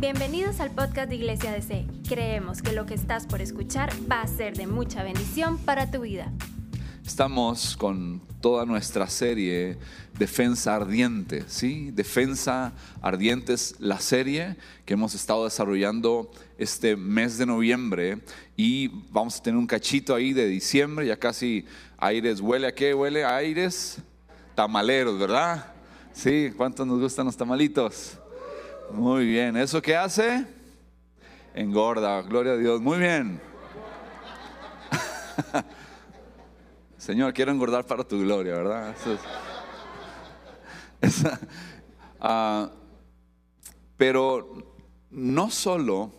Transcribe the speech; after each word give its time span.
Bienvenidos 0.00 0.60
al 0.60 0.70
podcast 0.70 1.08
de 1.08 1.16
Iglesia 1.16 1.50
DC. 1.50 1.84
Creemos 2.08 2.62
que 2.62 2.70
lo 2.70 2.86
que 2.86 2.94
estás 2.94 3.26
por 3.26 3.42
escuchar 3.42 3.90
va 4.08 4.20
a 4.20 4.28
ser 4.28 4.56
de 4.56 4.68
mucha 4.68 5.02
bendición 5.02 5.58
para 5.58 5.90
tu 5.90 6.02
vida. 6.02 6.32
Estamos 7.04 7.76
con 7.76 8.22
toda 8.40 8.64
nuestra 8.64 9.08
serie 9.08 9.76
Defensa 10.16 10.76
Ardiente, 10.76 11.42
¿sí? 11.48 11.90
Defensa 11.90 12.74
Ardiente 13.02 13.54
es 13.54 13.74
la 13.80 13.98
serie 13.98 14.56
que 14.84 14.94
hemos 14.94 15.16
estado 15.16 15.42
desarrollando 15.42 16.30
este 16.58 16.94
mes 16.94 17.36
de 17.36 17.46
noviembre 17.46 18.20
y 18.56 18.86
vamos 19.10 19.38
a 19.38 19.42
tener 19.42 19.58
un 19.58 19.66
cachito 19.66 20.14
ahí 20.14 20.32
de 20.32 20.46
diciembre, 20.46 21.08
ya 21.08 21.16
casi 21.16 21.66
aires, 21.96 22.40
¿huele 22.40 22.68
a 22.68 22.72
qué? 22.72 22.94
¿Huele 22.94 23.24
a 23.24 23.34
aires? 23.34 23.98
Tamaleros, 24.54 25.18
¿verdad? 25.18 25.72
Sí, 26.12 26.52
¿cuántos 26.56 26.86
nos 26.86 27.00
gustan 27.00 27.26
los 27.26 27.36
tamalitos? 27.36 28.17
Muy 28.90 29.26
bien, 29.26 29.56
¿eso 29.56 29.82
qué 29.82 29.96
hace? 29.96 30.46
Engorda, 31.54 32.22
gloria 32.22 32.52
a 32.52 32.56
Dios, 32.56 32.80
muy 32.80 32.98
bien. 32.98 33.40
Señor, 36.96 37.34
quiero 37.34 37.52
engordar 37.52 37.84
para 37.86 38.02
tu 38.04 38.18
gloria, 38.18 38.54
¿verdad? 38.54 38.94
Ah, 42.20 42.72
pero 43.96 44.74
no 45.08 45.50
solo 45.50 46.12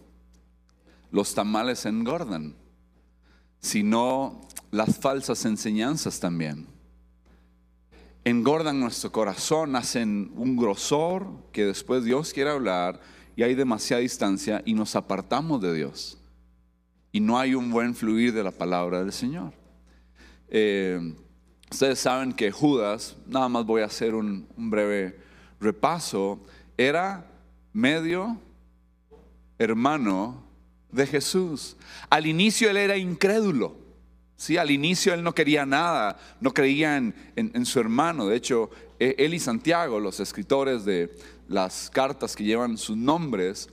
los 1.12 1.34
tamales 1.34 1.86
engordan, 1.86 2.55
sino 3.60 4.40
las 4.72 4.98
falsas 4.98 5.44
enseñanzas 5.44 6.22
también. 6.22 6.79
Engordan 8.30 8.80
nuestro 8.80 9.12
corazón, 9.12 9.76
hacen 9.76 10.32
un 10.36 10.56
grosor 10.56 11.26
que 11.52 11.66
después 11.66 12.04
Dios 12.04 12.32
quiere 12.32 12.52
hablar 12.52 13.02
y 13.36 13.42
hay 13.42 13.55
demasiada 13.55 14.02
distancia 14.02 14.62
y 14.66 14.76
nos 14.76 14.96
apartamos 14.96 15.60
de 15.62 15.74
Dios. 15.74 16.20
Y 17.12 17.21
no 17.21 17.40
hay 17.40 17.55
un 17.55 17.71
buen 17.71 17.96
fluir 17.96 18.32
de 18.32 18.44
la 18.44 18.52
palabra 18.52 18.99
del 18.99 19.12
Señor. 19.13 19.54
Eh, 20.48 21.16
ustedes 21.71 21.98
saben 21.98 22.34
que 22.34 22.52
Judas, 22.52 23.18
nada 23.26 23.49
más 23.49 23.66
voy 23.66 23.82
a 23.82 23.86
hacer 23.86 24.13
un, 24.13 24.48
breve 24.58 25.20
repaso, 25.60 26.40
era 26.77 27.26
medio 27.74 28.40
hermano 29.58 30.43
de 30.91 31.08
Jesús. 31.08 31.77
Al 32.12 32.27
inicio 32.27 32.70
él 32.70 32.77
era 32.77 32.96
incrédulo. 32.96 33.76
Sí, 34.40 34.55
al 34.55 34.71
inicio 34.71 35.13
él 35.13 35.21
no 35.21 35.35
quería 35.35 35.65
nada, 35.65 36.18
no 36.40 36.54
creía 36.54 36.95
en, 36.95 37.13
en, 37.35 37.65
su 37.65 37.77
hermano. 37.77 38.26
De 38.26 38.37
hecho, 38.37 38.70
e, 38.98 39.13
él 39.18 39.34
y 39.34 39.40
Santiago, 39.40 39.99
los 39.99 40.21
escritores 40.21 40.85
de 40.85 41.13
las 41.49 41.90
cartas 41.90 42.37
que 42.37 42.46
llevan 42.46 42.77
sus 42.77 42.96
nombres, 42.96 43.68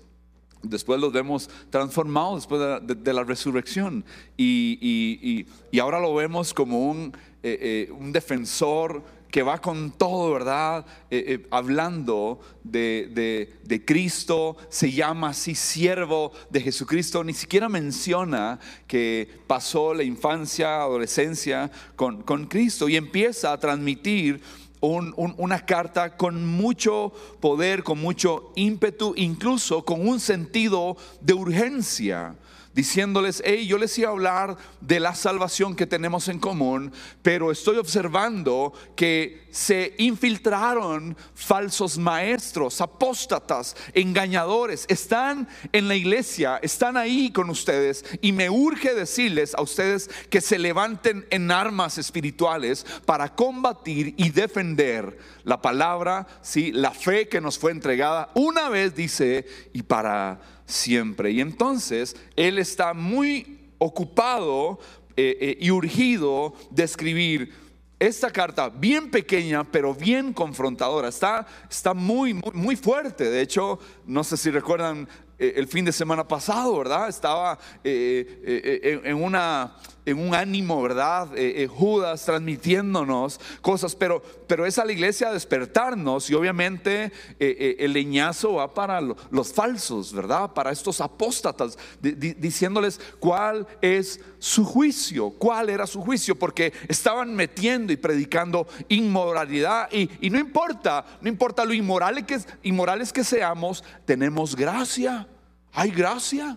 Después 0.62 1.00
los 1.00 1.12
vemos 1.12 1.48
transformados 1.70 2.36
después 2.36 2.60
de 2.82 3.12
la, 3.12 3.22
resurrección. 3.22 4.04
Y, 4.36 5.46
ahora 5.80 6.00
lo 6.00 6.12
vemos 6.14 6.52
como 6.52 6.90
un, 6.90 7.12
eh, 7.44 7.86
eh, 7.88 7.92
un, 7.92 8.10
defensor 8.10 9.04
que 9.30 9.42
va 9.42 9.58
con 9.58 9.90
todo, 9.90 10.32
¿verdad? 10.32 10.86
Eh, 11.10 11.46
hablando 11.50 12.40
de, 12.62 13.50
de, 13.62 13.84
Cristo, 13.84 14.56
se 14.68 14.92
llama 14.92 15.30
así 15.30 15.54
siervo 15.54 16.32
de 16.50 16.60
Jesucristo, 16.60 17.22
ni 17.22 17.32
siquiera 17.32 17.68
menciona 17.68 18.58
que 18.86 19.28
pasó 19.46 19.94
la 19.94 20.02
infancia, 20.02 20.82
adolescencia 20.82 21.70
con, 21.96 22.22
con 22.22 22.46
Cristo 22.46 22.88
y 22.88 22.96
empieza 22.96 23.52
a 23.52 23.60
transmitir 23.60 24.40
una 24.80 25.64
carta 25.64 26.16
con 26.16 26.46
mucho 26.46 27.12
poder, 27.40 27.82
con 27.82 27.98
mucho 27.98 28.52
ímpetu, 28.54 29.14
incluso 29.16 29.84
con 29.84 30.06
un 30.06 30.20
sentido 30.20 30.96
de 31.20 31.34
urgencia 31.34 32.36
diciéndoles, 32.76 33.42
hey, 33.44 33.66
yo 33.66 33.78
les 33.78 33.96
iba 33.98 34.10
a 34.10 34.12
hablar 34.12 34.56
de 34.82 35.00
la 35.00 35.14
salvación 35.14 35.74
que 35.74 35.86
tenemos 35.86 36.28
en 36.28 36.38
común, 36.38 36.92
pero 37.22 37.50
estoy 37.50 37.78
observando 37.78 38.74
que 38.94 39.48
se 39.50 39.94
infiltraron 39.96 41.16
falsos 41.34 41.96
maestros, 41.96 42.82
apóstatas, 42.82 43.74
engañadores, 43.94 44.84
están 44.88 45.48
en 45.72 45.88
la 45.88 45.94
iglesia, 45.94 46.58
están 46.62 46.98
ahí 46.98 47.32
con 47.32 47.48
ustedes 47.48 48.04
y 48.20 48.32
me 48.32 48.50
urge 48.50 48.92
decirles 48.92 49.54
a 49.54 49.62
ustedes 49.62 50.10
que 50.28 50.42
se 50.42 50.58
levanten 50.58 51.26
en 51.30 51.50
armas 51.50 51.96
espirituales 51.96 52.84
para 53.06 53.34
combatir 53.34 54.14
y 54.18 54.28
defender 54.28 55.16
la 55.44 55.62
palabra, 55.62 56.26
¿sí? 56.42 56.72
la 56.72 56.90
fe 56.90 57.26
que 57.26 57.40
nos 57.40 57.58
fue 57.58 57.72
entregada 57.72 58.28
una 58.34 58.68
vez, 58.68 58.94
dice, 58.94 59.46
y 59.72 59.82
para 59.82 60.55
siempre. 60.66 61.30
Y 61.30 61.40
entonces 61.40 62.16
Él 62.36 62.58
está 62.58 62.92
muy 62.92 63.70
ocupado 63.78 64.78
eh, 65.16 65.36
eh, 65.40 65.58
y 65.60 65.70
urgido 65.70 66.54
de 66.70 66.84
escribir 66.84 67.52
esta 67.98 68.30
carta 68.30 68.68
bien 68.68 69.10
pequeña, 69.10 69.64
pero 69.64 69.94
bien 69.94 70.32
confrontadora. 70.32 71.08
Está, 71.08 71.46
está 71.70 71.94
muy, 71.94 72.34
muy, 72.34 72.52
muy 72.52 72.76
fuerte. 72.76 73.30
De 73.30 73.40
hecho, 73.40 73.78
no 74.04 74.22
sé 74.22 74.36
si 74.36 74.50
recuerdan 74.50 75.08
eh, 75.38 75.54
el 75.56 75.66
fin 75.66 75.84
de 75.84 75.92
semana 75.92 76.28
pasado, 76.28 76.76
¿verdad? 76.76 77.08
Estaba 77.08 77.58
en 77.82 79.14
una 79.14 79.76
en 80.06 80.18
un 80.20 80.34
ánimo, 80.34 80.80
¿verdad? 80.80 81.36
Eh, 81.36 81.64
eh, 81.64 81.66
Judas 81.66 82.24
transmitiéndonos 82.24 83.40
cosas, 83.60 83.96
pero, 83.96 84.22
pero 84.46 84.64
es 84.64 84.78
a 84.78 84.84
la 84.84 84.92
iglesia 84.92 85.28
a 85.28 85.32
despertarnos 85.32 86.30
y 86.30 86.34
obviamente 86.34 87.12
eh, 87.40 87.76
el 87.80 87.92
leñazo 87.92 88.54
va 88.54 88.72
para 88.72 89.00
los 89.00 89.52
falsos, 89.52 90.12
¿verdad? 90.12 90.52
Para 90.54 90.70
estos 90.70 91.00
apóstatas, 91.00 91.76
diciéndoles 92.00 93.00
cuál 93.18 93.66
es 93.82 94.20
su 94.38 94.64
juicio, 94.64 95.30
cuál 95.30 95.70
era 95.70 95.88
su 95.88 96.00
juicio, 96.00 96.38
porque 96.38 96.72
estaban 96.86 97.34
metiendo 97.34 97.92
y 97.92 97.96
predicando 97.96 98.68
inmoralidad 98.88 99.88
y, 99.92 100.08
y 100.20 100.30
no 100.30 100.38
importa, 100.38 101.04
no 101.20 101.28
importa 101.28 101.64
lo 101.64 101.74
inmorales 101.74 102.24
que, 102.24 102.38
inmorales 102.62 103.12
que 103.12 103.24
seamos, 103.24 103.82
tenemos 104.04 104.54
gracia, 104.54 105.26
hay 105.72 105.90
gracia, 105.90 106.56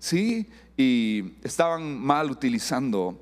¿sí? 0.00 0.48
Y 0.78 1.32
estaban 1.42 1.98
mal 1.98 2.30
utilizando 2.30 3.20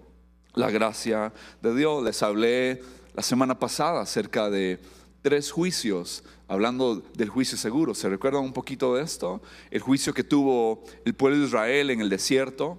la 0.54 0.70
gracia 0.70 1.32
de 1.62 1.74
Dios. 1.74 2.04
Les 2.04 2.22
hablé 2.22 2.82
la 3.14 3.22
semana 3.22 3.58
pasada 3.58 4.02
acerca 4.02 4.50
de 4.50 4.78
tres 5.22 5.50
juicios, 5.50 6.22
hablando 6.48 6.96
del 7.14 7.30
juicio 7.30 7.56
seguro. 7.56 7.94
¿Se 7.94 8.10
recuerdan 8.10 8.42
un 8.42 8.52
poquito 8.52 8.94
de 8.94 9.02
esto? 9.02 9.40
El 9.70 9.80
juicio 9.80 10.12
que 10.12 10.22
tuvo 10.22 10.84
el 11.06 11.14
pueblo 11.14 11.38
de 11.38 11.46
Israel 11.46 11.88
en 11.88 12.02
el 12.02 12.10
desierto, 12.10 12.78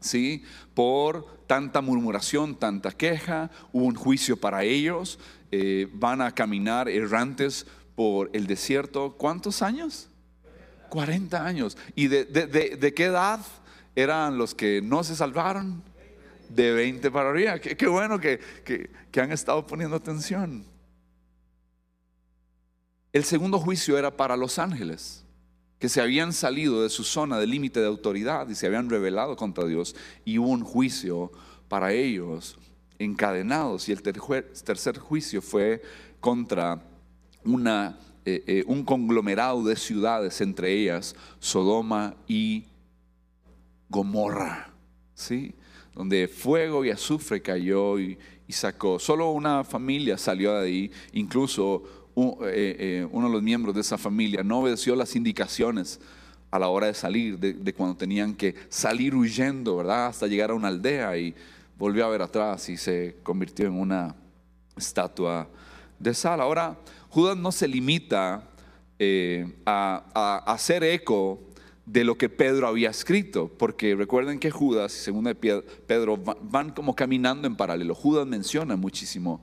¿sí? 0.00 0.42
Por 0.74 1.46
tanta 1.46 1.80
murmuración, 1.80 2.56
tanta 2.56 2.90
queja, 2.90 3.52
hubo 3.72 3.84
un 3.84 3.94
juicio 3.94 4.36
para 4.36 4.64
ellos. 4.64 5.20
Eh, 5.52 5.88
van 5.92 6.20
a 6.20 6.34
caminar 6.34 6.88
errantes 6.88 7.64
por 7.94 8.28
el 8.32 8.48
desierto. 8.48 9.14
¿Cuántos 9.16 9.62
años? 9.62 10.08
40 10.88 11.46
años. 11.46 11.78
¿Y 11.94 12.08
de, 12.08 12.24
de 12.24 12.94
qué 12.94 13.04
edad? 13.04 13.40
Eran 13.94 14.38
los 14.38 14.54
que 14.54 14.80
no 14.82 15.04
se 15.04 15.16
salvaron 15.16 15.82
de 16.48 16.72
20 16.72 17.10
para 17.10 17.30
arriba. 17.30 17.58
Qué, 17.58 17.86
bueno 17.86 18.18
que, 18.18 18.40
que 18.64 19.20
han 19.20 19.32
estado 19.32 19.66
poniendo 19.66 19.96
atención. 19.96 20.64
El 23.12 23.24
segundo 23.24 23.58
juicio 23.58 23.98
era 23.98 24.16
para 24.16 24.36
los 24.36 24.58
ángeles, 24.58 25.24
que 25.80 25.88
se 25.88 26.00
habían 26.00 26.32
salido 26.32 26.82
de 26.82 26.90
su 26.90 27.02
zona 27.02 27.38
de 27.38 27.46
límite 27.46 27.80
de 27.80 27.86
autoridad 27.86 28.48
y 28.48 28.54
se 28.54 28.66
habían 28.66 28.88
rebelado 28.88 29.36
contra 29.36 29.64
Dios. 29.64 29.96
Y 30.24 30.38
hubo 30.38 30.50
un 30.50 30.62
juicio 30.62 31.32
para 31.68 31.92
ellos 31.92 32.56
encadenados. 33.00 33.88
Y 33.88 33.92
el 33.92 34.02
tercer 34.02 34.98
juicio 34.98 35.42
fue 35.42 35.82
contra 36.20 36.82
una, 37.44 37.98
eh, 38.24 38.44
eh, 38.46 38.64
un 38.66 38.84
conglomerado 38.84 39.64
de 39.64 39.74
ciudades, 39.74 40.40
entre 40.40 40.72
ellas 40.72 41.16
Sodoma 41.40 42.14
y 42.28 42.66
Gomorra, 43.90 44.70
¿sí? 45.14 45.54
donde 45.94 46.28
fuego 46.28 46.84
y 46.84 46.90
azufre 46.90 47.42
cayó 47.42 47.98
y, 47.98 48.18
sacó. 48.48 48.98
Solo 48.98 49.30
una 49.30 49.62
familia 49.62 50.18
salió 50.18 50.54
de 50.54 50.66
ahí, 50.66 50.90
incluso 51.12 51.84
eh, 52.16 52.76
eh, 52.78 53.08
uno 53.12 53.28
de 53.28 53.32
los 53.34 53.42
miembros 53.44 53.76
de 53.76 53.80
esa 53.82 53.96
familia 53.96 54.42
no 54.42 54.58
obedeció 54.58 54.96
las 54.96 55.14
indicaciones 55.14 56.00
a 56.50 56.58
la 56.58 56.66
hora 56.66 56.88
de 56.88 56.94
salir, 56.94 57.38
de, 57.38 57.72
cuando 57.74 57.96
tenían 57.96 58.34
que 58.34 58.56
salir 58.68 59.14
huyendo, 59.14 59.76
¿verdad? 59.76 60.06
Hasta 60.06 60.26
llegar 60.26 60.50
a 60.50 60.54
una 60.54 60.66
aldea 60.66 61.16
y 61.16 61.32
volvió 61.78 62.04
a 62.04 62.08
ver 62.08 62.22
atrás 62.22 62.68
y 62.68 62.76
se 62.76 63.18
convirtió 63.22 63.66
en 63.68 63.74
una 63.74 64.16
estatua 64.76 65.48
de 66.00 66.12
sal. 66.12 66.40
Ahora, 66.40 66.76
Judas 67.08 67.36
no 67.36 67.52
se 67.52 67.68
limita 67.68 68.48
eh, 68.98 69.46
a, 69.64 70.06
a 70.12 70.52
hacer 70.52 70.82
eco 70.82 71.49
de 71.92 72.04
lo 72.04 72.16
que 72.16 72.28
Pedro 72.28 72.68
había 72.68 72.90
escrito, 72.90 73.50
porque 73.58 73.96
recuerden 73.96 74.38
que 74.38 74.52
Judas 74.52 74.94
y 74.94 75.00
según 75.00 75.34
Pedro 75.86 76.16
van 76.16 76.70
como 76.70 76.94
caminando 76.94 77.48
en 77.48 77.56
paralelo. 77.56 77.96
Judas 77.96 78.26
menciona 78.28 78.76
muchísimo 78.76 79.42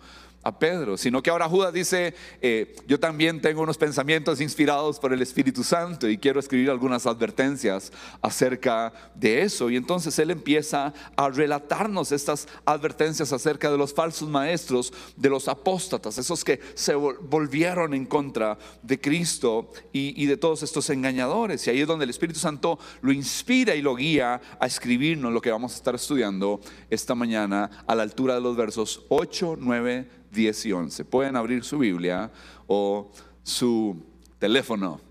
Pedro, 0.52 0.98
sino 0.98 1.24
que 1.24 1.30
ahora 1.30 1.50
Judas 1.50 1.74
dice, 1.74 2.14
eh, 2.42 2.76
yo 2.88 3.00
también 3.00 3.42
tengo 3.42 3.62
unos 3.62 3.78
pensamientos 3.78 4.42
inspirados 4.42 5.00
por 5.00 5.14
el 5.14 5.22
Espíritu 5.22 5.64
Santo 5.64 6.08
y 6.08 6.18
quiero 6.18 6.40
escribir 6.40 6.70
algunas 6.70 7.06
advertencias 7.06 7.92
acerca 8.22 8.94
de 9.16 9.42
eso. 9.42 9.70
Y 9.70 9.76
entonces 9.76 10.18
él 10.20 10.32
empieza 10.32 10.94
a 11.16 11.30
relatarnos 11.30 12.12
estas 12.12 12.48
advertencias 12.66 13.34
acerca 13.34 13.72
de 13.72 13.78
los 13.78 13.94
falsos 13.94 14.30
maestros, 14.30 14.94
de 15.16 15.30
los 15.30 15.48
apóstatas, 15.48 16.18
esos 16.18 16.44
que 16.44 16.60
se 16.74 16.96
volvieron 16.96 17.94
en 17.94 18.06
contra 18.06 18.58
de 18.84 19.00
Cristo 19.00 19.72
y, 19.92 20.22
y 20.22 20.26
de 20.28 20.38
todos 20.38 20.64
estos 20.64 20.90
engañadores. 20.90 21.66
Y 21.68 21.72
ahí 21.72 21.82
es 21.82 21.88
donde 21.88 22.04
el 22.04 22.10
Espíritu 22.10 22.40
Santo 22.40 22.80
lo 23.02 23.12
inspira 23.12 23.76
y 23.76 23.82
lo 23.82 23.96
guía 23.96 24.42
a 24.60 24.66
escribirnos 24.66 25.32
lo 25.32 25.42
que 25.42 25.52
vamos 25.52 25.74
a 25.74 25.78
estar 25.78 25.96
estudiando 25.96 26.60
esta 26.90 27.16
mañana 27.16 27.70
a 27.88 27.96
la 27.96 28.04
altura 28.04 28.36
de 28.36 28.42
los 28.42 28.56
versos 28.56 29.06
8, 29.10 29.58
9, 29.60 30.10
10 30.38 30.66
y 30.68 30.72
11. 30.72 31.06
Pueden 31.06 31.36
abrir 31.36 31.64
su 31.64 31.80
Biblia 31.80 32.32
o 32.68 33.12
su 33.42 34.06
teléfono, 34.38 35.02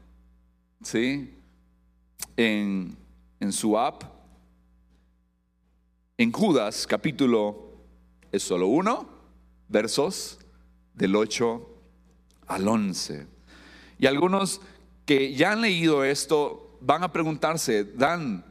¿sí? 0.82 1.34
En, 2.36 2.96
en 3.40 3.52
su 3.52 3.76
app. 3.76 4.04
En 6.16 6.30
Judas 6.30 6.86
capítulo 6.86 7.74
es 8.30 8.44
solo 8.44 8.68
uno, 8.68 9.08
versos 9.68 10.38
del 10.94 11.16
8 11.16 11.68
al 12.46 12.68
11. 12.68 13.26
Y 13.98 14.06
algunos 14.06 14.60
que 15.04 15.34
ya 15.34 15.52
han 15.52 15.60
leído 15.60 16.04
esto 16.04 16.78
van 16.80 17.02
a 17.02 17.12
preguntarse, 17.12 17.82
Dan, 17.82 18.44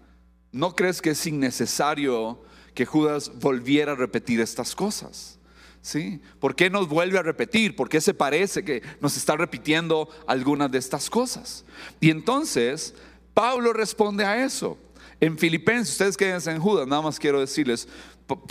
¿no 0.51 0.75
crees 0.75 1.01
que 1.01 1.11
es 1.11 1.25
innecesario 1.25 2.43
que 2.73 2.85
Judas 2.85 3.31
volviera 3.39 3.93
a 3.93 3.95
repetir 3.95 4.41
estas 4.41 4.75
cosas? 4.75 5.39
¿Sí? 5.85 6.19
¿Por 6.39 6.55
qué 6.55 6.71
nos 6.71 6.89
vuelve 6.89 7.19
a 7.19 7.21
repetir? 7.21 7.75
¿Por 7.75 7.89
qué 7.89 8.01
se 8.01 8.15
parece 8.15 8.65
que 8.65 8.81
nos 9.01 9.17
está 9.17 9.37
repitiendo 9.37 10.09
algunas 10.25 10.71
de 10.71 10.79
estas 10.79 11.11
cosas? 11.11 11.63
Y 11.99 12.09
entonces 12.09 12.95
Pablo 13.35 13.71
responde 13.71 14.25
a 14.25 14.43
eso. 14.43 14.79
En 15.21 15.37
Filipenses, 15.37 15.91
ustedes 15.91 16.17
quédense 16.17 16.49
en 16.49 16.59
Judas, 16.59 16.87
nada 16.87 17.03
más 17.03 17.19
quiero 17.19 17.39
decirles 17.39 17.87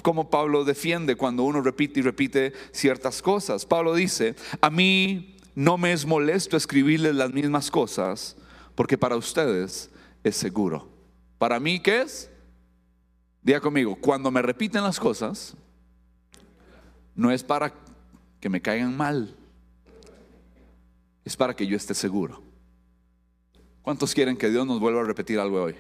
cómo 0.05 0.31
Pablo 0.31 0.65
defiende 0.65 1.17
cuando 1.17 1.43
uno 1.43 1.61
repite 1.61 1.99
y 1.99 2.03
repite 2.05 2.53
ciertas 2.71 3.21
cosas. 3.21 3.67
Pablo 3.67 3.97
dice, 3.97 4.37
a 4.61 4.71
mí 4.71 5.37
no 5.57 5.77
me 5.77 5.93
es 5.93 6.07
molesto 6.07 6.57
escribirles 6.57 7.17
las 7.17 7.33
mismas 7.33 7.69
cosas, 7.69 8.37
porque 8.77 8.97
para 8.97 9.17
ustedes 9.17 9.91
es 10.23 10.37
seguro. 10.37 10.89
¿Para 11.39 11.59
mí 11.59 11.81
qué 11.81 12.03
es? 12.03 12.31
Diga 13.43 13.61
conmigo, 13.61 13.97
cuando 13.97 14.31
me 14.31 14.41
repiten 14.41 14.85
las 14.85 15.01
cosas, 15.01 15.57
no 17.15 17.31
es 17.31 17.43
para 17.43 17.73
que 18.41 18.49
me 18.49 18.61
caigan 18.61 18.97
mal, 18.97 19.35
es 21.25 21.37
para 21.37 21.55
que 21.55 21.67
yo 21.67 21.77
esté 21.77 21.95
seguro. 21.95 22.43
¿Cuántos 23.83 24.15
quieren 24.15 24.37
que 24.37 24.51
Dios 24.51 24.67
nos 24.67 24.81
vuelva 24.81 25.01
a 25.01 25.05
repetir 25.05 25.39
algo 25.39 25.63
hoy? 25.63 25.75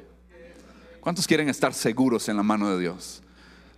¿Cuántos 1.00 1.26
quieren 1.26 1.48
estar 1.48 1.74
seguros 1.74 2.28
en 2.28 2.36
la 2.36 2.42
mano 2.42 2.70
de 2.70 2.80
Dios? 2.80 3.22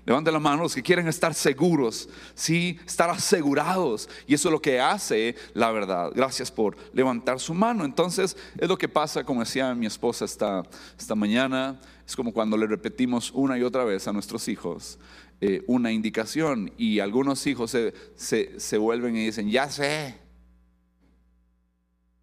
Levanten 0.04 0.32
la 0.32 0.38
mano 0.38 0.62
los 0.62 0.74
que 0.76 0.84
quieren 0.84 1.08
estar 1.08 1.34
seguros, 1.34 2.08
sí, 2.36 2.78
estar 2.86 3.10
asegurados. 3.10 4.08
Y 4.28 4.34
eso 4.34 4.48
es 4.48 4.52
lo 4.52 4.62
que 4.62 4.78
hace 4.78 5.34
la 5.52 5.72
verdad. 5.72 6.12
Gracias 6.14 6.52
por 6.52 6.76
levantar 6.92 7.40
su 7.40 7.52
mano. 7.54 7.84
Entonces, 7.84 8.36
es 8.56 8.68
lo 8.68 8.78
que 8.78 8.88
pasa, 8.88 9.24
como 9.24 9.40
decía 9.40 9.74
mi 9.74 9.86
esposa 9.86 10.24
esta, 10.24 10.62
esta 10.96 11.16
mañana, 11.16 11.80
es 12.06 12.14
como 12.14 12.32
cuando 12.32 12.56
le 12.56 12.68
repetimos 12.68 13.32
una 13.32 13.58
y 13.58 13.64
otra 13.64 13.82
vez 13.82 14.06
a 14.06 14.12
nuestros 14.12 14.46
hijos 14.46 15.00
eh, 15.40 15.62
una 15.66 15.92
indicación 15.92 16.72
y 16.78 17.00
algunos 17.00 17.46
hijos 17.46 17.70
se, 17.70 17.92
se, 18.16 18.78
vuelven 18.78 19.16
y 19.16 19.26
dicen, 19.26 19.50
ya 19.50 19.68
sé. 19.70 20.18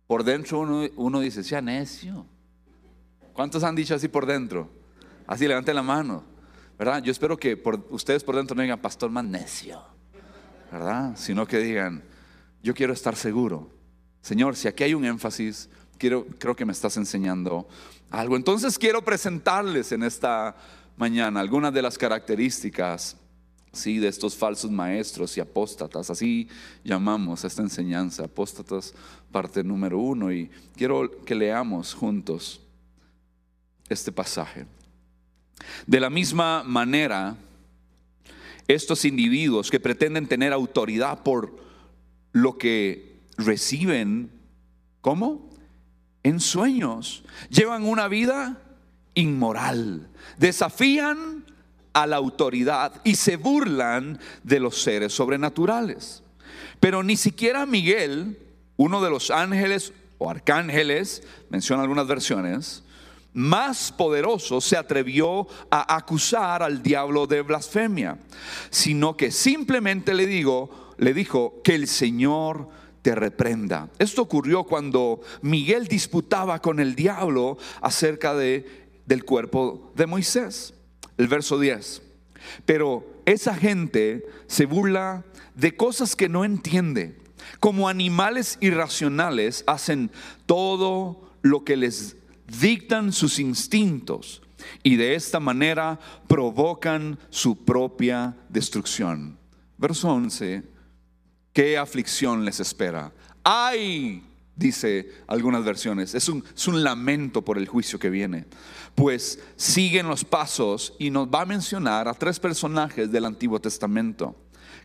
Por 0.08 0.24
dentro 0.24 0.60
uno, 0.60 0.88
uno 0.96 1.20
dice, 1.20 1.44
sea 1.44 1.62
necio. 1.62 2.26
¿Cuántos 3.34 3.64
han 3.64 3.76
dicho 3.76 3.96
así 3.96 4.08
por 4.08 4.26
dentro? 4.26 4.70
Así 5.28 5.48
levanten 5.48 5.76
la 5.76 5.84
mano. 5.84 6.24
¿Verdad? 6.78 7.04
Yo 7.04 7.12
espero 7.12 7.38
que 7.38 7.56
por, 7.56 7.86
ustedes 7.92 8.24
por 8.24 8.36
dentro 8.36 8.56
no 8.56 8.62
digan, 8.62 8.80
pastor 8.80 9.10
más 9.10 9.24
necio. 9.26 9.82
¿Verdad? 10.72 11.14
Sino 11.16 11.46
que 11.46 11.60
digan, 11.60 12.04
yo 12.64 12.74
quiero 12.74 12.94
estar 12.94 13.16
seguro. 13.16 13.70
Señor, 14.22 14.56
si 14.56 14.68
aquí 14.68 14.84
hay 14.84 14.94
un 14.94 15.06
énfasis, 15.06 15.70
quiero, 15.98 16.26
creo 16.40 16.56
que 16.56 16.66
me 16.66 16.74
estás 16.74 16.98
enseñando 16.98 17.68
algo. 18.10 18.36
Entonces 18.36 18.80
quiero 18.80 19.04
presentarles 19.04 19.92
en 19.92 20.04
esta 20.04 20.56
mañana 20.98 21.40
algunas 21.40 21.74
de 21.74 21.82
las 21.82 21.98
características 21.98 23.18
sí, 23.74 23.98
de 23.98 24.08
estos 24.08 24.36
falsos 24.36 24.72
maestros 24.72 25.36
y 25.36 25.42
apóstatas. 25.42 26.10
Así 26.10 26.48
llamamos 26.84 27.44
esta 27.44 27.62
enseñanza, 27.62 28.26
apóstatas, 28.26 28.94
parte 29.32 29.64
número 29.64 30.00
uno. 30.00 30.32
Y 30.32 30.50
quiero 30.76 31.24
que 31.26 31.36
leamos 31.36 31.94
juntos 31.94 32.62
este 33.90 34.12
pasaje. 34.12 34.66
De 35.88 36.00
la 36.00 36.10
misma 36.10 36.64
manera, 36.64 37.36
estos 38.68 39.06
individuos 39.06 39.70
que 39.70 39.80
pretenden 39.80 40.28
tener 40.28 40.54
autoridad 40.54 41.24
por 41.24 41.58
lo 42.32 42.58
que 42.58 43.22
reciben, 43.38 44.32
¿cómo? 45.02 45.50
En 46.22 46.40
sueños, 46.40 47.24
llevan 47.50 47.84
una 47.84 48.08
vida 48.08 48.62
inmoral, 49.16 50.10
desafían 50.38 51.46
a 51.94 52.08
la 52.08 52.18
autoridad 52.18 52.94
y 53.04 53.16
se 53.16 53.38
burlan 53.38 54.20
de 54.44 54.60
los 54.60 54.82
seres 54.82 55.14
sobrenaturales. 55.14 56.24
Pero 56.80 57.04
ni 57.04 57.16
siquiera 57.16 57.66
Miguel, 57.66 58.38
uno 58.78 59.02
de 59.02 59.10
los 59.10 59.32
ángeles 59.32 59.94
o 60.18 60.30
arcángeles, 60.30 61.24
menciona 61.50 61.84
algunas 61.84 62.08
versiones, 62.08 62.84
más 63.34 63.92
poderoso 63.92 64.62
se 64.62 64.78
atrevió 64.78 65.48
a 65.72 65.96
acusar 65.96 66.62
al 66.62 66.84
diablo 66.84 67.26
de 67.26 67.42
blasfemia, 67.42 68.18
sino 68.70 69.18
que 69.18 69.32
simplemente 69.32 70.14
le 70.14 70.28
digo, 70.28 70.94
le 70.98 71.14
dijo 71.14 71.62
que 71.64 71.76
el 71.76 71.88
Señor 71.88 72.70
te 73.02 73.16
reprenda. 73.16 73.90
Esto 74.00 74.22
ocurrió 74.22 74.64
cuando 74.64 75.22
Miguel 75.42 75.88
disputaba 75.88 76.62
con 76.62 76.80
el 76.80 76.96
diablo 76.96 77.58
acerca 77.82 78.34
de 78.34 78.83
del 79.06 79.26
cuerpo 79.26 79.92
de 79.96 80.06
Moisés. 80.06 80.74
El 81.18 81.28
verso 81.28 81.60
10. 81.60 82.02
Pero 82.66 83.06
esa 83.26 83.56
gente 83.56 84.26
se 84.48 84.66
burla 84.66 85.24
de 85.56 85.76
cosas 85.76 86.16
que 86.16 86.30
no 86.30 86.46
entiende. 86.46 87.18
Como 87.60 87.90
animales 87.90 88.58
irracionales 88.62 89.64
hacen 89.68 90.12
todo 90.46 91.30
lo 91.42 91.64
que 91.64 91.78
les 91.78 92.16
dictan 92.60 93.12
sus 93.12 93.40
instintos 93.40 94.42
y 94.82 94.96
de 94.96 95.16
esta 95.16 95.40
manera 95.40 96.00
provocan 96.28 97.20
su 97.30 97.64
propia 97.64 98.36
destrucción. 98.50 99.38
Verso 99.78 100.10
11. 100.10 100.64
¿Qué 101.52 101.78
aflicción 101.78 102.46
les 102.46 102.60
espera? 102.60 103.12
¡Ay! 103.44 104.24
dice 104.56 105.12
algunas 105.28 105.64
versiones. 105.64 106.14
Es 106.16 106.30
un, 106.30 106.44
es 106.56 106.68
un, 106.68 106.84
lamento 106.84 107.44
por 107.44 107.58
el 107.58 107.68
juicio 107.68 108.00
que 108.00 108.10
viene. 108.10 108.46
Pues 108.96 109.40
siguen 109.56 110.08
los 110.08 110.24
pasos 110.24 110.94
y 111.00 111.10
nos 111.10 111.28
va 111.28 111.42
a 111.42 111.46
mencionar 111.46 112.08
a 112.08 112.14
tres 112.14 112.40
personajes 112.40 113.12
del 113.12 113.26
Antiguo 113.26 113.60
Testamento. 113.60 114.36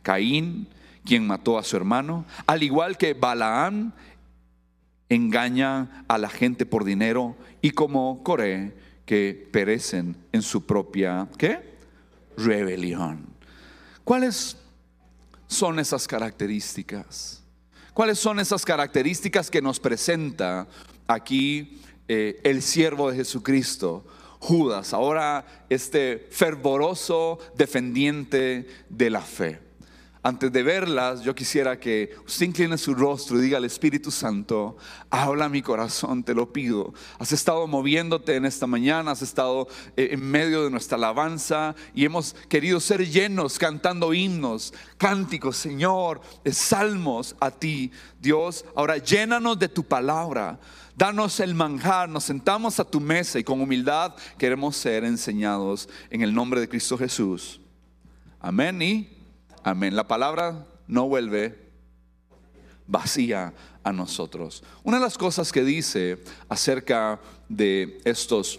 Caín, 0.03 0.69
quien 1.05 1.27
mató 1.27 1.59
a 1.59 1.62
su 1.62 1.77
hermano, 1.77 2.25
al 2.47 2.62
igual 2.62 2.97
que 2.97 3.15
Balaam, 3.15 3.93
engaña 5.09 6.05
a 6.09 6.19
la 6.19 6.29
gente 6.29 6.67
por 6.67 6.85
dinero, 6.85 7.37
y 7.62 7.71
como 7.71 8.23
Coré, 8.23 8.75
que 9.07 9.49
perecen 9.50 10.17
en 10.33 10.43
su 10.43 10.67
propia 10.67 11.29
¿qué? 11.38 11.79
rebelión. 12.37 13.27
¿Cuáles 14.05 14.59
son 15.47 15.79
esas 15.79 16.07
características? 16.07 17.43
¿Cuáles 17.95 18.19
son 18.19 18.38
esas 18.38 18.65
características 18.65 19.50
que 19.50 19.62
nos 19.62 19.81
presenta 19.81 20.69
aquí 21.07 21.81
eh, 22.09 22.41
el 22.43 22.62
siervo 22.62 23.11
de 23.11 23.17
Jesucristo? 23.17 24.05
Judas, 24.41 24.93
ahora 24.93 25.65
este 25.69 26.29
fervoroso 26.31 27.38
defendiente 27.57 28.69
de 28.88 29.11
la 29.11 29.21
fe 29.21 29.69
antes 30.29 30.53
de 30.53 30.62
verlas, 30.62 31.23
yo 31.23 31.35
quisiera 31.35 31.79
que 31.79 32.15
usted 32.27 32.47
incline 32.47 32.77
su 32.77 32.95
rostro 32.95 33.38
y 33.38 33.43
diga 33.43 33.57
al 33.57 33.65
Espíritu 33.65 34.11
Santo, 34.11 34.77
habla 35.11 35.49
mi 35.49 35.62
corazón, 35.62 36.23
te 36.23 36.35
lo 36.35 36.53
pido. 36.53 36.93
Has 37.19 37.33
estado 37.33 37.67
moviéndote 37.67 38.35
en 38.35 38.45
esta 38.45 38.67
mañana, 38.67 39.12
has 39.12 39.23
estado 39.23 39.69
eh, 39.97 40.09
en 40.12 40.21
medio 40.21 40.65
de 40.65 40.71
nuestra 40.71 40.97
alabanza 40.97 41.75
y 41.95 42.05
hemos 42.05 42.35
querido 42.49 42.81
ser 42.81 43.09
llenos 43.09 43.59
cantando 43.59 44.12
himnos, 44.12 44.75
cánticos, 44.99 45.57
Señor, 45.57 46.21
salmos 46.45 47.37
a 47.41 47.50
ti, 47.50 47.91
Dios. 48.21 48.65
Ahora 48.75 48.99
llénanos 48.99 49.59
de 49.59 49.69
tu 49.69 49.85
palabra. 49.85 50.59
Danos 50.99 51.38
el 51.38 51.55
manjar, 51.55 52.09
nos 52.09 52.25
sentamos 52.25 52.81
a 52.81 52.85
tu 52.85 52.99
mesa 52.99 53.38
y 53.38 53.45
con 53.45 53.61
humildad 53.61 54.17
queremos 54.37 54.75
ser 54.75 55.05
enseñados 55.05 55.88
en 56.11 56.23
el 56.23 56.35
nombre 56.35 56.61
de 56.61 56.69
Cristo 56.69 56.99
Jesús. 56.99 57.61
Amén 58.40 58.83
y 58.83 59.17
Amén. 59.62 59.95
La 59.95 60.09
palabra 60.09 60.67
no 60.88 61.07
vuelve 61.07 61.71
vacía 62.88 63.55
a 63.85 63.93
nosotros. 63.93 64.64
Una 64.83 64.97
de 64.97 65.05
las 65.05 65.17
cosas 65.17 65.52
que 65.52 65.62
dice 65.62 66.19
acerca 66.49 67.21
de 67.49 68.00
estos 68.05 68.59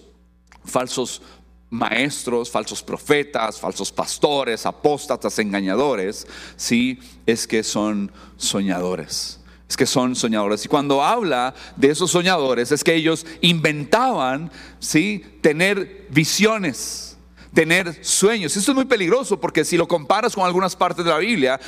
falsos 0.63 1.21
maestros, 1.69 2.49
falsos 2.49 2.81
profetas, 2.81 3.59
falsos 3.59 3.91
pastores, 3.91 4.65
apóstatas, 4.65 5.39
engañadores, 5.39 6.25
sí, 6.55 6.99
es 7.25 7.45
que 7.45 7.63
son 7.63 8.13
soñadores. 8.37 9.38
Es 9.69 9.77
que 9.77 9.85
son 9.85 10.15
soñadores. 10.15 10.65
Y 10.65 10.67
cuando 10.67 11.03
habla 11.03 11.53
de 11.75 11.91
esos 11.91 12.09
soñadores, 12.09 12.71
es 12.71 12.83
que 12.83 12.95
ellos 12.95 13.25
inventaban, 13.41 14.51
sí, 14.79 15.23
tener 15.41 16.07
visiones 16.09 17.08
tener 17.53 18.03
sueños. 18.03 18.55
Esto 18.55 18.71
es 18.71 18.75
muy 18.75 18.85
peligroso 18.85 19.39
porque 19.39 19.65
si 19.65 19.77
lo 19.77 19.87
comparas 19.87 20.35
con 20.35 20.45
algunas 20.45 20.75
partes 20.75 21.03
de 21.05 21.11
la 21.11 21.17
Biblia, 21.17 21.59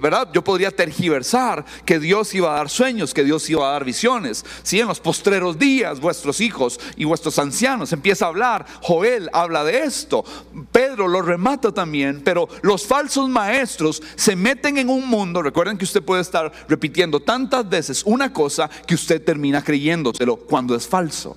¿verdad? 0.00 0.28
Yo 0.32 0.42
podría 0.42 0.70
tergiversar 0.70 1.64
que 1.84 1.98
Dios 1.98 2.34
iba 2.34 2.52
a 2.52 2.56
dar 2.56 2.68
sueños, 2.68 3.14
que 3.14 3.24
Dios 3.24 3.48
iba 3.50 3.68
a 3.68 3.72
dar 3.72 3.84
visiones. 3.84 4.44
Si 4.62 4.80
en 4.80 4.88
los 4.88 5.00
postreros 5.00 5.58
días 5.58 6.00
vuestros 6.00 6.40
hijos 6.40 6.78
y 6.96 7.04
vuestros 7.04 7.38
ancianos 7.38 7.92
empieza 7.92 8.26
a 8.26 8.28
hablar, 8.28 8.66
Joel 8.82 9.28
habla 9.32 9.64
de 9.64 9.84
esto, 9.84 10.24
Pedro 10.72 11.08
lo 11.08 11.22
remata 11.22 11.72
también, 11.72 12.22
pero 12.24 12.48
los 12.62 12.86
falsos 12.86 13.28
maestros 13.28 14.02
se 14.14 14.36
meten 14.36 14.78
en 14.78 14.88
un 14.88 15.08
mundo, 15.08 15.42
recuerden 15.42 15.78
que 15.78 15.84
usted 15.84 16.02
puede 16.02 16.22
estar 16.22 16.52
repitiendo 16.68 17.20
tantas 17.20 17.68
veces 17.68 18.02
una 18.04 18.32
cosa 18.32 18.68
que 18.86 18.94
usted 18.94 19.22
termina 19.22 19.62
creyéndoselo 19.62 20.36
cuando 20.36 20.74
es 20.74 20.86
falso. 20.86 21.36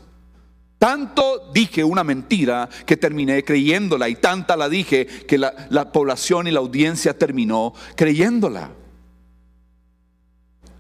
Tanto 0.80 1.52
dije 1.54 1.84
una 1.84 2.06
mentira 2.06 2.70
que 2.86 2.96
terminé 2.96 3.44
creyéndola 3.44 4.08
y 4.08 4.16
tanta 4.16 4.56
la 4.56 4.70
dije 4.70 5.06
que 5.06 5.38
la, 5.38 5.92
población 5.92 6.48
y 6.48 6.52
la 6.52 6.62
audiencia 6.62 7.18
terminó 7.18 7.74
creyéndola. 7.98 8.72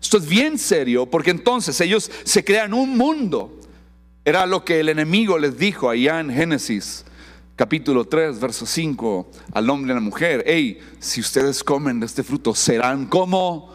Esto 0.01 0.18
es 0.18 0.25
bien 0.27 0.58
serio 0.58 1.06
porque 1.06 1.32
entonces 1.32 1.79
ellos 1.82 2.10
se 2.24 2.46
crean 2.46 2.74
un 2.74 2.98
mundo. 2.98 3.60
Era 4.24 4.46
lo 4.46 4.63
que 4.63 4.79
el 4.79 4.88
enemigo 4.88 5.38
les 5.38 5.58
dijo 5.58 5.89
allá 5.89 6.22
en 6.22 6.32
Génesis 6.32 7.03
capítulo 7.58 8.06
3, 8.06 8.39
verso 8.39 8.65
5 8.65 9.32
al 9.51 9.70
hombre 9.70 9.89
y 9.89 9.91
a 9.91 9.96
la 9.96 10.01
mujer. 10.01 10.46
Hey, 10.48 10.79
si 11.00 11.20
ustedes 11.20 11.62
comen 11.62 12.00
de 12.00 12.06
este 12.06 12.24
fruto 12.24 12.56
serán 12.56 13.06
como 13.06 13.74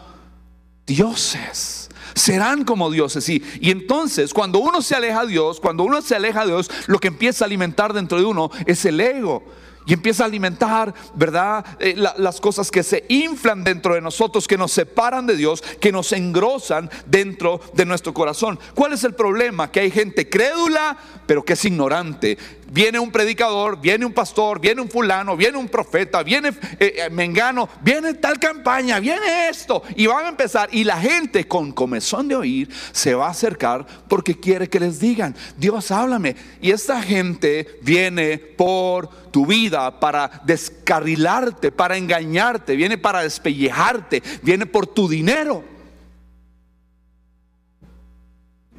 dioses 0.87 1.84
serán 2.15 2.63
como 2.63 2.89
dioses. 2.89 3.27
Y, 3.29 3.43
y 3.59 3.69
entonces, 3.69 4.33
cuando 4.33 4.59
uno 4.59 4.81
se 4.81 4.95
aleja 4.95 5.25
de 5.25 5.33
Dios, 5.33 5.59
cuando 5.59 5.83
uno 5.83 6.01
se 6.01 6.15
aleja 6.15 6.41
de 6.41 6.47
Dios, 6.47 6.71
lo 6.87 6.99
que 6.99 7.09
empieza 7.09 7.45
a 7.45 7.47
alimentar 7.47 7.93
dentro 7.93 8.17
de 8.17 8.25
uno 8.25 8.49
es 8.65 8.83
el 8.85 8.99
ego. 8.99 9.43
Y 9.87 9.93
empieza 9.93 10.23
a 10.23 10.25
alimentar, 10.25 10.93
¿verdad? 11.13 11.63
Eh, 11.79 11.93
las 11.95 12.41
cosas 12.41 12.71
que 12.71 12.81
se 12.81 13.05
inflan 13.07 13.63
dentro 13.63 13.93
de 13.93 14.01
nosotros, 14.01 14.47
que 14.47 14.57
nos 14.57 14.71
separan 14.71 15.27
de 15.27 15.37
Dios, 15.37 15.61
que 15.79 15.91
nos 15.91 16.11
engrosan 16.11 16.89
dentro 17.05 17.61
de 17.73 17.85
nuestro 17.85 18.11
corazón. 18.11 18.59
¿Cuál 18.73 18.93
es 18.93 19.03
el 19.03 19.13
problema? 19.13 19.71
Que 19.71 19.81
hay 19.81 19.91
gente 19.91 20.27
crédula, 20.27 20.97
pero 21.27 21.45
que 21.45 21.53
es 21.53 21.65
ignorante 21.65 22.37
viene 22.71 22.99
un 22.99 23.11
predicador, 23.11 23.79
viene 23.79 24.05
un 24.05 24.13
pastor, 24.13 24.59
viene 24.59 24.81
un 24.81 24.89
fulano, 24.89 25.35
viene 25.35 25.57
un 25.57 25.67
profeta, 25.67 26.23
viene 26.23 26.49
eh, 26.79 26.95
eh, 26.97 27.09
Mengano, 27.09 27.69
viene 27.81 28.15
tal 28.15 28.39
campaña, 28.39 28.99
viene 28.99 29.49
esto, 29.49 29.83
y 29.95 30.07
van 30.07 30.25
a 30.25 30.29
empezar, 30.29 30.69
y 30.71 30.83
la 30.83 30.99
gente 30.99 31.47
con 31.47 31.71
comezón 31.71 32.27
de 32.27 32.35
oír 32.35 32.69
se 32.91 33.13
va 33.13 33.27
a 33.27 33.31
acercar 33.31 33.85
porque 34.07 34.39
quiere 34.39 34.69
que 34.69 34.79
les 34.79 34.99
digan, 34.99 35.35
Dios 35.57 35.91
háblame, 35.91 36.35
y 36.61 36.71
esta 36.71 37.01
gente 37.01 37.79
viene 37.81 38.37
por 38.37 39.09
tu 39.31 39.45
vida 39.45 39.99
para 39.99 40.41
descarrilarte, 40.45 41.71
para 41.71 41.97
engañarte, 41.97 42.75
viene 42.75 42.97
para 42.97 43.21
despellejarte, 43.21 44.23
viene 44.41 44.65
por 44.65 44.87
tu 44.87 45.07
dinero. 45.07 45.63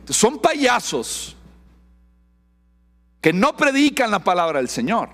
Son 0.08 0.38
payasos 0.38 1.35
que 3.26 3.32
no 3.32 3.56
predican 3.56 4.12
la 4.12 4.20
palabra 4.20 4.60
del 4.60 4.68
Señor. 4.68 5.08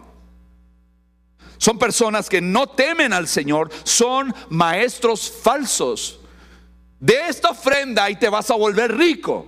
Son 1.57 1.79
personas 1.79 2.29
que 2.29 2.43
no 2.43 2.67
temen 2.67 3.15
al 3.15 3.27
Señor, 3.27 3.71
son 3.85 4.35
maestros 4.51 5.31
falsos. 5.31 6.21
De 7.01 7.27
esta 7.27 7.49
ofrenda 7.49 8.11
y 8.11 8.17
te 8.17 8.29
vas 8.29 8.51
a 8.51 8.55
volver 8.55 8.95
rico. 8.95 9.47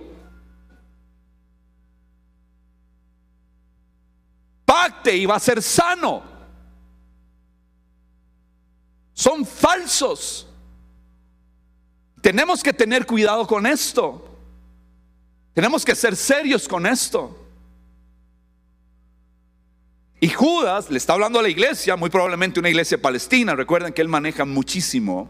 Pacte 4.65 5.15
y 5.15 5.27
va 5.27 5.35
a 5.35 5.39
ser 5.39 5.61
sano. 5.61 6.23
Son 9.13 9.45
falsos. 9.45 10.47
Tenemos 12.19 12.63
que 12.63 12.73
tener 12.73 13.05
cuidado 13.05 13.45
con 13.45 13.67
esto. 13.67 14.27
Tenemos 15.53 15.85
que 15.85 15.93
ser 15.93 16.15
serios 16.15 16.67
con 16.67 16.87
esto. 16.87 17.44
Y 20.25 20.29
Judas 20.29 20.89
le 20.89 20.97
está 20.97 21.13
hablando 21.13 21.37
a 21.37 21.43
la 21.43 21.49
iglesia, 21.49 21.95
muy 21.95 22.09
probablemente 22.09 22.59
una 22.59 22.69
iglesia 22.69 22.99
palestina. 22.99 23.53
Recuerden 23.53 23.93
que 23.93 24.01
él 24.01 24.07
maneja 24.07 24.43
muchísimo 24.43 25.29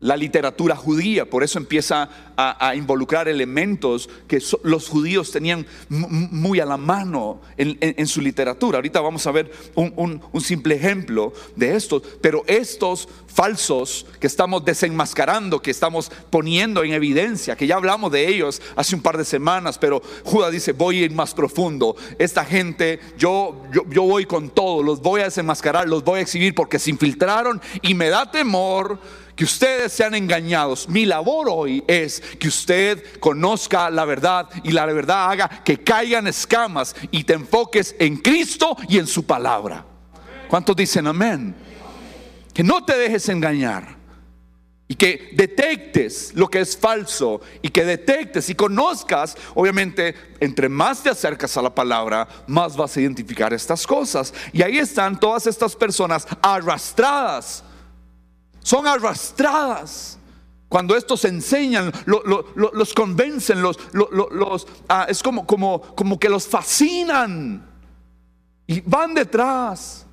la 0.00 0.16
literatura 0.16 0.76
judía, 0.76 1.28
por 1.28 1.42
eso 1.42 1.58
empieza 1.58 2.08
a, 2.36 2.76
involucrar 2.76 3.26
elementos 3.26 4.08
que 4.28 4.40
los 4.62 4.88
judíos 4.88 5.32
tenían 5.32 5.66
muy 5.88 6.60
a 6.60 6.64
la 6.64 6.76
mano 6.76 7.40
en, 7.56 8.06
su 8.06 8.20
literatura. 8.20 8.78
Ahorita 8.78 9.00
vamos 9.00 9.26
a 9.26 9.32
ver 9.32 9.50
un, 9.74 10.22
simple 10.40 10.76
ejemplo 10.76 11.32
de 11.56 11.74
esto, 11.74 12.00
pero 12.20 12.44
estos 12.46 13.08
falsos 13.26 14.06
que 14.20 14.28
estamos 14.28 14.64
desenmascarando, 14.64 15.60
que 15.60 15.72
estamos 15.72 16.12
poniendo 16.30 16.84
en 16.84 16.92
evidencia, 16.92 17.56
que 17.56 17.66
ya 17.66 17.74
hablamos 17.74 18.12
de 18.12 18.28
ellos 18.28 18.62
hace 18.76 18.94
un 18.94 19.02
par 19.02 19.18
de 19.18 19.24
semanas, 19.24 19.78
pero 19.78 20.00
Judas 20.22 20.52
dice, 20.52 20.70
voy 20.70 21.02
a 21.02 21.06
ir 21.06 21.12
más 21.12 21.34
profundo. 21.34 21.96
Esta 22.20 22.44
gente, 22.44 23.00
yo, 23.18 23.64
yo, 23.72 23.82
yo 23.90 24.04
voy 24.04 24.26
con 24.26 24.50
todo, 24.50 24.84
los 24.84 25.02
voy 25.02 25.22
a 25.22 25.24
desenmascarar, 25.24 25.88
los 25.88 26.04
voy 26.04 26.20
a 26.20 26.22
exhibir 26.22 26.54
porque 26.54 26.78
se 26.78 26.90
infiltraron 26.90 27.60
y 27.82 27.94
me 27.94 28.10
da 28.10 28.30
temor 28.30 29.00
que 29.38 29.44
ustedes 29.44 29.92
sean 29.92 30.16
engañados. 30.16 30.88
Mi 30.88 31.06
labor 31.06 31.46
hoy 31.48 31.84
es 31.86 32.20
que 32.40 32.48
usted 32.48 33.20
conozca 33.20 33.88
la 33.88 34.04
verdad 34.04 34.48
y 34.64 34.72
la 34.72 34.84
verdad 34.86 35.30
haga 35.30 35.62
que 35.64 35.78
caigan 35.78 36.26
escamas 36.26 36.96
y 37.12 37.22
te 37.22 37.34
enfoques 37.34 37.94
en 38.00 38.16
Cristo 38.16 38.76
y 38.88 38.98
en 38.98 39.06
su 39.06 39.24
palabra. 39.24 39.86
¿Cuántos 40.48 40.74
dicen 40.74 41.06
amén? 41.06 41.54
Que 42.52 42.64
no 42.64 42.84
te 42.84 42.98
dejes 42.98 43.28
engañar 43.28 43.96
y 44.88 44.96
que 44.96 45.30
detectes 45.34 46.32
lo 46.34 46.48
que 46.48 46.58
es 46.58 46.76
falso 46.76 47.40
y 47.62 47.68
que 47.68 47.84
detectes 47.84 48.50
y 48.50 48.56
conozcas, 48.56 49.36
obviamente, 49.54 50.16
entre 50.40 50.68
más 50.68 51.04
te 51.04 51.10
acercas 51.10 51.56
a 51.56 51.62
la 51.62 51.72
palabra, 51.72 52.26
más 52.48 52.76
vas 52.76 52.96
a 52.96 53.00
identificar 53.00 53.52
estas 53.52 53.86
cosas. 53.86 54.34
Y 54.52 54.62
ahí 54.62 54.78
están 54.78 55.20
todas 55.20 55.46
estas 55.46 55.76
personas 55.76 56.26
arrastradas 56.42 57.62
son 58.68 58.86
arrastradas. 58.86 60.18
Cuando 60.68 60.94
estos 60.94 61.24
enseñan, 61.24 61.90
los 62.04 62.92
convencen, 62.92 63.62
los, 63.62 63.78
ah, 64.90 65.06
es 65.08 65.22
como, 65.22 65.46
como, 65.46 65.80
como 65.80 66.20
que 66.20 66.28
los 66.28 66.46
fascinan 66.46 67.66
y 68.66 68.82
van 68.82 69.14
detrás 69.14 70.04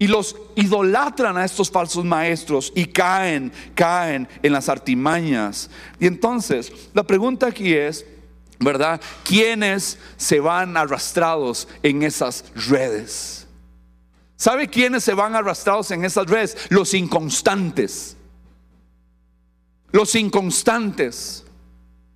y 0.00 0.08
los 0.08 0.34
idolatran 0.56 1.36
a 1.36 1.44
estos 1.44 1.70
falsos 1.70 2.04
maestros 2.04 2.72
y 2.74 2.86
caen, 2.86 3.52
caen 3.76 4.28
en 4.42 4.52
las 4.52 4.68
artimañas. 4.68 5.70
Y 6.00 6.08
entonces, 6.08 6.72
la 6.94 7.04
pregunta 7.04 7.46
aquí 7.46 7.72
es, 7.72 8.04
¿verdad? 8.58 9.00
¿Quiénes 9.22 9.96
se 10.16 10.40
van 10.40 10.76
arrastrados 10.76 11.68
en 11.84 12.02
esas 12.02 12.46
redes? 12.68 13.41
¿Sabe 14.36 14.68
quiénes 14.68 15.04
se 15.04 15.14
van 15.14 15.34
arrastrados 15.34 15.90
en 15.90 16.04
esas 16.04 16.26
redes? 16.26 16.56
Los 16.68 16.94
inconstantes. 16.94 18.16
Los 19.90 20.14
inconstantes. 20.14 21.44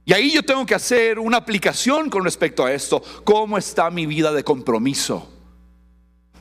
Y 0.05 0.13
ahí 0.13 0.33
yo 0.33 0.43
tengo 0.43 0.65
que 0.65 0.75
hacer 0.75 1.19
una 1.19 1.37
aplicación 1.37 2.09
con 2.11 2.25
respecto 2.25 2.65
a 2.65 2.73
esto. 2.73 3.03
¿Cómo 3.25 3.59
está 3.59 3.91
mi 3.91 4.07
vida 4.07 4.33
de 4.33 4.45
compromiso? 4.45 5.33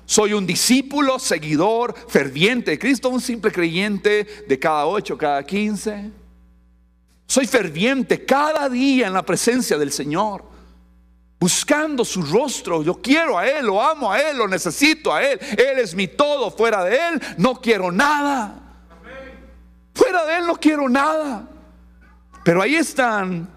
Soy 0.05 0.33
un 0.33 0.45
discípulo, 0.45 1.17
seguidor, 1.17 1.95
ferviente 2.07 2.71
de 2.71 2.79
Cristo, 2.79 3.09
un 3.09 3.21
simple 3.21 3.51
creyente 3.51 4.45
de 4.47 4.59
cada 4.59 4.85
ocho, 4.85 5.17
cada 5.17 5.43
quince. 5.43 6.11
Soy 7.25 7.47
ferviente 7.47 8.23
cada 8.23 8.69
día 8.69 9.07
en 9.07 9.13
la 9.13 9.23
presencia 9.23 9.77
del 9.77 9.91
Señor 9.91 10.54
buscando 11.45 12.03
su 12.03 12.23
rostro. 12.23 12.81
Yo 12.81 12.99
quiero 12.99 13.37
a 13.37 13.47
Él, 13.47 13.67
lo 13.67 13.79
amo 13.79 14.11
a 14.11 14.19
Él, 14.19 14.35
lo 14.35 14.47
necesito 14.47 15.13
a 15.13 15.21
Él. 15.21 15.37
Él 15.51 15.77
es 15.77 15.93
mi 15.93 16.07
todo. 16.07 16.49
Fuera 16.49 16.83
de 16.83 16.95
Él 16.95 17.21
no 17.37 17.61
quiero 17.61 17.91
nada. 17.91 18.63
Fuera 19.93 20.25
de 20.25 20.37
Él 20.37 20.47
no 20.47 20.55
quiero 20.55 20.89
nada. 20.89 21.47
Pero 22.43 22.63
ahí 22.63 22.73
están 22.73 23.47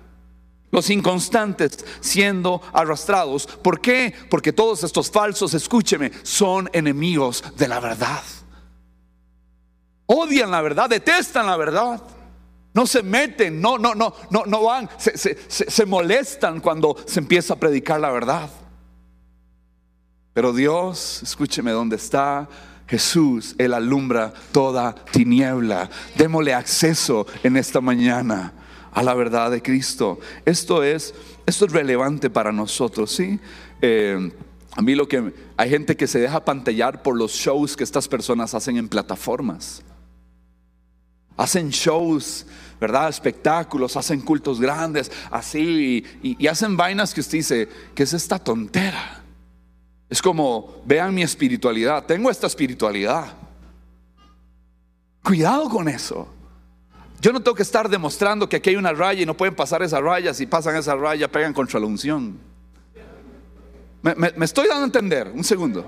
los 0.70 0.90
inconstantes 0.90 1.82
siendo 2.00 2.60
arrastrados. 2.74 3.46
¿Por 3.46 3.80
qué? 3.80 4.12
Porque 4.28 4.52
todos 4.52 4.84
estos 4.84 5.10
falsos, 5.10 5.54
escúcheme, 5.54 6.12
son 6.24 6.68
enemigos 6.74 7.42
de 7.56 7.68
la 7.68 7.80
verdad. 7.80 8.22
Odian 10.04 10.50
la 10.50 10.60
verdad, 10.60 10.90
detestan 10.90 11.46
la 11.46 11.56
verdad. 11.56 12.02
No 12.74 12.86
se 12.86 13.02
meten, 13.02 13.60
no, 13.60 13.78
no, 13.78 13.94
no, 13.94 14.14
no, 14.30 14.44
no 14.46 14.62
van, 14.62 14.88
se, 14.98 15.16
se, 15.16 15.36
se 15.48 15.86
molestan 15.86 16.60
cuando 16.60 16.96
se 17.06 17.20
empieza 17.20 17.54
a 17.54 17.56
predicar 17.56 18.00
la 18.00 18.10
verdad. 18.10 18.50
Pero 20.32 20.52
Dios, 20.52 21.22
escúcheme, 21.22 21.72
¿dónde 21.72 21.96
está 21.96 22.48
Jesús, 22.88 23.54
Él 23.58 23.74
alumbra 23.74 24.32
toda 24.50 24.94
tiniebla. 24.94 25.90
Démosle 26.16 26.54
acceso 26.54 27.26
en 27.42 27.56
esta 27.56 27.80
mañana 27.80 28.54
a 28.92 29.02
la 29.02 29.14
verdad 29.14 29.50
de 29.50 29.62
Cristo. 29.62 30.18
Esto 30.46 30.82
es, 30.82 31.14
esto 31.44 31.66
es 31.66 31.72
relevante 31.72 32.30
para 32.30 32.50
nosotros, 32.50 33.12
¿sí? 33.12 33.38
Eh, 33.82 34.32
a 34.72 34.80
mí 34.82 34.94
lo 34.94 35.06
que 35.06 35.32
hay 35.56 35.70
gente 35.70 35.96
que 35.96 36.06
se 36.06 36.18
deja 36.18 36.44
pantallar 36.44 37.02
por 37.02 37.16
los 37.16 37.32
shows 37.32 37.76
que 37.76 37.84
estas 37.84 38.08
personas 38.08 38.54
hacen 38.54 38.78
en 38.78 38.88
plataformas. 38.88 39.82
Hacen 41.38 41.70
shows, 41.70 42.44
¿verdad? 42.78 43.08
Espectáculos, 43.08 43.96
hacen 43.96 44.20
cultos 44.20 44.60
grandes, 44.60 45.10
así, 45.30 46.04
y, 46.22 46.46
hacen 46.46 46.76
vainas 46.76 47.14
que 47.14 47.20
usted 47.20 47.38
dice, 47.38 47.68
¿qué 47.94 48.02
es 48.02 48.12
esta 48.12 48.38
tontera? 48.38 49.22
Es 50.10 50.20
como, 50.20 50.82
vean 50.84 51.14
mi 51.14 51.22
espiritualidad, 51.22 52.04
tengo 52.04 52.30
esta 52.30 52.46
espiritualidad. 52.46 53.32
Cuidado 55.22 55.70
con 55.70 55.88
eso. 55.88 56.28
Yo 57.20 57.32
no 57.32 57.40
tengo 57.40 57.54
que 57.54 57.62
estar 57.62 57.88
demostrando 57.88 58.48
que 58.48 58.56
aquí 58.56 58.70
hay 58.70 58.76
una 58.76 58.92
raya 58.92 59.22
y 59.22 59.26
no 59.26 59.36
pueden 59.36 59.54
pasar 59.54 59.82
esa 59.82 60.00
raya. 60.00 60.34
Si 60.34 60.46
pasan 60.46 60.76
esa 60.76 60.94
raya, 60.94 61.30
pegan 61.30 61.54
contra 61.54 61.80
la 61.80 61.86
unción. 61.86 62.38
Me 64.02 64.44
estoy 64.44 64.68
dando 64.68 64.82
a 64.82 64.86
entender, 64.86 65.32
un 65.34 65.44
segundo 65.44 65.84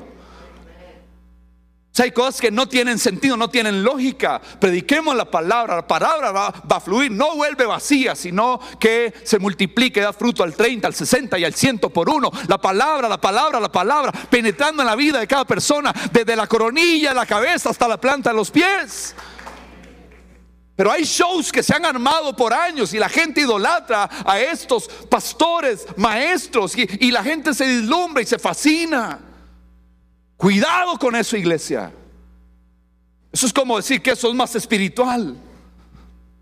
hay 2.00 2.12
cosas 2.12 2.40
que 2.40 2.50
no 2.50 2.68
tienen 2.68 2.98
sentido, 2.98 3.36
no 3.36 3.50
tienen 3.50 3.82
lógica. 3.82 4.40
Prediquemos 4.58 5.14
la 5.14 5.30
palabra, 5.30 5.76
la 5.76 5.86
palabra 5.86 6.32
va, 6.32 6.46
a 6.68 6.80
fluir, 6.80 7.10
no 7.10 7.36
vuelve 7.36 7.66
vacía, 7.66 8.14
sino 8.14 8.60
que 8.78 9.12
se 9.24 9.38
multiplique, 9.38 10.00
da 10.00 10.12
fruto 10.12 10.42
al 10.42 10.54
30, 10.54 10.86
al 10.86 10.94
60 10.94 11.38
y 11.38 11.44
al 11.44 11.54
100 11.54 11.78
por 11.78 12.08
uno. 12.08 12.30
La 12.48 12.58
palabra, 12.58 13.08
la 13.08 13.20
palabra, 13.20 13.60
la 13.60 13.70
palabra, 13.70 14.12
penetrando 14.12 14.82
en 14.82 14.86
la 14.86 14.96
vida 14.96 15.18
de 15.20 15.26
cada 15.26 15.44
persona, 15.44 15.92
desde 16.12 16.36
la 16.36 16.46
coronilla 16.46 17.12
la 17.12 17.26
cabeza 17.26 17.70
hasta 17.70 17.88
la 17.88 18.00
planta 18.00 18.30
de 18.30 18.36
los 18.36 18.50
pies. 18.50 19.14
Pero 20.76 20.90
hay 20.90 21.04
shows 21.04 21.52
que 21.52 21.62
se 21.62 21.74
han 21.74 21.84
armado 21.84 22.34
por 22.34 22.54
años 22.54 22.94
y 22.94 22.98
la 22.98 23.08
gente 23.08 23.42
idolatra 23.42 24.08
a 24.24 24.40
estos 24.40 24.88
pastores, 25.10 25.86
maestros, 25.96 26.76
y, 26.76 26.88
y 27.00 27.10
la 27.10 27.22
gente 27.22 27.52
se 27.52 27.66
deslumbra 27.66 28.22
y 28.22 28.26
se 28.26 28.38
fascina. 28.38 29.29
Cuidado 30.40 30.98
con 30.98 31.14
eso, 31.16 31.36
iglesia. 31.36 31.92
Eso 33.30 33.44
es 33.44 33.52
como 33.52 33.76
decir 33.76 34.00
que 34.00 34.12
eso 34.12 34.26
es 34.26 34.34
más 34.34 34.56
espiritual. 34.56 35.36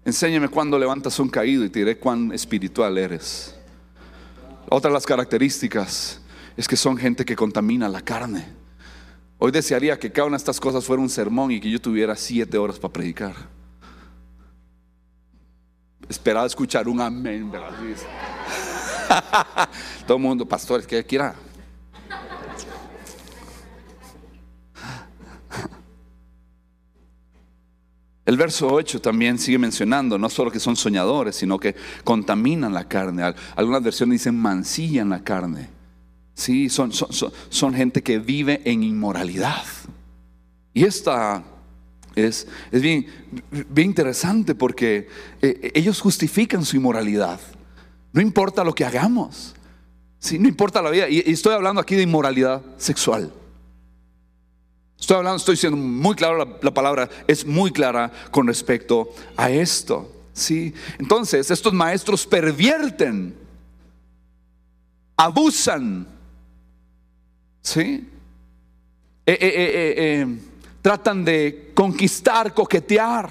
Enséñame 0.05 0.49
cuando 0.49 0.79
levantas 0.79 1.19
un 1.19 1.29
caído 1.29 1.65
y 1.65 1.69
te 1.69 1.81
diré 1.81 1.99
cuán 1.99 2.31
espiritual 2.31 2.97
eres. 2.97 3.57
Otra 4.69 4.89
de 4.89 4.95
las 4.95 5.05
características 5.05 6.21
es 6.57 6.69
que 6.69 6.77
son 6.77 6.97
gente 6.97 7.25
que 7.25 7.35
contamina 7.35 7.89
la 7.89 8.01
carne. 8.01 8.47
Hoy 9.37 9.51
desearía 9.51 9.99
que 9.99 10.13
cada 10.13 10.29
una 10.29 10.37
de 10.37 10.43
estas 10.43 10.61
cosas 10.61 10.85
fuera 10.85 11.03
un 11.03 11.11
sermón 11.11 11.51
y 11.51 11.59
que 11.59 11.69
yo 11.69 11.81
tuviera 11.81 12.15
siete 12.15 12.57
horas 12.57 12.79
para 12.79 12.93
predicar. 12.93 13.35
Esperaba 16.09 16.47
escuchar 16.47 16.87
un 16.87 17.01
amén. 17.01 17.51
Todo 20.07 20.17
el 20.17 20.23
mundo, 20.23 20.47
pastores, 20.47 20.87
que 20.87 21.05
quiera 21.05 21.35
El 28.29 28.37
verso 28.37 28.69
8 28.71 29.01
también 29.01 29.39
sigue 29.39 29.57
mencionando 29.57 30.19
no 30.19 30.29
solo 30.29 30.51
que 30.51 30.61
son 30.61 30.77
soñadores, 30.77 31.35
sino 31.35 31.59
que 31.59 31.75
contaminan 32.05 32.75
la 32.75 32.87
carne. 32.87 33.23
Algunas 33.57 33.83
versiones 33.83 34.21
dicen 34.21 34.39
mancillan 34.39 35.09
la 35.09 35.25
carne. 35.25 35.71
Sí, 36.35 36.69
son, 36.69 36.93
son, 36.93 37.73
gente 37.73 38.03
que 38.03 38.19
vive 38.19 38.61
en 38.67 38.83
inmoralidad. 38.83 39.65
Y 40.75 40.85
esta 40.85 41.43
es, 42.15 42.47
es 42.71 42.83
bien, 42.83 43.07
bien, 43.71 43.89
interesante 43.89 44.55
porque 44.55 45.09
eh, 45.41 45.73
ellos 45.73 45.99
justifican 45.99 46.67
su 46.67 46.77
inmoralidad. 46.77 47.41
No 48.13 48.21
importa 48.21 48.63
lo 48.63 48.75
que 48.75 48.85
hagamos. 48.85 49.55
Sí, 50.19 50.39
no 50.39 50.49
importa 50.49 50.83
la 50.83 50.91
vida. 50.91 51.09
y 51.09 51.21
estoy 51.33 51.55
hablando 51.55 51.81
aquí 51.81 51.95
de 51.95 52.03
inmoralidad 52.03 52.61
sexual. 52.77 53.33
Estoy 55.01 55.17
hablando, 55.17 55.37
estoy 55.37 55.57
siendo 55.57 55.77
muy 55.77 56.17
claro, 56.17 56.59
la, 56.61 56.75
palabra 56.75 57.09
es 57.27 57.47
muy 57.47 57.71
clara 57.71 58.11
con 58.31 58.47
respecto 58.47 59.15
a 59.37 59.51
esto. 59.51 60.11
¿sí? 60.33 60.75
Entonces, 60.99 61.51
estos 61.51 61.73
maestros 61.73 62.27
pervierten, 62.27 63.37
abusan, 65.17 66.07
¿sí? 67.63 68.09
Eh, 69.25 69.39
eh, 69.41 69.95
eh, 69.97 70.39
tratan 70.83 71.25
de 71.25 71.71
conquistar, 71.75 72.53
coquetear. 72.53 73.31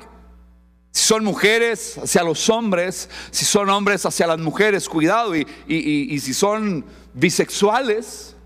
Si 0.91 1.03
son 1.03 1.23
mujeres, 1.23 1.97
hacia 1.97 2.23
los 2.23 2.49
hombres. 2.49 3.09
Si 3.29 3.43
son 3.43 3.69
hombres, 3.69 4.05
hacia 4.05 4.25
las 4.25 4.39
mujeres, 4.39 4.87
cuidado. 4.87 5.35
y 5.35 6.19
si 6.21 6.33
son 6.33 6.85
bisexuales, 7.13 8.36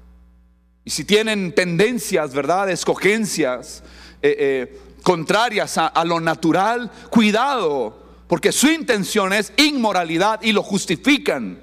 y 0.84 0.90
si 0.90 1.06
tienen 1.06 1.54
tendencias, 1.54 2.34
¿verdad? 2.34 2.70
Escogencias 2.70 3.84
eh, 4.22 4.36
eh, 4.40 4.80
contrarias 5.04 5.78
a, 5.78 6.06
lo 6.06 6.20
natural, 6.20 6.92
cuidado, 7.10 8.24
porque 8.28 8.52
su 8.52 8.68
intención 8.68 9.34
es 9.34 9.54
inmoralidad 9.58 10.42
y 10.42 10.52
lo 10.52 10.64
justifican. 10.64 11.60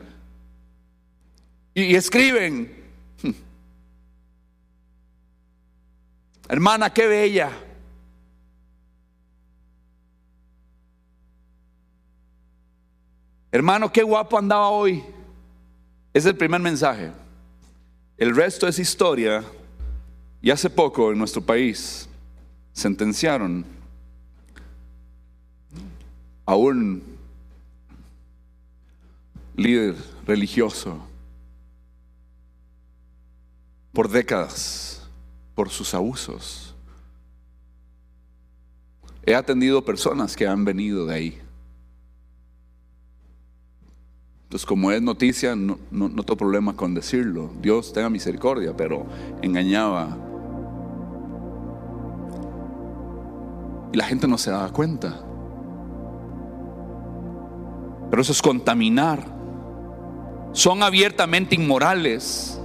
y 1.74 1.94
escriben, 1.94 2.76
hermana, 6.48 6.92
qué 6.92 7.06
bella. 7.06 7.50
Hermano, 13.50 13.90
qué 13.90 14.02
guapo 14.02 14.38
andaba 14.38 14.68
hoy. 14.68 15.02
Es 16.12 16.26
el 16.26 16.36
primer 16.36 16.60
mensaje. 16.60 17.12
El 18.18 18.34
resto 18.34 18.66
es 18.66 18.78
historia. 18.78 19.44
Y 20.40 20.50
hace 20.50 20.70
poco 20.70 21.10
en 21.10 21.18
nuestro 21.18 21.42
país 21.42 22.08
sentenciaron 22.72 23.64
a 26.46 26.54
un 26.54 27.02
líder 29.56 29.96
religioso 30.24 30.96
por 33.92 34.08
décadas 34.08 35.02
por 35.56 35.70
sus 35.70 35.92
abusos. 35.92 36.72
He 39.26 39.34
atendido 39.34 39.84
personas 39.84 40.36
que 40.36 40.46
han 40.46 40.64
venido 40.64 41.04
de 41.06 41.14
ahí. 41.14 41.42
Entonces, 44.48 44.64
como 44.64 44.90
es 44.90 45.02
noticia, 45.02 45.54
no, 45.54 45.78
no, 45.90 46.08
tengo 46.08 46.38
problema 46.38 46.74
con 46.74 46.94
decirlo. 46.94 47.50
Dios 47.60 47.92
tenga 47.92 48.08
misericordia, 48.08 48.74
pero 48.74 49.04
engañaba. 49.42 50.16
Y 53.92 53.96
la 53.98 54.04
gente 54.04 54.26
no 54.26 54.38
se 54.38 54.50
daba 54.50 54.72
cuenta. 54.72 55.20
Pero 58.08 58.22
eso 58.22 58.32
es 58.32 58.40
contaminar. 58.40 59.22
Son 60.52 60.82
abiertamente 60.82 61.54
inmorales. 61.54 62.57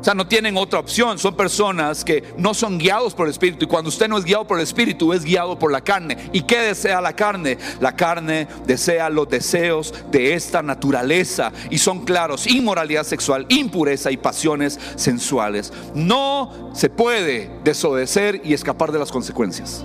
O 0.00 0.04
sea, 0.04 0.14
no 0.14 0.28
tienen 0.28 0.56
otra 0.56 0.78
opción. 0.78 1.18
Son 1.18 1.34
personas 1.34 2.04
que 2.04 2.22
no 2.36 2.54
son 2.54 2.78
guiados 2.78 3.14
por 3.14 3.26
el 3.26 3.32
Espíritu. 3.32 3.64
Y 3.64 3.68
cuando 3.68 3.88
usted 3.88 4.08
no 4.08 4.16
es 4.16 4.24
guiado 4.24 4.46
por 4.46 4.58
el 4.58 4.62
Espíritu, 4.62 5.12
es 5.12 5.24
guiado 5.24 5.58
por 5.58 5.72
la 5.72 5.80
carne. 5.80 6.16
¿Y 6.32 6.42
qué 6.42 6.60
desea 6.60 7.00
la 7.00 7.14
carne? 7.14 7.58
La 7.80 7.96
carne 7.96 8.46
desea 8.64 9.10
los 9.10 9.28
deseos 9.28 9.92
de 10.10 10.34
esta 10.34 10.62
naturaleza. 10.62 11.52
Y 11.70 11.78
son 11.78 12.04
claros, 12.04 12.46
inmoralidad 12.46 13.04
sexual, 13.04 13.46
impureza 13.48 14.12
y 14.12 14.16
pasiones 14.16 14.78
sensuales. 14.94 15.72
No 15.94 16.70
se 16.74 16.90
puede 16.90 17.50
desobedecer 17.64 18.40
y 18.44 18.54
escapar 18.54 18.92
de 18.92 19.00
las 19.00 19.10
consecuencias. 19.10 19.84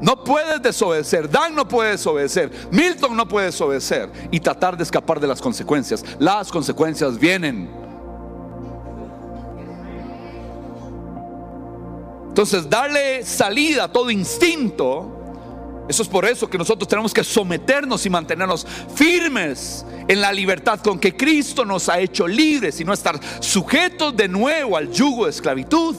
No 0.00 0.24
puedes 0.24 0.62
desobedecer, 0.62 1.30
Dan 1.30 1.54
no 1.54 1.68
puede 1.68 1.90
desobedecer, 1.90 2.50
Milton 2.70 3.14
no 3.14 3.28
puede 3.28 3.46
desobedecer 3.46 4.10
y 4.30 4.40
tratar 4.40 4.76
de 4.76 4.82
escapar 4.82 5.20
de 5.20 5.26
las 5.26 5.42
consecuencias. 5.42 6.02
Las 6.18 6.50
consecuencias 6.50 7.18
vienen. 7.18 7.79
Entonces, 12.30 12.70
darle 12.70 13.24
salida 13.24 13.84
a 13.84 13.92
todo 13.92 14.08
instinto, 14.08 15.20
eso 15.88 16.04
es 16.04 16.08
por 16.08 16.24
eso 16.24 16.48
que 16.48 16.56
nosotros 16.56 16.86
tenemos 16.86 17.12
que 17.12 17.24
someternos 17.24 18.06
y 18.06 18.10
mantenernos 18.10 18.64
firmes 18.94 19.84
en 20.06 20.20
la 20.20 20.32
libertad 20.32 20.78
con 20.78 21.00
que 21.00 21.16
Cristo 21.16 21.64
nos 21.64 21.88
ha 21.88 21.98
hecho 21.98 22.28
libres 22.28 22.80
y 22.80 22.84
no 22.84 22.92
estar 22.92 23.18
sujetos 23.40 24.16
de 24.16 24.28
nuevo 24.28 24.76
al 24.76 24.92
yugo 24.92 25.24
de 25.24 25.30
esclavitud. 25.30 25.96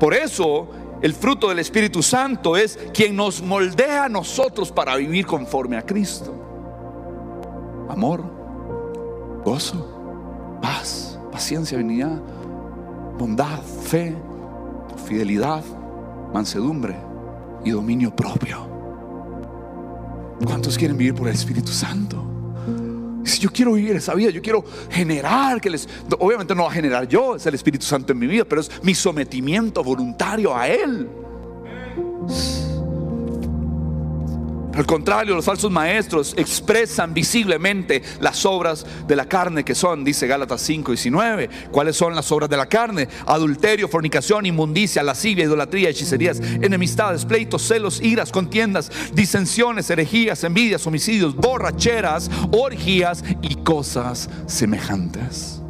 Por 0.00 0.12
eso 0.12 0.68
el 1.00 1.14
fruto 1.14 1.48
del 1.50 1.60
Espíritu 1.60 2.02
Santo 2.02 2.56
es 2.56 2.76
quien 2.92 3.14
nos 3.14 3.40
moldea 3.40 4.06
a 4.06 4.08
nosotros 4.08 4.72
para 4.72 4.96
vivir 4.96 5.24
conforme 5.26 5.76
a 5.76 5.86
Cristo. 5.86 6.34
Amor, 7.88 8.24
gozo, 9.44 10.58
paz, 10.60 11.20
paciencia, 11.30 11.78
benignidad, 11.78 12.20
bondad, 13.16 13.60
fe, 13.62 14.16
fidelidad, 15.06 15.62
mansedumbre 16.32 16.96
y 17.64 17.70
dominio 17.70 18.14
propio. 18.14 18.68
¿Cuántos 20.44 20.76
quieren 20.76 20.96
vivir 20.96 21.14
por 21.14 21.28
el 21.28 21.34
Espíritu 21.34 21.70
Santo? 21.70 22.24
Si 23.24 23.38
yo 23.38 23.50
quiero 23.50 23.74
vivir 23.74 23.96
esa 23.96 24.14
vida, 24.14 24.30
yo 24.30 24.42
quiero 24.42 24.64
generar 24.90 25.60
que 25.60 25.70
les, 25.70 25.88
obviamente 26.18 26.54
no 26.54 26.64
va 26.64 26.70
a 26.70 26.72
generar 26.72 27.06
yo, 27.06 27.36
es 27.36 27.46
el 27.46 27.54
Espíritu 27.54 27.86
Santo 27.86 28.12
en 28.12 28.18
mi 28.18 28.26
vida, 28.26 28.44
pero 28.44 28.60
es 28.60 28.70
mi 28.82 28.94
sometimiento 28.94 29.84
voluntario 29.84 30.56
a 30.56 30.66
Él. 30.68 31.08
Al 34.74 34.86
contrario, 34.86 35.34
los 35.34 35.44
falsos 35.44 35.70
maestros 35.70 36.34
expresan 36.36 37.12
visiblemente 37.12 38.02
las 38.20 38.46
obras 38.46 38.86
de 39.06 39.16
la 39.16 39.26
carne 39.26 39.64
que 39.64 39.74
son, 39.74 40.02
dice 40.02 40.26
Gálatas 40.26 40.62
5, 40.62 40.92
19. 40.92 41.50
¿Cuáles 41.70 41.94
son 41.94 42.14
las 42.14 42.32
obras 42.32 42.48
de 42.48 42.56
la 42.56 42.66
carne? 42.66 43.06
Adulterio, 43.26 43.86
fornicación, 43.86 44.46
inmundicia, 44.46 45.02
lascivia, 45.02 45.44
idolatría, 45.44 45.90
hechicerías, 45.90 46.40
enemistades, 46.40 47.26
pleitos, 47.26 47.62
celos, 47.62 48.00
iras, 48.00 48.32
contiendas, 48.32 48.90
disensiones, 49.12 49.90
herejías, 49.90 50.42
envidias, 50.42 50.86
homicidios, 50.86 51.36
borracheras, 51.36 52.30
orgías 52.50 53.22
y 53.42 53.56
cosas 53.56 54.30
semejantes. 54.46 55.60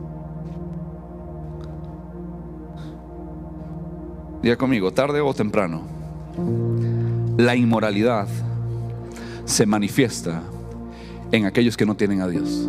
Diga 4.43 4.57
conmigo, 4.57 4.93
tarde 4.93 5.21
o 5.21 5.35
temprano, 5.35 5.87
la 7.37 7.57
inmoralidad 7.57 8.29
se 9.53 9.67
manifiesta 9.67 10.43
en 11.31 11.45
aquellos 11.45 11.77
que 11.77 11.85
no 11.85 11.95
tienen 11.95 12.23
a 12.23 12.27
Dios. 12.27 12.69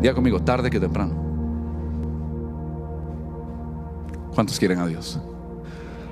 Diga 0.00 0.14
conmigo, 0.14 0.40
tarde 0.40 0.70
que 0.70 0.78
temprano. 0.78 1.14
¿Cuántos 4.34 4.58
quieren 4.58 4.78
a 4.78 4.86
Dios? 4.86 5.20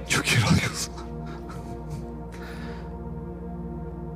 Yo 0.08 0.20
quiero 0.22 0.48
a 0.48 0.54
Dios. 0.54 0.90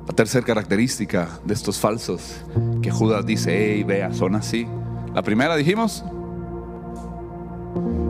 La 0.07 0.13
tercera 0.13 0.45
característica 0.45 1.39
de 1.43 1.53
estos 1.53 1.79
falsos 1.79 2.35
que 2.81 2.91
Judas 2.91 3.25
dice, 3.25 3.75
hey, 3.75 3.83
vea, 3.83 4.13
son 4.13 4.35
así. 4.35 4.67
La 5.13 5.21
primera 5.21 5.55
dijimos, 5.55 6.03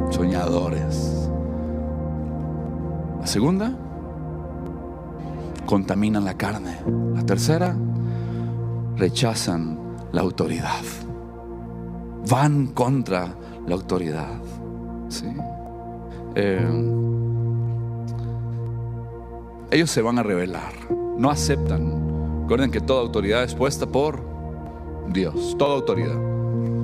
soñadores. 0.10 1.30
La 3.22 3.28
segunda, 3.28 3.76
contaminan 5.66 6.26
la 6.26 6.36
carne. 6.36 6.78
La 7.14 7.26
tercera, 7.26 7.76
rechazan 8.98 9.80
la 10.12 10.22
autoridad. 10.22 10.84
Van 12.30 12.68
contra 12.68 13.36
la 13.68 13.76
autoridad. 13.76 14.40
¿sí? 15.10 15.28
Eh, 16.36 16.92
ellos 19.72 19.90
se 19.90 20.02
van 20.02 20.20
a 20.20 20.24
rebelar. 20.24 20.74
No 21.18 21.30
aceptan. 21.30 22.42
Recuerden 22.42 22.72
que 22.72 22.82
toda 22.82 23.02
autoridad 23.02 23.44
es 23.44 23.56
puesta 23.56 23.86
por 23.86 24.22
Dios. 25.12 25.56
Toda 25.58 25.76
autoridad. 25.76 26.18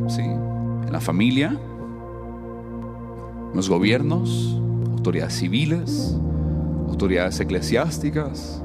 ¿sí? 0.07 0.21
En 0.21 0.91
la 0.91 0.99
familia, 0.99 1.57
en 3.49 3.55
los 3.55 3.69
gobiernos, 3.69 4.57
autoridades 4.91 5.33
civiles, 5.33 6.17
autoridades 6.87 7.39
eclesiásticas, 7.39 8.60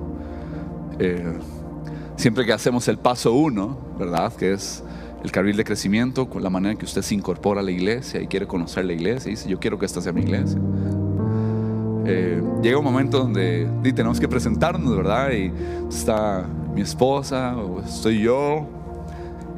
eh, 0.98 1.38
siempre 2.16 2.44
que 2.44 2.52
hacemos 2.52 2.88
el 2.88 2.98
paso 2.98 3.32
uno, 3.32 3.76
¿verdad? 3.98 4.32
Que 4.32 4.52
es 4.52 4.82
el 5.22 5.30
carril 5.30 5.56
de 5.56 5.64
crecimiento, 5.64 6.28
con 6.28 6.42
la 6.42 6.50
manera 6.50 6.72
en 6.72 6.78
que 6.78 6.84
usted 6.84 7.02
se 7.02 7.14
incorpora 7.14 7.60
a 7.60 7.62
la 7.62 7.70
iglesia 7.70 8.20
y 8.20 8.26
quiere 8.26 8.46
conocer 8.46 8.84
la 8.84 8.92
iglesia, 8.92 9.28
y 9.28 9.34
dice, 9.34 9.48
yo 9.48 9.58
quiero 9.58 9.78
que 9.78 9.86
esta 9.86 10.00
sea 10.00 10.12
mi 10.12 10.22
iglesia. 10.22 10.58
Eh, 12.06 12.40
llega 12.62 12.78
un 12.78 12.84
momento 12.84 13.18
donde 13.18 13.68
tenemos 13.82 14.20
que 14.20 14.28
presentarnos, 14.28 14.96
¿verdad? 14.96 15.32
Y 15.32 15.52
está 15.88 16.46
mi 16.74 16.80
esposa, 16.82 17.56
o 17.56 17.80
estoy 17.80 18.20
yo, 18.20 18.66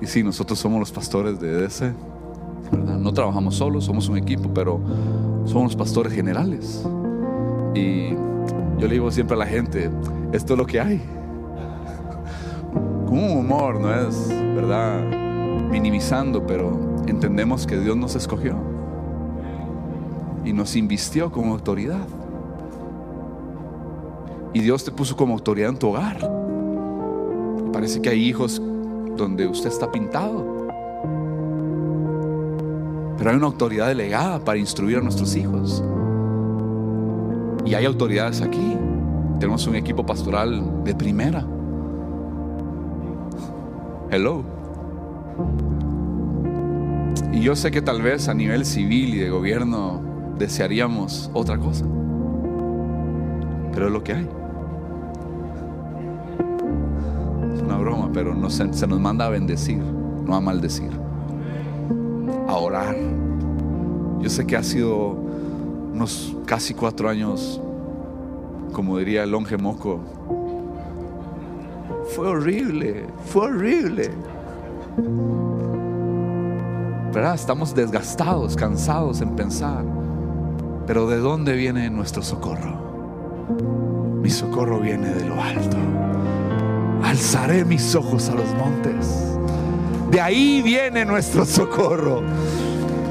y 0.01 0.07
sí, 0.07 0.23
nosotros 0.23 0.59
somos 0.59 0.81
los 0.81 0.93
pastores 0.93 1.39
de 1.41 1.65
ese, 1.65 1.93
¿verdad? 2.73 2.99
No 2.99 3.13
trabajamos 3.13 3.57
solos, 3.57 3.85
somos 3.85 4.09
un 4.09 4.17
equipo, 4.17 4.53
pero 4.55 4.81
somos 5.45 5.65
los 5.65 5.77
pastores 5.77 6.13
generales. 6.13 6.85
Y 7.75 8.11
yo 8.79 8.87
le 8.87 8.95
digo 8.95 9.11
siempre 9.11 9.35
a 9.35 9.39
la 9.39 9.47
gente, 9.47 9.91
esto 10.33 10.55
es 10.55 10.59
lo 10.59 10.67
que 10.67 10.81
hay 10.81 11.03
con 13.09 13.19
un 13.19 13.39
humor, 13.39 13.81
no 13.81 13.93
es, 13.95 14.29
¿verdad? 14.29 15.03
Minimizando, 15.71 16.47
pero 16.47 16.79
entendemos 17.07 17.67
que 17.67 17.79
Dios 17.79 17.97
nos 17.97 18.15
escogió 18.15 18.55
y 20.45 20.53
nos 20.53 20.77
invistió 20.77 21.33
como 21.33 21.55
autoridad. 21.55 22.07
Y 24.53 24.61
Dios 24.61 24.85
te 24.85 24.91
puso 24.91 25.17
como 25.17 25.35
autoridad 25.35 25.71
en 25.71 25.79
tu 25.79 25.89
hogar. 25.89 26.19
Parece 27.73 28.03
que 28.03 28.11
hay 28.11 28.25
hijos 28.25 28.61
donde 29.17 29.47
usted 29.47 29.71
está 29.71 29.91
pintado. 29.91 30.69
Pero 33.17 33.31
hay 33.31 33.37
una 33.37 33.47
autoridad 33.47 33.89
delegada 33.89 34.39
para 34.39 34.59
instruir 34.59 34.99
a 34.99 35.01
nuestros 35.01 35.35
hijos. 35.35 35.83
Y 37.65 37.75
hay 37.75 37.87
autoridades 37.87 38.43
aquí. 38.43 38.77
Tenemos 39.39 39.67
un 39.67 39.77
equipo 39.77 40.05
pastoral 40.05 40.85
de 40.85 40.95
primera. 40.95 41.45
Hello. 44.11 44.43
Y 47.31 47.41
yo 47.43 47.55
sé 47.55 47.71
que 47.71 47.83
tal 47.83 48.01
vez 48.01 48.29
a 48.29 48.35
nivel 48.35 48.65
civil 48.65 49.15
y 49.15 49.19
de 49.19 49.29
gobierno 49.29 50.01
desearíamos 50.39 51.31
otra 51.35 51.59
cosa. 51.59 51.85
Pero 53.75 53.89
es 53.89 53.93
lo 53.93 54.03
que 54.03 54.15
hay. 54.15 54.29
Es 57.55 57.61
una 57.61 57.77
broma, 57.77 58.11
pero 58.11 58.35
no 58.35 58.49
se, 58.49 58.73
se 58.73 58.87
nos 58.87 58.99
manda 58.99 59.27
a 59.27 59.29
bendecir, 59.29 59.83
no 60.25 60.35
a 60.35 60.41
maldecir. 60.41 60.91
A 62.49 62.55
orar. 62.55 62.97
Yo 64.21 64.31
sé 64.31 64.47
que 64.47 64.57
ha 64.57 64.63
sido 64.63 65.19
unos 65.93 66.35
casi 66.47 66.73
cuatro 66.73 67.11
años, 67.11 67.61
como 68.73 68.97
diría 68.97 69.25
el 69.25 69.33
longe 69.33 69.59
moco, 69.59 70.01
fue 72.15 72.29
horrible, 72.29 73.07
fue 73.27 73.47
horrible. 73.47 74.11
¿Verdad? 77.13 77.35
Estamos 77.35 77.75
desgastados, 77.75 78.57
cansados 78.57 79.21
en 79.21 79.35
pensar. 79.37 79.85
Pero 80.87 81.09
¿de 81.09 81.19
dónde 81.19 81.55
viene 81.55 81.91
nuestro 81.91 82.23
socorro? 82.23 82.89
Mi 84.23 84.31
socorro 84.31 84.81
viene 84.81 85.09
de 85.09 85.25
lo 85.27 85.43
alto. 85.43 85.77
Alzaré 87.03 87.65
mis 87.65 87.95
ojos 87.95 88.29
a 88.29 88.35
los 88.35 88.53
montes. 88.55 89.37
De 90.11 90.21
ahí 90.21 90.63
viene 90.63 91.05
nuestro 91.05 91.45
socorro. 91.45 92.23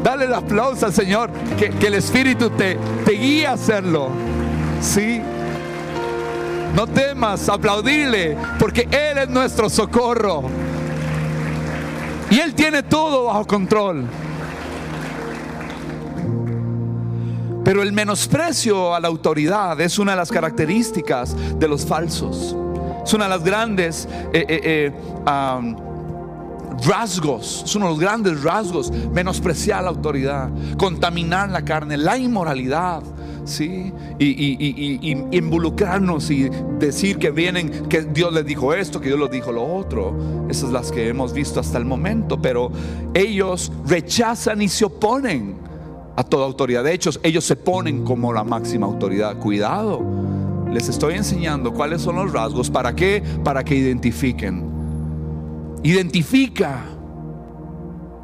Dale 0.03 0.25
el 0.25 0.33
aplauso 0.33 0.85
al 0.85 0.93
Señor, 0.93 1.29
que, 1.57 1.85
el 1.85 1.93
Espíritu 1.93 2.49
te, 2.51 2.77
te 3.05 3.11
guíe 3.11 3.47
a 3.47 3.53
hacerlo. 3.53 4.09
Sí. 4.81 5.21
No 6.75 6.85
temas, 6.87 7.49
aplaudirle, 7.49 8.37
porque 8.59 8.87
Él 8.91 9.17
es 9.17 9.29
nuestro 9.29 9.69
socorro. 9.69 10.43
Y 12.29 12.39
Él 12.39 12.53
tiene 12.53 12.83
todo 12.83 13.25
bajo 13.25 13.45
control. 13.45 14.05
Pero 17.63 17.83
el 17.83 17.91
menosprecio 17.91 18.95
a 18.95 18.99
la 19.01 19.09
autoridad 19.09 19.79
es 19.81 19.99
una 19.99 20.11
de 20.11 20.17
las 20.17 20.31
características 20.31 21.35
de 21.59 21.67
los 21.67 21.85
falsos. 21.85 22.55
Es 23.03 23.13
una 23.13 23.25
de 23.25 23.29
las 23.29 23.43
grandes 23.43 24.07
eh, 24.31 24.45
eh, 24.47 24.61
eh, 24.63 25.75
rasgos, 26.85 27.63
es 27.65 27.75
uno 27.75 27.87
de 27.87 27.91
los 27.91 27.99
grandes 27.99 28.43
rasgos, 28.43 28.91
menospreciar 29.11 29.83
la 29.83 29.89
autoridad, 29.89 30.49
contaminar 30.77 31.49
la 31.49 31.63
carne, 31.63 31.97
la 31.97 32.17
inmoralidad. 32.17 33.03
¿Sí? 33.47 33.91
Y, 34.19 35.17
involucrarnos 35.31 36.29
y 36.29 36.49
decir 36.79 37.17
que 37.17 37.31
vienen, 37.31 37.87
que 37.87 38.01
Dios 38.01 38.33
les 38.33 38.45
dijo 38.45 38.73
esto, 38.73 38.99
que 38.99 39.07
Dios 39.07 39.19
les 39.19 39.31
dijo 39.31 39.51
lo 39.51 39.65
otro. 39.65 40.47
Esas 40.49 40.71
las 40.71 40.91
que 40.91 41.07
hemos 41.07 41.33
visto 41.33 41.59
hasta 41.59 41.77
el 41.77 41.85
momento, 41.85 42.41
pero 42.41 42.71
ellos 43.13 43.71
rechazan 43.85 44.61
y 44.61 44.67
se 44.67 44.85
oponen 44.85 45.55
a 46.15 46.23
toda 46.23 46.45
autoridad. 46.45 46.83
De 46.83 46.93
hecho, 46.93 47.11
ellos 47.23 47.45
se 47.45 47.55
ponen 47.55 48.03
como 48.03 48.33
la 48.33 48.43
máxima 48.43 48.85
autoridad. 48.85 49.37
Cuidado, 49.37 50.01
les 50.71 50.89
estoy 50.89 51.15
enseñando 51.15 51.73
cuáles 51.73 52.01
son 52.01 52.15
los 52.15 52.31
rasgos. 52.31 52.69
¿Para 52.69 52.95
qué? 52.95 53.23
Para 53.43 53.63
que 53.63 53.75
identifiquen. 53.75 54.63
Identifica. 55.83 56.85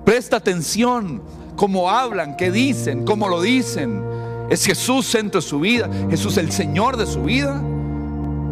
Presta 0.05 0.37
atención 0.37 1.21
cómo 1.55 1.89
hablan, 1.89 2.35
qué 2.35 2.51
dicen, 2.51 3.05
cómo 3.05 3.29
lo 3.29 3.41
dicen 3.41 4.03
¿Es 4.49 4.65
Jesús 4.65 5.07
centro 5.07 5.41
de 5.41 5.47
su 5.47 5.59
vida? 5.59 5.89
¿Jesús 6.09 6.37
el 6.37 6.51
Señor 6.51 6.97
de 6.97 7.05
su 7.05 7.23
vida? 7.23 7.61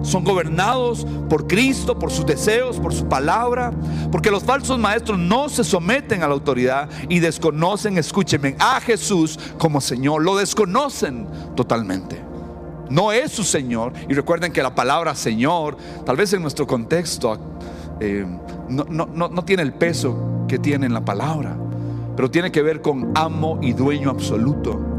Son 0.04 0.24
gobernados 0.24 1.06
por 1.30 1.48
Cristo, 1.48 2.00
por 2.00 2.12
sus 2.12 2.26
deseos, 2.26 2.80
por 2.80 2.94
su 2.94 3.08
palabra. 3.08 3.72
Porque 4.12 4.32
los 4.32 4.44
falsos 4.44 4.80
maestros 4.80 5.20
no 5.20 5.50
se 5.50 5.64
someten 5.64 6.24
a 6.24 6.28
la 6.28 6.34
autoridad 6.34 6.90
y 7.08 7.20
desconocen, 7.20 7.98
escúchenme, 7.98 8.56
a 8.60 8.82
Jesús 8.82 9.38
como 9.58 9.80
Señor. 9.80 10.24
Lo 10.24 10.36
desconocen 10.36 11.28
totalmente. 11.56 12.22
No 12.90 13.12
es 13.12 13.32
su 13.32 13.44
Señor. 13.44 13.94
Y 14.10 14.14
recuerden 14.14 14.52
que 14.52 14.64
la 14.64 14.74
palabra 14.74 15.14
Señor, 15.14 15.78
tal 16.06 16.18
vez 16.18 16.34
en 16.34 16.42
nuestro 16.42 16.66
contexto, 16.66 17.38
eh, 18.00 18.26
no, 18.70 18.86
no 18.86 19.46
tiene 19.46 19.64
el 19.64 19.74
peso 19.74 20.46
que 20.48 20.58
tiene 20.58 20.88
en 20.88 20.94
la 20.94 21.06
palabra. 21.06 21.56
Pero 22.16 22.32
tiene 22.32 22.52
que 22.52 22.62
ver 22.62 22.82
con 22.82 23.12
amo 23.16 23.60
y 23.62 23.74
dueño 23.74 24.10
absoluto. 24.10 24.91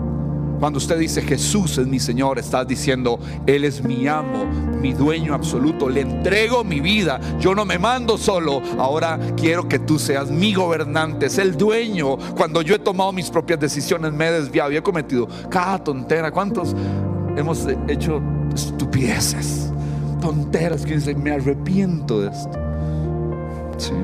Cuando 0.62 0.78
usted 0.78 0.96
dice 0.96 1.22
Jesús 1.22 1.76
es 1.78 1.88
mi 1.88 1.98
Señor, 1.98 2.38
estás 2.38 2.68
diciendo 2.68 3.18
Él 3.48 3.64
es 3.64 3.82
mi 3.82 4.06
amo, 4.06 4.44
mi 4.80 4.92
dueño 4.92 5.34
absoluto. 5.34 5.88
Le 5.88 6.02
entrego 6.02 6.62
mi 6.62 6.78
vida. 6.78 7.18
Yo 7.40 7.52
no 7.52 7.64
me 7.64 7.80
mando 7.80 8.16
solo. 8.16 8.62
Ahora 8.78 9.18
quiero 9.36 9.66
que 9.66 9.80
tú 9.80 9.98
seas 9.98 10.30
mi 10.30 10.54
gobernante, 10.54 11.26
es 11.26 11.38
el 11.38 11.56
dueño. 11.56 12.16
Cuando 12.36 12.62
yo 12.62 12.76
he 12.76 12.78
tomado 12.78 13.10
mis 13.10 13.28
propias 13.28 13.58
decisiones, 13.58 14.12
me 14.12 14.28
he 14.28 14.30
desviado 14.30 14.70
y 14.70 14.76
he 14.76 14.82
cometido 14.84 15.26
cada 15.50 15.82
tontera. 15.82 16.30
¿Cuántos 16.30 16.76
hemos 17.36 17.66
hecho 17.88 18.22
estupideces? 18.54 19.72
Tonteras 20.20 20.86
que 20.86 20.94
dicen, 20.94 21.20
me 21.20 21.32
arrepiento 21.32 22.20
de 22.20 22.28
esto. 22.28 22.58
Sí. 23.78 23.94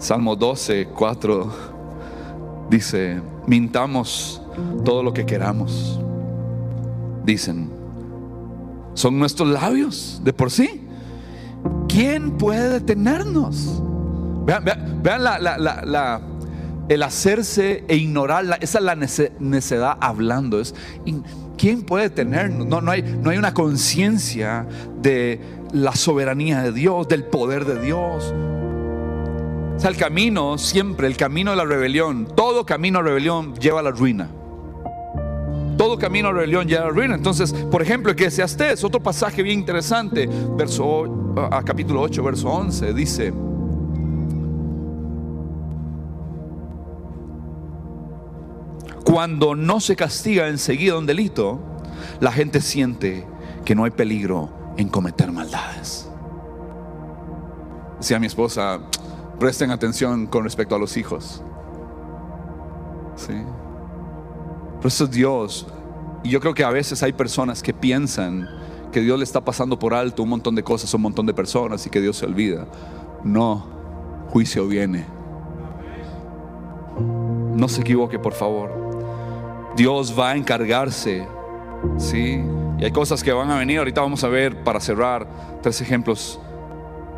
Salmo 0.00 0.34
12, 0.34 0.88
4 0.96 1.52
dice, 2.70 3.20
mintamos 3.46 4.40
todo 4.82 5.02
lo 5.02 5.12
que 5.12 5.26
queramos. 5.26 6.00
Dicen, 7.22 7.70
son 8.94 9.18
nuestros 9.18 9.48
labios 9.50 10.22
de 10.24 10.32
por 10.32 10.50
sí. 10.50 10.86
¿Quién 11.86 12.38
puede 12.38 12.70
detenernos? 12.70 13.82
Vean, 14.46 15.22
la, 15.22 16.20
el 16.88 17.02
hacerse 17.02 17.84
e 17.86 17.96
ignorar, 17.96 18.58
esa 18.62 18.78
es 18.78 18.84
la 18.84 18.96
necedad 18.96 19.98
hablando. 20.00 20.60
Es, 20.60 20.74
¿Quién 21.58 21.82
puede 21.82 22.04
detenernos? 22.04 22.66
No, 22.66 22.80
no, 22.80 22.90
hay, 22.90 23.02
no 23.02 23.28
hay 23.28 23.36
una 23.36 23.52
conciencia 23.52 24.66
de 25.02 25.40
la 25.72 25.94
soberanía 25.94 26.62
de 26.62 26.72
Dios, 26.72 27.06
del 27.06 27.24
poder 27.24 27.66
de 27.66 27.82
Dios 27.82 28.32
el 29.88 29.96
camino 29.96 30.58
siempre, 30.58 31.06
el 31.06 31.16
camino 31.16 31.52
de 31.52 31.56
la 31.56 31.64
rebelión, 31.64 32.28
todo 32.36 32.66
camino 32.66 32.98
a 32.98 33.02
rebelión 33.02 33.54
lleva 33.54 33.80
a 33.80 33.82
la 33.82 33.90
ruina. 33.90 34.28
Todo 35.78 35.98
camino 35.98 36.28
a 36.28 36.32
rebelión 36.32 36.68
lleva 36.68 36.82
a 36.82 36.86
la 36.86 36.92
ruina. 36.92 37.14
Entonces, 37.14 37.52
por 37.52 37.80
ejemplo, 37.80 38.14
que 38.14 38.26
es 38.26 38.84
otro 38.84 39.02
pasaje 39.02 39.42
bien 39.42 39.60
interesante, 39.60 40.28
verso 40.56 41.32
a 41.50 41.62
capítulo 41.62 42.02
8, 42.02 42.22
verso 42.22 42.48
11, 42.48 42.92
dice 42.92 43.32
Cuando 49.04 49.56
no 49.56 49.80
se 49.80 49.96
castiga 49.96 50.48
enseguida 50.48 50.96
un 50.96 51.06
delito, 51.06 51.58
la 52.20 52.30
gente 52.30 52.60
siente 52.60 53.26
que 53.64 53.74
no 53.74 53.84
hay 53.84 53.90
peligro 53.90 54.50
en 54.76 54.88
cometer 54.88 55.32
maldades. 55.32 56.08
Decía 57.98 58.20
mi 58.20 58.28
esposa, 58.28 58.80
Presten 59.40 59.70
atención 59.70 60.26
con 60.26 60.44
respecto 60.44 60.74
a 60.74 60.78
los 60.78 60.98
hijos. 60.98 61.42
¿Sí? 63.16 63.32
Por 64.76 64.86
eso 64.86 65.06
Dios, 65.06 65.66
y 66.22 66.28
yo 66.28 66.40
creo 66.40 66.52
que 66.52 66.62
a 66.62 66.70
veces 66.70 67.02
hay 67.02 67.14
personas 67.14 67.62
que 67.62 67.72
piensan 67.72 68.46
que 68.92 69.00
Dios 69.00 69.18
le 69.18 69.24
está 69.24 69.40
pasando 69.40 69.78
por 69.78 69.94
alto 69.94 70.22
un 70.22 70.28
montón 70.28 70.54
de 70.54 70.62
cosas 70.62 70.92
a 70.92 70.96
un 70.98 71.04
montón 71.04 71.24
de 71.24 71.32
personas 71.32 71.86
y 71.86 71.90
que 71.90 72.02
Dios 72.02 72.18
se 72.18 72.26
olvida. 72.26 72.66
No, 73.24 73.66
juicio 74.28 74.68
viene. 74.68 75.06
No 77.54 77.66
se 77.66 77.80
equivoque, 77.80 78.18
por 78.18 78.34
favor. 78.34 78.70
Dios 79.74 80.14
va 80.18 80.32
a 80.32 80.36
encargarse, 80.36 81.26
¿sí? 81.96 82.42
Y 82.78 82.84
hay 82.84 82.90
cosas 82.90 83.22
que 83.22 83.32
van 83.32 83.50
a 83.50 83.58
venir. 83.58 83.78
Ahorita 83.78 84.02
vamos 84.02 84.22
a 84.22 84.28
ver, 84.28 84.64
para 84.64 84.80
cerrar, 84.80 85.26
tres 85.62 85.80
ejemplos 85.80 86.38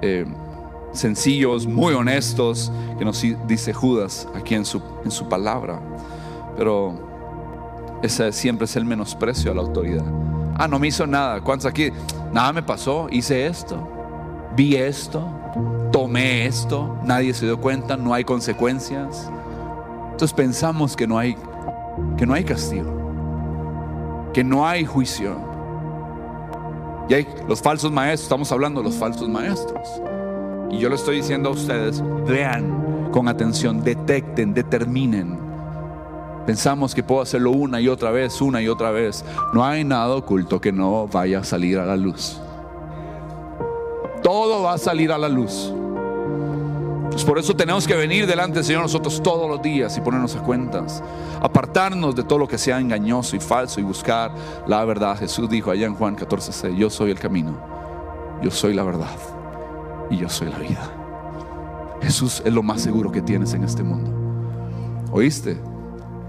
eh, 0.03 0.25
sencillos, 0.93 1.67
muy 1.67 1.95
honestos, 1.95 2.73
que 2.99 3.05
nos 3.05 3.25
dice 3.47 3.73
Judas 3.73 4.29
aquí 4.35 4.55
en 4.55 4.65
su, 4.65 4.83
en 5.05 5.11
su 5.11 5.29
palabra. 5.29 5.81
Pero 6.57 6.95
ese 8.03 8.33
siempre 8.33 8.65
es 8.65 8.77
el 8.77 8.85
menosprecio 8.85 9.53
a 9.53 9.55
la 9.55 9.63
autoridad. 9.63 10.05
Ah, 10.57 10.69
no 10.69 10.79
me 10.79 10.89
hizo 10.89 11.07
nada. 11.07 11.41
¿Cuántos 11.41 11.67
aquí? 11.67 11.91
Nada 12.33 12.53
me 12.53 12.63
pasó. 12.63 13.07
Hice 13.11 13.47
esto. 13.47 13.77
Vi 14.55 14.77
esto. 14.77 15.27
Tomé 15.91 16.47
esto. 16.47 16.99
Nadie 17.05 17.33
se 17.33 17.47
dio 17.47 17.61
cuenta. 17.61 17.97
No 17.97 18.13
hay 18.13 18.25
consecuencias. 18.25 19.31
Entonces 20.05 20.33
pensamos 20.33 20.95
que 20.95 21.07
no 21.07 21.19
hay, 21.19 21.37
que 22.17 22.27
no 22.27 22.35
hay 22.35 22.45
castigo. 22.45 22.91
Que 24.33 24.45
no 24.45 24.67
hay 24.67 24.85
juicio. 24.85 25.37
Y 27.09 27.15
hay 27.15 27.29
los 27.49 27.63
falsos 27.63 27.91
maestros. 27.91 28.25
Estamos 28.25 28.53
hablando 28.53 28.81
de 28.81 28.89
los 28.89 28.97
falsos 28.97 29.29
maestros. 29.29 29.89
Y 30.73 30.79
yo 30.79 30.89
lo 30.89 30.95
estoy 30.95 31.17
diciendo 31.17 31.51
a 31.51 31.53
ustedes, 31.53 32.03
vean 32.27 33.11
con 33.13 33.29
atención, 33.29 33.85
detecten, 33.85 34.55
determinen. 34.55 35.39
Pensamos 36.47 36.95
que 36.95 37.03
puedo 37.03 37.21
hacerlo 37.21 37.51
una 37.51 37.79
y 37.79 37.89
otra 37.89 38.11
vez, 38.11 38.41
una 38.41 38.63
y 38.63 38.69
otra 38.69 38.91
vez. 38.91 39.23
No 39.53 39.65
hay 39.65 39.85
nada 39.85 40.17
oculto 40.17 40.61
que 40.63 40.73
no 40.73 41.07
vaya 41.07 41.41
a 41.41 41.45
salir 41.45 41.79
a 41.79 41.85
la 41.85 41.95
luz. 41.95 42.41
Todo 44.23 44.63
va 44.63 44.73
a 44.73 44.79
salir 44.79 45.13
a 45.13 45.19
la 45.19 45.29
luz. 45.29 45.73
Pues 47.11 47.23
por 47.23 47.39
eso 47.39 47.55
tenemos 47.55 47.87
que 47.87 47.95
venir 47.95 48.27
delante 48.27 48.55
del 48.55 48.65
Señor 48.65 48.81
nosotros 48.81 49.23
todos 49.23 49.49
los 49.51 49.61
días 49.61 49.99
y 49.99 50.01
ponernos 50.01 50.35
a 50.35 50.43
cuentas. 50.43 51.03
Apartarnos 51.43 52.17
de 52.17 52.25
todo 52.25 52.39
lo 52.39 52.49
que 52.49 52.57
sea 52.57 52.81
engañoso 52.81 53.37
y 53.37 53.41
falso 53.41 53.79
y 53.79 53.83
buscar 53.83 54.33
la 54.67 54.83
verdad. 54.87 55.19
Jesús 55.19 55.51
dijo 55.51 55.71
allá 55.71 55.87
en 55.87 55.95
Juan 55.95 56.17
14:6, 56.17 56.75
yo 56.77 56.89
soy 56.89 57.11
el 57.11 57.19
camino, 57.19 57.55
yo 58.43 58.51
soy 58.51 58.73
la 58.73 58.85
verdad 58.85 59.42
y 60.11 60.17
yo 60.17 60.29
soy 60.29 60.51
la 60.51 60.59
vida. 60.59 60.91
Jesús 62.03 62.43
es 62.45 62.53
lo 62.53 62.63
más 62.63 62.81
seguro 62.81 63.13
que 63.13 63.23
tienes 63.23 63.55
en 63.55 63.65
este 63.65 63.83
mundo. 63.83 64.11
¿Oíste? 65.13 65.59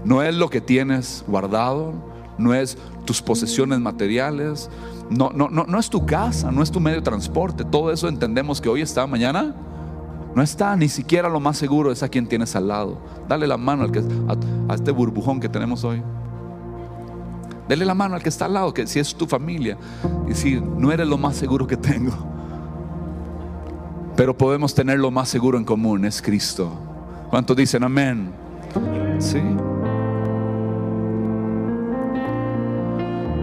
No 0.04 0.22
es 0.22 0.34
lo 0.34 0.50
que 0.50 0.60
tienes 0.60 1.24
guardado, 1.26 1.94
no 2.38 2.54
es 2.54 2.76
tus 3.04 3.22
posesiones 3.22 3.80
materiales, 3.80 4.70
no, 5.10 5.30
no, 5.30 5.48
no, 5.48 5.64
no 5.64 5.78
es 5.78 5.90
tu 5.90 6.06
casa, 6.06 6.50
no 6.50 6.62
es 6.62 6.70
tu 6.70 6.80
medio 6.80 6.98
de 6.98 7.02
transporte. 7.02 7.64
Todo 7.64 7.90
eso 7.90 8.08
entendemos 8.08 8.60
que 8.60 8.68
hoy 8.68 8.82
está, 8.82 9.06
mañana 9.06 9.54
no 10.34 10.42
está, 10.42 10.74
ni 10.76 10.88
siquiera 10.88 11.28
lo 11.28 11.38
más 11.38 11.56
seguro 11.56 11.92
es 11.92 12.02
a 12.02 12.08
quien 12.08 12.26
tienes 12.26 12.56
al 12.56 12.68
lado. 12.68 12.98
Dale 13.28 13.46
la 13.46 13.56
mano 13.56 13.84
al 13.84 13.92
que, 13.92 14.00
a, 14.00 14.72
a 14.72 14.74
este 14.74 14.90
burbujón 14.90 15.40
que 15.40 15.48
tenemos 15.48 15.84
hoy. 15.84 16.02
Dale 17.68 17.84
la 17.84 17.94
mano 17.94 18.16
al 18.16 18.22
que 18.22 18.28
está 18.28 18.46
al 18.46 18.54
lado, 18.54 18.74
que 18.74 18.86
si 18.86 18.98
es 18.98 19.14
tu 19.14 19.26
familia, 19.26 19.78
y 20.26 20.30
decir, 20.30 20.60
no 20.60 20.92
eres 20.92 21.06
lo 21.06 21.16
más 21.16 21.36
seguro 21.36 21.66
que 21.66 21.76
tengo. 21.76 22.33
Pero 24.16 24.36
podemos 24.36 24.74
tener 24.74 24.98
lo 24.98 25.10
más 25.10 25.28
seguro 25.28 25.58
en 25.58 25.64
común, 25.64 26.04
es 26.04 26.22
Cristo. 26.22 26.70
¿Cuántos 27.30 27.56
dicen 27.56 27.82
amén? 27.82 28.30
Sí. 29.18 29.40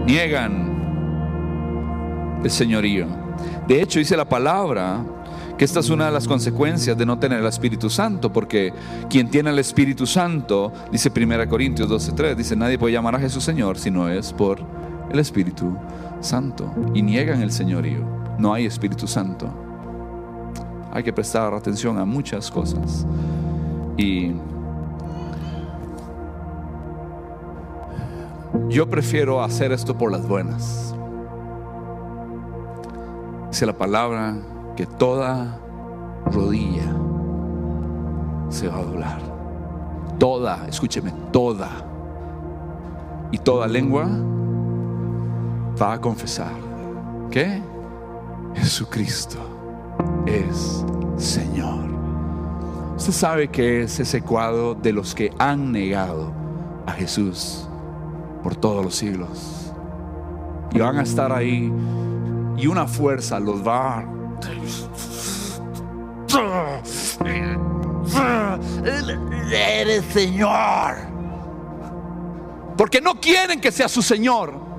Niegan 0.06 0.72
el 2.42 2.50
señorío. 2.50 3.06
De 3.68 3.82
hecho, 3.82 3.98
dice 3.98 4.16
la 4.16 4.24
palabra 4.24 5.04
que 5.58 5.64
esta 5.66 5.80
es 5.80 5.90
una 5.90 6.06
de 6.06 6.12
las 6.12 6.26
consecuencias 6.26 6.96
de 6.96 7.04
no 7.04 7.18
tener 7.18 7.40
el 7.40 7.46
Espíritu 7.46 7.90
Santo, 7.90 8.32
porque 8.32 8.72
quien 9.10 9.28
tiene 9.28 9.50
el 9.50 9.58
Espíritu 9.58 10.06
Santo, 10.06 10.72
dice 10.90 11.12
1 11.14 11.48
Corintios 11.48 11.90
12:3, 11.90 12.34
dice, 12.34 12.56
nadie 12.56 12.78
puede 12.78 12.94
llamar 12.94 13.16
a 13.16 13.20
Jesús 13.20 13.44
Señor 13.44 13.78
si 13.78 13.90
no 13.90 14.08
es 14.08 14.32
por 14.32 14.58
el 15.10 15.18
Espíritu 15.18 15.76
Santo. 16.20 16.72
Y 16.94 17.02
niegan 17.02 17.42
el 17.42 17.52
señorío. 17.52 18.00
No 18.38 18.54
hay 18.54 18.64
Espíritu 18.64 19.06
Santo 19.06 19.71
hay 20.92 21.02
que 21.02 21.12
prestar 21.12 21.54
atención 21.54 21.98
a 21.98 22.04
muchas 22.04 22.50
cosas. 22.50 23.06
Y 23.96 24.32
yo 28.68 28.88
prefiero 28.88 29.42
hacer 29.42 29.72
esto 29.72 29.96
por 29.96 30.12
las 30.12 30.28
buenas. 30.28 30.94
Dice 33.48 33.64
la 33.64 33.76
palabra 33.76 34.36
que 34.76 34.84
toda 34.84 35.58
rodilla 36.26 36.94
se 38.50 38.68
va 38.68 38.76
a 38.76 38.82
doblar. 38.82 39.20
Toda, 40.18 40.66
escúcheme, 40.68 41.10
toda. 41.32 41.70
Y 43.30 43.38
toda 43.38 43.66
lengua 43.66 44.06
va 45.80 45.94
a 45.94 46.00
confesar 46.02 46.52
que 47.30 47.62
Jesucristo 48.54 49.61
es 50.26 50.84
Señor. 51.16 51.90
Usted 52.96 53.12
sabe 53.12 53.48
que 53.48 53.82
es 53.82 53.98
ese 54.00 54.22
cuadro 54.22 54.74
de 54.74 54.92
los 54.92 55.14
que 55.14 55.32
han 55.38 55.72
negado 55.72 56.32
a 56.86 56.92
Jesús 56.92 57.68
por 58.42 58.56
todos 58.56 58.84
los 58.84 58.94
siglos. 58.94 59.72
Y 60.72 60.78
van 60.78 60.98
a 60.98 61.02
estar 61.02 61.32
ahí 61.32 61.72
y 62.56 62.66
una 62.66 62.86
fuerza 62.86 63.40
los 63.40 63.66
va 63.66 63.98
a... 63.98 64.06
Eres 69.52 70.04
Señor. 70.06 70.94
Porque 72.76 73.00
no 73.00 73.20
quieren 73.20 73.60
que 73.60 73.70
sea 73.70 73.88
su 73.88 74.02
Señor 74.02 74.71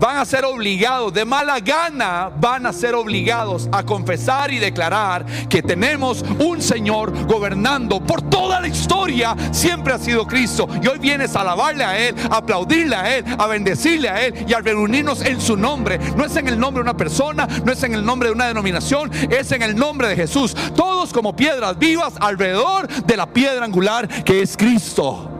van 0.00 0.18
a 0.18 0.24
ser 0.24 0.44
obligados, 0.44 1.12
de 1.12 1.24
mala 1.24 1.60
gana, 1.60 2.30
van 2.40 2.66
a 2.66 2.72
ser 2.72 2.94
obligados 2.94 3.68
a 3.72 3.82
confesar 3.82 4.50
y 4.52 4.58
declarar 4.58 5.24
que 5.48 5.62
tenemos 5.62 6.24
un 6.38 6.62
Señor 6.62 7.26
gobernando 7.26 8.00
por 8.00 8.22
toda 8.22 8.60
la 8.60 8.68
historia, 8.68 9.36
siempre 9.52 9.92
ha 9.92 9.98
sido 9.98 10.26
Cristo. 10.26 10.68
Y 10.82 10.86
hoy 10.86 10.98
vienes 10.98 11.34
a 11.36 11.40
alabarle 11.40 11.84
a 11.84 11.98
Él, 11.98 12.14
a 12.30 12.36
aplaudirle 12.36 12.96
a 12.96 13.16
Él, 13.16 13.24
a 13.38 13.46
bendecirle 13.46 14.08
a 14.08 14.24
Él 14.24 14.44
y 14.46 14.52
a 14.52 14.60
reunirnos 14.60 15.22
en 15.22 15.40
su 15.40 15.56
nombre. 15.56 15.98
No 16.16 16.24
es 16.24 16.36
en 16.36 16.48
el 16.48 16.58
nombre 16.58 16.82
de 16.82 16.90
una 16.90 16.96
persona, 16.96 17.46
no 17.64 17.72
es 17.72 17.82
en 17.82 17.94
el 17.94 18.04
nombre 18.04 18.28
de 18.28 18.34
una 18.34 18.46
denominación, 18.46 19.10
es 19.30 19.52
en 19.52 19.62
el 19.62 19.76
nombre 19.76 20.08
de 20.08 20.16
Jesús. 20.16 20.54
Todos 20.74 21.12
como 21.12 21.34
piedras 21.34 21.78
vivas 21.78 22.14
alrededor 22.20 22.88
de 22.88 23.16
la 23.16 23.26
piedra 23.26 23.64
angular 23.64 24.08
que 24.24 24.42
es 24.42 24.56
Cristo. 24.56 25.30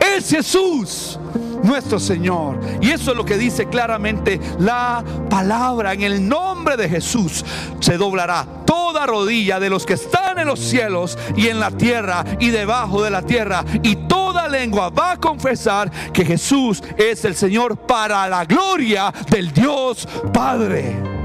Es 0.00 0.30
Jesús 0.30 1.18
nuestro 1.62 1.98
Señor. 1.98 2.58
Y 2.80 2.90
eso 2.90 3.10
es 3.10 3.16
lo 3.16 3.24
que 3.24 3.38
dice 3.38 3.66
claramente 3.66 4.40
la 4.58 5.04
palabra. 5.28 5.92
En 5.92 6.02
el 6.02 6.28
nombre 6.28 6.76
de 6.76 6.88
Jesús 6.88 7.44
se 7.80 7.96
doblará 7.96 8.46
toda 8.64 9.06
rodilla 9.06 9.60
de 9.60 9.70
los 9.70 9.86
que 9.86 9.94
están 9.94 10.38
en 10.38 10.46
los 10.46 10.60
cielos 10.60 11.18
y 11.36 11.48
en 11.48 11.60
la 11.60 11.70
tierra 11.70 12.24
y 12.38 12.48
debajo 12.48 13.02
de 13.02 13.10
la 13.10 13.22
tierra. 13.22 13.64
Y 13.82 13.96
toda 14.08 14.48
lengua 14.48 14.90
va 14.90 15.12
a 15.12 15.16
confesar 15.16 15.90
que 16.12 16.24
Jesús 16.24 16.82
es 16.96 17.24
el 17.24 17.34
Señor 17.34 17.76
para 17.76 18.28
la 18.28 18.44
gloria 18.44 19.12
del 19.30 19.52
Dios 19.52 20.06
Padre. 20.32 21.16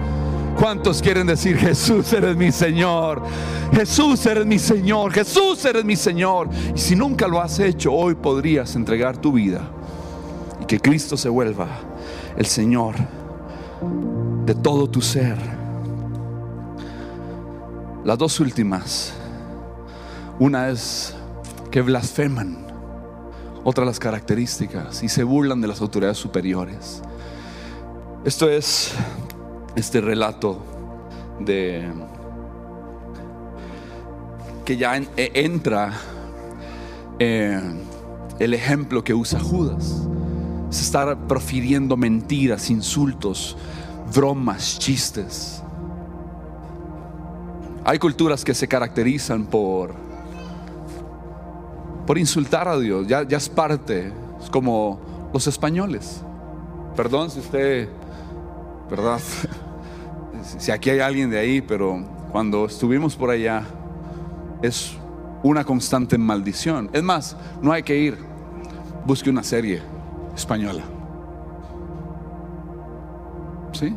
¿Cuántos 0.58 1.02
quieren 1.02 1.28
decir, 1.28 1.58
Jesús, 1.58 2.14
eres 2.14 2.36
mi 2.36 2.52
Señor? 2.52 3.24
Jesús, 3.74 4.26
eres 4.26 4.46
mi 4.46 4.60
Señor. 4.60 5.12
Jesús, 5.12 5.64
eres 5.66 5.84
mi 5.84 5.96
Señor. 5.96 6.50
Y 6.76 6.80
si 6.80 6.96
nunca 6.96 7.28
lo 7.28 7.42
has 7.42 7.58
hecho, 7.60 7.92
hoy 7.94 8.16
podrías 8.16 8.76
entregar 8.76 9.18
tu 9.18 9.32
vida 9.32 9.62
que 10.72 10.80
Cristo 10.80 11.18
se 11.18 11.28
vuelva 11.28 11.68
el 12.38 12.46
Señor 12.46 12.96
de 14.46 14.56
todo 14.56 14.90
tu 14.90 15.02
ser. 15.02 15.38
Las 18.06 18.18
dos 18.18 18.40
últimas. 18.40 19.12
Una 20.40 20.70
es 20.70 21.14
que 21.72 21.82
blasfeman. 21.82 22.68
Otra 23.66 23.84
las 23.84 24.00
características 24.00 25.04
y 25.04 25.10
se 25.10 25.26
burlan 25.26 25.60
de 25.60 25.68
las 25.68 25.82
autoridades 25.82 26.18
superiores. 26.18 27.02
Esto 28.24 28.50
es 28.50 28.94
este 29.76 30.00
relato 30.00 30.58
de 31.42 31.86
que 34.64 34.78
ya 34.78 34.96
e, 34.96 35.32
entra 35.34 35.92
eh, 37.20 37.60
el 38.40 38.54
ejemplo 38.54 39.04
que 39.04 39.14
usa 39.14 39.38
Judas. 39.38 40.08
Es 40.72 40.82
estar 40.82 41.28
profiriendo 41.28 41.96
mentiras, 41.98 42.72
insultos, 42.72 43.56
bromas, 44.16 44.80
chistes. 44.80 45.62
Hay 47.84 48.00
culturas 48.00 48.44
que 48.44 48.54
se 48.54 48.68
caracterizan 48.68 49.46
por, 49.46 49.94
por 52.08 52.18
insultar 52.18 52.68
a 52.68 52.80
Dios, 52.80 53.06
ya, 53.06 53.24
ya 53.24 53.38
es 53.38 53.50
parte, 53.50 54.14
es 54.42 54.50
como 54.50 55.00
los 55.34 55.46
españoles. 55.46 56.22
Perdón 56.96 57.30
si 57.30 57.40
usted 57.40 57.90
¿verdad? 58.92 59.20
Si 60.58 60.72
aquí 60.72 60.90
hay 60.90 61.00
alguien 61.00 61.30
de 61.30 61.38
ahí, 61.38 61.62
pero 61.62 62.04
cuando 62.32 62.66
estuvimos 62.66 63.16
por 63.16 63.30
allá 63.30 63.64
es 64.64 64.94
una 65.44 65.64
constante 65.64 66.18
maldición. 66.18 66.90
Es 66.92 67.04
más, 67.04 67.38
no 67.62 67.72
hay 67.72 67.84
que 67.84 67.96
ir, 67.96 68.18
busque 69.06 69.30
una 69.30 69.44
serie 69.44 69.84
española. 70.36 70.84
¿Sí? 73.74 73.96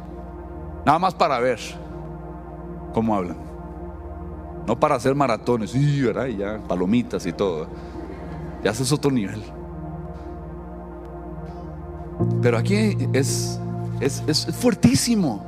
Nada 0.84 0.98
más 0.98 1.14
para 1.14 1.38
ver 1.40 1.58
cómo 2.92 3.14
hablan. 3.14 3.36
No 4.66 4.78
para 4.78 4.94
hacer 4.94 5.14
maratones, 5.14 5.74
y 5.74 6.02
ya, 6.36 6.58
palomitas 6.66 7.26
y 7.26 7.32
todo. 7.32 7.66
Ya 8.62 8.70
es 8.70 8.92
otro 8.92 9.10
nivel. 9.10 9.42
Pero 12.40 12.56
aquí 12.56 12.96
es 13.12 13.60
es, 14.00 14.46
fuertísimo. 14.58 15.44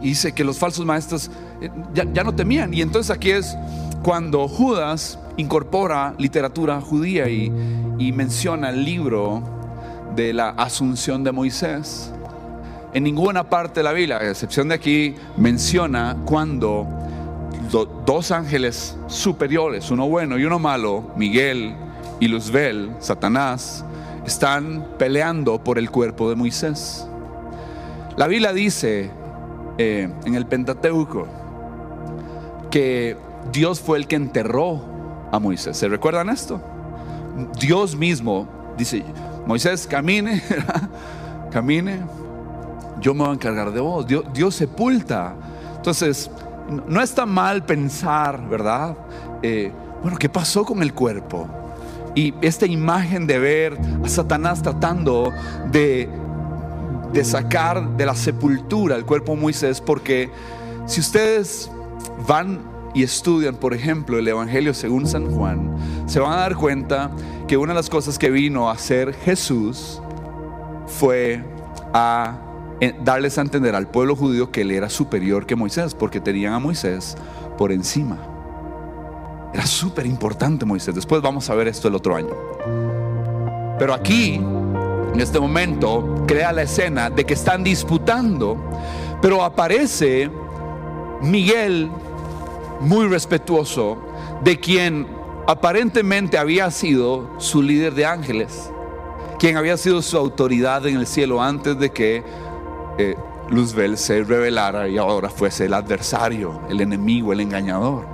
Y 0.00 0.08
dice 0.08 0.32
que 0.32 0.44
los 0.44 0.58
falsos 0.58 0.84
maestros 0.84 1.30
eh, 1.60 1.70
ya, 1.94 2.24
no 2.24 2.34
temían. 2.34 2.74
Y 2.74 2.82
entonces 2.82 3.14
aquí 3.14 3.30
es 3.30 3.56
cuando 4.02 4.46
Judas 4.48 5.18
incorpora 5.36 6.14
literatura 6.18 6.80
judía 6.80 7.28
y, 7.28 7.50
menciona 8.12 8.70
el 8.70 8.84
libro 8.84 9.42
de 10.14 10.32
la 10.32 10.50
asunción 10.50 11.24
de 11.24 11.32
Moisés. 11.32 12.12
En 12.92 13.02
ninguna 13.02 13.48
parte 13.48 13.80
de 13.80 13.84
la 13.84 13.92
Biblia, 13.92 14.18
a 14.18 14.30
excepción 14.30 14.68
de 14.68 14.74
aquí, 14.74 15.14
menciona 15.36 16.16
cuando 16.24 16.86
dos 18.06 18.30
ángeles 18.30 18.96
superiores, 19.08 19.90
uno 19.90 20.08
bueno 20.08 20.38
y 20.38 20.44
uno 20.44 20.58
malo, 20.58 21.10
Miguel 21.16 21.74
y 22.20 22.28
Luzbel, 22.28 22.92
Satanás, 23.00 23.84
están 24.26 24.86
peleando 24.98 25.62
por 25.62 25.78
el 25.78 25.90
cuerpo 25.90 26.28
de 26.30 26.36
Moisés. 26.36 27.06
La 28.16 28.28
Biblia 28.28 28.52
dice 28.52 29.10
eh, 29.78 30.08
en 30.24 30.34
el 30.34 30.46
Pentateuco 30.46 31.26
que 32.70 33.16
Dios 33.52 33.80
fue 33.80 33.98
el 33.98 34.06
que 34.06 34.16
enterró 34.16 34.93
a 35.34 35.38
Moisés. 35.38 35.76
¿Se 35.76 35.88
recuerdan 35.88 36.28
esto? 36.28 36.60
Dios 37.58 37.96
mismo 37.96 38.46
dice, 38.76 39.04
Moisés, 39.46 39.86
camine, 39.86 40.42
camine, 41.50 42.00
yo 43.00 43.14
me 43.14 43.20
voy 43.20 43.30
a 43.30 43.32
encargar 43.34 43.72
de 43.72 43.80
vos. 43.80 44.06
Dios, 44.06 44.54
sepulta. 44.54 45.34
Entonces, 45.76 46.30
no 46.88 47.00
está 47.00 47.26
mal 47.26 47.64
pensar, 47.64 48.48
¿verdad? 48.48 48.96
Eh, 49.42 49.72
bueno, 50.02 50.16
¿qué 50.16 50.28
pasó 50.28 50.64
con 50.64 50.82
el 50.82 50.94
cuerpo? 50.94 51.48
Y 52.14 52.32
esta 52.40 52.66
imagen 52.66 53.26
de 53.26 53.38
ver 53.38 53.78
a 54.04 54.08
Satanás 54.08 54.62
tratando 54.62 55.32
de, 55.72 56.08
de 57.12 57.24
sacar 57.24 57.96
de 57.96 58.06
la 58.06 58.14
sepultura 58.14 58.94
el 58.94 59.04
cuerpo 59.04 59.34
de 59.34 59.40
Moisés, 59.40 59.80
porque 59.80 60.30
si 60.86 61.00
ustedes 61.00 61.68
van 62.28 62.73
y 62.94 63.02
estudian, 63.02 63.56
por 63.56 63.74
ejemplo, 63.74 64.18
el 64.18 64.26
Evangelio 64.26 64.72
según 64.72 65.06
San 65.06 65.30
Juan, 65.30 65.76
se 66.06 66.20
van 66.20 66.32
a 66.32 66.36
dar 66.36 66.54
cuenta 66.54 67.10
que 67.48 67.56
una 67.56 67.72
de 67.72 67.76
las 67.76 67.90
cosas 67.90 68.18
que 68.18 68.30
vino 68.30 68.70
a 68.70 68.72
hacer 68.72 69.12
Jesús 69.12 70.00
fue 70.86 71.42
a 71.92 72.38
eh, 72.80 72.94
darles 73.02 73.36
a 73.38 73.40
entender 73.40 73.74
al 73.74 73.88
pueblo 73.88 74.16
judío 74.16 74.50
que 74.50 74.62
él 74.62 74.70
era 74.70 74.88
superior 74.88 75.44
que 75.44 75.56
Moisés, 75.56 75.94
porque 75.94 76.20
tenían 76.20 76.52
a 76.54 76.58
Moisés 76.58 77.16
por 77.58 77.72
encima. 77.72 78.18
Era 79.52 79.66
súper 79.66 80.06
importante 80.06 80.64
Moisés. 80.64 80.94
Después 80.94 81.22
vamos 81.22 81.48
a 81.50 81.54
ver 81.54 81.68
esto 81.68 81.88
el 81.88 81.94
otro 81.94 82.16
año. 82.16 82.34
Pero 83.78 83.94
aquí, 83.94 84.34
en 84.34 85.20
este 85.20 85.38
momento, 85.38 86.24
crea 86.26 86.52
la 86.52 86.62
escena 86.62 87.10
de 87.10 87.24
que 87.24 87.34
están 87.34 87.62
disputando, 87.62 88.56
pero 89.20 89.42
aparece 89.42 90.30
Miguel 91.22 91.90
muy 92.80 93.06
respetuoso 93.08 93.98
de 94.42 94.58
quien 94.58 95.06
aparentemente 95.46 96.38
había 96.38 96.70
sido 96.70 97.30
su 97.38 97.62
líder 97.62 97.94
de 97.94 98.06
ángeles, 98.06 98.70
quien 99.38 99.56
había 99.56 99.76
sido 99.76 100.02
su 100.02 100.16
autoridad 100.16 100.86
en 100.86 100.96
el 100.96 101.06
cielo 101.06 101.42
antes 101.42 101.78
de 101.78 101.90
que 101.90 102.22
eh, 102.98 103.16
Luzbel 103.50 103.98
se 103.98 104.24
revelara 104.24 104.88
y 104.88 104.96
ahora 104.96 105.28
fuese 105.28 105.66
el 105.66 105.74
adversario, 105.74 106.60
el 106.68 106.80
enemigo, 106.80 107.32
el 107.32 107.40
engañador 107.40 108.06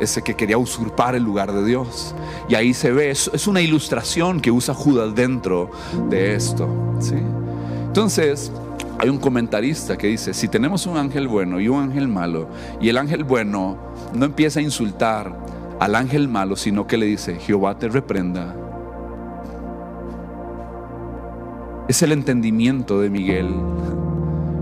ese 0.00 0.22
que 0.22 0.34
quería 0.34 0.58
usurpar 0.58 1.14
el 1.14 1.22
lugar 1.22 1.52
de 1.52 1.64
Dios. 1.64 2.14
Y 2.48 2.54
ahí 2.54 2.74
se 2.74 2.90
ve, 2.92 3.10
es, 3.10 3.46
una 3.46 3.60
ilustración 3.60 4.40
que 4.40 4.50
usa 4.50 4.74
Judas 4.74 5.14
dentro 5.14 5.70
de 6.08 6.34
esto. 6.34 6.68
Entonces, 7.86 8.50
hay 8.98 9.08
un 9.08 9.18
comentarista 9.18 9.96
que 9.96 10.06
dice, 10.06 10.32
si 10.32 10.48
tenemos 10.48 10.86
un 10.86 10.96
ángel 10.96 11.28
bueno 11.28 11.60
y 11.60 11.68
un 11.68 11.82
ángel 11.82 12.08
malo, 12.08 12.48
y 12.80 12.88
el 12.88 12.96
ángel 12.96 13.24
bueno 13.24 13.76
no 14.14 14.24
empieza 14.24 14.60
a 14.60 14.62
insultar 14.62 15.36
al 15.78 15.94
ángel 15.94 16.28
malo, 16.28 16.56
sino 16.56 16.86
que 16.86 16.96
le 16.96 17.06
dice, 17.06 17.36
Jehová 17.36 17.78
te 17.78 17.88
reprenda. 17.88 18.54
Es 21.88 22.02
el 22.02 22.12
entendimiento 22.12 23.00
de 23.00 23.10
Miguel 23.10 23.54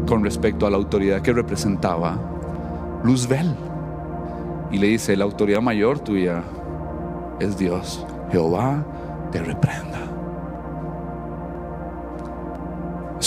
con 0.07 0.25
respecto 0.25 0.67
a 0.67 0.71
la 0.71 0.77
autoridad 0.77 1.23
que 1.23 1.33
representaba 1.33 2.19
Luzbel. 3.05 3.55
y 4.71 4.79
le 4.79 4.89
dice, 4.89 5.17
la 5.17 5.25
autoridad 5.25 5.61
mayor 5.61 6.01
tuya 6.01 6.43
es 7.39 7.57
Dios. 7.57 8.05
Jehová 8.33 8.85
te 9.31 9.41
reprenda. 9.41 10.14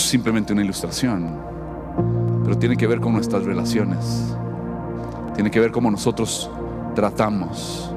Simplemente 0.07 0.53
una 0.53 0.63
ilustración, 0.63 1.35
pero 2.43 2.57
tiene 2.57 2.77
que 2.77 2.87
ver 2.87 2.99
con 2.99 3.13
nuestras 3.13 3.43
relaciones. 3.43 4.35
Tiene 5.35 5.51
que 5.51 5.59
ver 5.59 5.71
cómo 5.71 5.91
nosotros 5.91 6.49
tratamos 6.95 7.91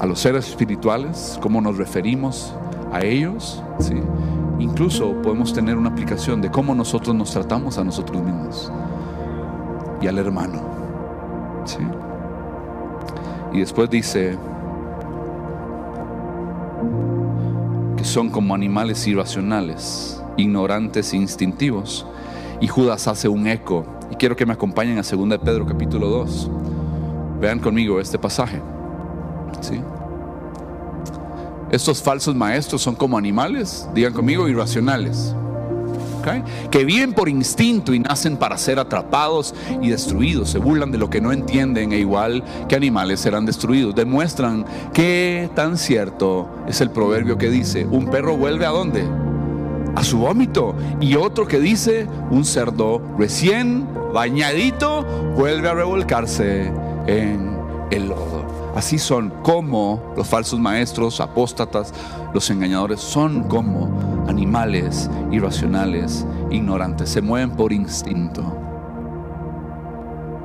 a 0.00 0.06
los 0.06 0.18
seres 0.18 0.48
espirituales, 0.48 1.38
cómo 1.40 1.60
nos 1.60 1.76
referimos 1.76 2.54
a 2.90 3.02
ellos. 3.02 3.62
¿sí? 3.78 3.94
Incluso 4.58 5.12
podemos 5.22 5.52
tener 5.52 5.76
una 5.76 5.90
aplicación 5.90 6.40
de 6.40 6.50
cómo 6.50 6.74
nosotros 6.74 7.14
nos 7.14 7.30
tratamos 7.30 7.78
a 7.78 7.84
nosotros 7.84 8.22
mismos 8.22 8.72
y 10.00 10.06
al 10.06 10.18
hermano. 10.18 10.60
¿sí? 11.64 11.78
Y 13.52 13.60
después 13.60 13.90
dice 13.90 14.36
que 17.96 18.04
son 18.04 18.30
como 18.30 18.54
animales 18.54 19.06
irracionales, 19.06 20.19
ignorantes 20.40 21.12
e 21.12 21.16
instintivos. 21.16 22.06
Y 22.60 22.68
Judas 22.68 23.06
hace 23.08 23.28
un 23.28 23.46
eco. 23.46 23.84
Y 24.10 24.16
quiero 24.16 24.36
que 24.36 24.46
me 24.46 24.52
acompañen 24.52 24.98
a 24.98 25.02
2 25.02 25.28
de 25.28 25.38
Pedro 25.38 25.66
capítulo 25.66 26.08
2. 26.08 26.50
Vean 27.40 27.58
conmigo 27.58 28.00
este 28.00 28.18
pasaje. 28.18 28.60
¿Sí? 29.60 29.80
Estos 31.70 32.02
falsos 32.02 32.34
maestros 32.34 32.82
son 32.82 32.96
como 32.96 33.16
animales, 33.16 33.88
digan 33.94 34.12
conmigo, 34.12 34.48
irracionales. 34.48 35.34
Que 36.70 36.84
viven 36.84 37.12
por 37.12 37.28
instinto 37.28 37.94
y 37.94 37.98
nacen 37.98 38.36
para 38.36 38.58
ser 38.58 38.78
atrapados 38.78 39.54
y 39.80 39.88
destruidos. 39.88 40.50
Se 40.50 40.58
burlan 40.58 40.90
de 40.90 40.98
lo 40.98 41.08
que 41.08 41.20
no 41.20 41.32
entienden 41.32 41.92
e 41.92 41.98
igual 41.98 42.44
que 42.68 42.76
animales 42.76 43.20
serán 43.20 43.46
destruidos. 43.46 43.94
Demuestran 43.94 44.64
qué 44.92 45.48
tan 45.54 45.78
cierto 45.78 46.48
es 46.68 46.80
el 46.80 46.90
proverbio 46.90 47.38
que 47.38 47.48
dice, 47.48 47.86
un 47.86 48.06
perro 48.06 48.36
vuelve 48.36 48.66
a 48.66 48.70
dónde? 48.70 49.04
A 50.00 50.02
su 50.02 50.16
vómito. 50.16 50.74
Y 50.98 51.14
otro 51.14 51.46
que 51.46 51.60
dice, 51.60 52.06
un 52.30 52.46
cerdo 52.46 53.02
recién 53.18 53.86
bañadito 54.14 55.04
vuelve 55.36 55.68
a 55.68 55.74
revolcarse 55.74 56.72
en 57.06 57.54
el 57.90 58.08
lodo. 58.08 58.72
Así 58.74 58.98
son 58.98 59.28
como 59.42 60.14
los 60.16 60.26
falsos 60.26 60.58
maestros, 60.58 61.20
apóstatas, 61.20 61.92
los 62.32 62.48
engañadores, 62.48 62.98
son 62.98 63.42
como 63.42 64.24
animales 64.26 65.10
irracionales, 65.30 66.24
ignorantes, 66.50 67.10
se 67.10 67.20
mueven 67.20 67.50
por 67.50 67.70
instinto, 67.70 68.42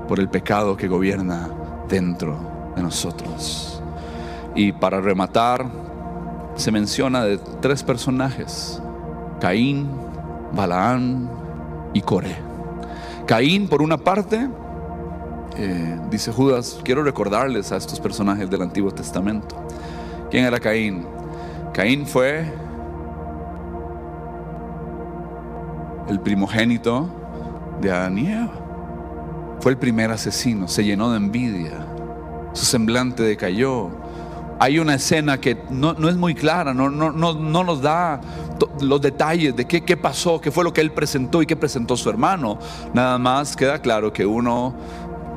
por 0.10 0.20
el 0.20 0.28
pecado 0.28 0.76
que 0.76 0.90
gobierna 0.90 1.50
dentro 1.88 2.38
de 2.76 2.84
nosotros. 2.84 3.82
Y 4.54 4.74
para 4.74 5.00
rematar, 5.00 5.66
se 6.56 6.74
menciona 6.74 7.24
de 7.24 7.38
tres 7.62 7.84
personajes, 7.84 8.82
Caín, 9.40 9.90
Balaán 10.54 11.30
y 11.94 12.02
Coré. 12.02 12.36
Caín, 13.26 13.68
por 13.68 13.82
una 13.82 13.98
parte, 13.98 14.48
eh, 15.58 16.00
dice 16.10 16.32
Judas, 16.32 16.80
quiero 16.84 17.04
recordarles 17.04 17.72
a 17.72 17.78
estos 17.78 18.00
personajes 18.00 18.50
del 18.50 18.62
Antiguo 18.62 18.92
Testamento. 18.92 19.56
¿Quién 20.30 20.46
era 20.46 20.60
Caín? 20.60 21.06
Caín 21.74 22.06
fue 22.06 22.46
el 26.10 26.20
primogénito 26.20 27.10
de 27.82 27.92
Adán 27.92 28.18
y 28.18 28.32
Eva. 28.32 28.54
Fue 29.60 29.72
el 29.72 29.78
primer 29.78 30.12
asesino, 30.12 30.68
se 30.68 30.84
llenó 30.84 31.10
de 31.12 31.18
envidia, 31.18 31.86
su 32.54 32.66
semblante 32.66 33.24
decayó. 33.24 33.90
Hay 34.60 34.80
una 34.80 34.96
escena 34.96 35.40
que 35.40 35.58
no, 35.70 35.92
es 36.10 36.16
muy 36.16 36.34
clara, 36.34 36.74
no, 36.74 36.90
no, 36.90 37.12
no, 37.12 37.34
no 37.34 37.64
nos 37.64 37.82
da 37.82 38.22
los 38.82 39.02
detalles 39.02 39.56
de 39.56 39.66
qué, 39.66 39.84
qué 39.84 39.98
pasó, 39.98 40.40
qué 40.40 40.52
fue 40.52 40.64
lo 40.64 40.72
que 40.72 40.82
él 40.82 40.92
presentó 40.92 41.42
y 41.42 41.46
qué 41.46 41.56
presentó 41.56 41.98
su 41.98 42.10
hermano. 42.10 42.58
Nada 42.94 43.18
más 43.18 43.56
queda 43.56 43.80
claro 43.80 44.14
que 44.14 44.26
uno 44.26 44.74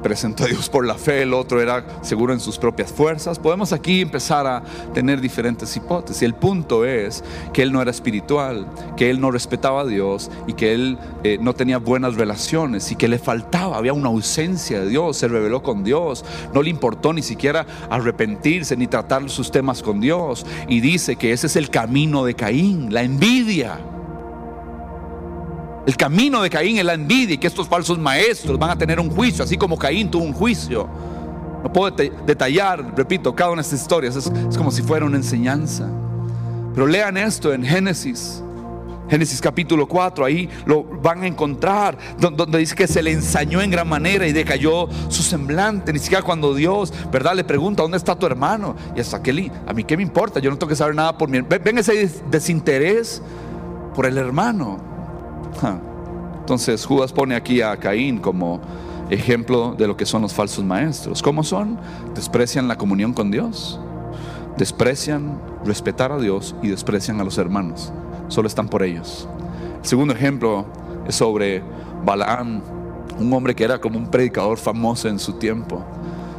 presentó 0.03 0.45
a 0.45 0.47
Dios 0.47 0.69
por 0.69 0.87
la 0.87 0.95
fe, 0.95 1.23
el 1.23 1.35
otro 1.35 1.61
era 1.61 1.85
seguro 2.03 2.33
en 2.33 2.41
sus 2.41 2.59
propias 2.59 2.93
fuerzas. 2.93 3.39
Podemos 3.39 3.73
aquí 3.73 4.01
empezar 4.01 4.47
a 4.47 4.63
tener 4.95 5.21
diferentes 5.21 5.77
hipótesis. 5.77 6.23
El 6.23 6.35
punto 6.35 6.85
es 6.85 7.25
que 7.53 7.63
él 7.63 7.73
no 7.73 7.83
era 7.83 7.91
espiritual, 7.91 8.67
que 8.97 9.11
él 9.11 9.21
no 9.21 9.31
respetaba 9.31 9.83
a 9.83 9.85
Dios 9.85 10.31
y 10.47 10.55
que 10.55 10.75
él 10.75 10.99
eh, 11.25 11.39
no 11.41 11.55
tenía 11.55 11.79
buenas 11.79 12.15
relaciones 12.17 12.91
y 12.93 12.97
que 12.97 13.09
le 13.09 13.19
faltaba, 13.19 13.77
había 13.77 13.93
una 13.93 14.09
ausencia 14.09 14.81
de 14.81 14.89
Dios, 14.89 15.17
se 15.17 15.29
reveló 15.29 15.63
con 15.63 15.85
Dios, 15.85 16.25
no 16.55 16.63
le 16.63 16.71
importó 16.71 17.13
ni 17.13 17.23
siquiera 17.23 17.67
arrepentirse 17.91 18.77
ni 18.77 18.87
tratar 18.87 19.29
sus 19.29 19.51
temas 19.51 19.83
con 19.83 20.01
Dios. 20.01 20.47
Y 20.69 20.81
dice 20.81 21.17
que 21.17 21.33
ese 21.33 21.47
es 21.47 21.57
el 21.57 21.71
camino 21.71 22.25
de 22.25 22.35
Caín, 22.35 22.93
la 22.93 23.03
envidia. 23.03 23.79
El 25.89 25.97
camino 25.97 26.43
de 26.43 26.51
Caín 26.51 26.77
es 26.77 26.85
la 26.85 26.93
envidia 26.93 27.37
y 27.37 27.39
que 27.39 27.47
estos 27.47 27.67
falsos 27.67 27.99
maestros 27.99 28.59
van 28.59 28.69
a 28.69 28.77
tener 28.77 29.01
un 29.01 29.09
juicio, 29.09 29.43
así 29.43 29.57
como 29.57 29.79
Caín 29.79 30.11
tuvo 30.11 30.23
un 30.23 30.35
juicio. 30.35 30.87
No 31.65 31.73
puedo 31.73 31.91
detallar, 31.91 32.93
repito, 32.95 33.35
cada 33.35 33.53
una 33.53 33.63
de 33.63 33.69
estas 33.69 33.81
historias, 33.81 34.15
es, 34.15 34.31
como 34.59 34.71
si 34.71 34.83
fuera 34.83 35.07
una 35.07 35.17
enseñanza. 35.17 35.89
Pero 36.75 36.87
lean 36.87 37.17
esto 37.17 37.55
en 37.55 37.65
Génesis. 37.65 38.43
Génesis 39.09 39.41
capítulo 39.41 39.89
4, 39.89 40.27
ahí 40.27 40.51
lo 40.67 40.85
van 40.85 41.23
a 41.23 41.27
encontrar, 41.27 41.97
donde 42.19 42.59
dice 42.59 42.75
que 42.75 42.87
se 42.87 43.03
le 43.03 43.13
ensañó 43.13 43.63
en 43.63 43.71
gran 43.71 43.89
manera 43.89 44.27
y 44.27 44.35
decayó 44.35 44.91
su 45.09 45.23
semblante. 45.23 45.91
Ni 45.95 46.01
siquiera 46.01 46.23
cuando 46.23 46.55
Dios, 46.55 46.93
¿verdad? 47.11 47.35
Le 47.35 47.45
pregunta, 47.45 47.81
¿dónde 47.81 47.97
está 47.97 48.15
tu 48.15 48.27
hermano? 48.27 48.77
Y 48.95 49.01
hasta 49.01 49.23
que 49.23 49.51
a 49.67 49.73
mí 49.73 49.85
qué 49.85 49.97
me 49.97 50.03
importa, 50.03 50.39
yo 50.39 50.51
no 50.51 50.59
tengo 50.59 50.69
que 50.69 50.77
saber 50.77 50.95
nada 50.95 51.17
por 51.17 51.31
mí. 51.31 51.41
Ven 51.41 51.79
ese 51.79 52.11
desinterés 52.31 53.23
por 53.95 54.05
el 54.05 54.19
hermano. 54.19 54.98
Entonces 56.41 56.85
Judas 56.85 57.13
pone 57.13 57.35
aquí 57.35 57.61
a 57.61 57.77
Caín 57.77 58.19
como 58.19 58.61
ejemplo 59.11 59.75
de 59.77 59.87
lo 59.87 59.97
que 59.97 60.07
son 60.07 60.23
los 60.23 60.33
falsos 60.33 60.65
maestros. 60.65 61.23
¿Cómo 61.23 61.43
son? 61.43 61.79
Desprecian 62.15 62.69
la 62.69 62.77
comunión 62.77 63.13
con 63.13 63.31
Dios, 63.31 63.81
desprecian 64.57 65.41
respetar 65.65 66.13
a 66.13 66.19
Dios 66.19 66.55
y 66.63 66.69
desprecian 66.69 67.21
a 67.21 67.25
los 67.25 67.39
hermanos. 67.39 67.93
Solo 68.29 68.49
están 68.49 68.69
por 68.69 68.83
ellos. 68.83 69.29
El 69.83 69.87
segundo 69.87 70.15
ejemplo 70.15 70.67
es 71.07 71.15
sobre 71.15 71.63
Balaam, 72.05 72.61
un 73.19 73.33
hombre 73.33 73.55
que 73.55 73.65
era 73.65 73.81
como 73.81 73.99
un 73.99 74.11
predicador 74.11 74.59
famoso 74.59 75.09
en 75.09 75.19
su 75.19 75.35
tiempo. 75.35 75.85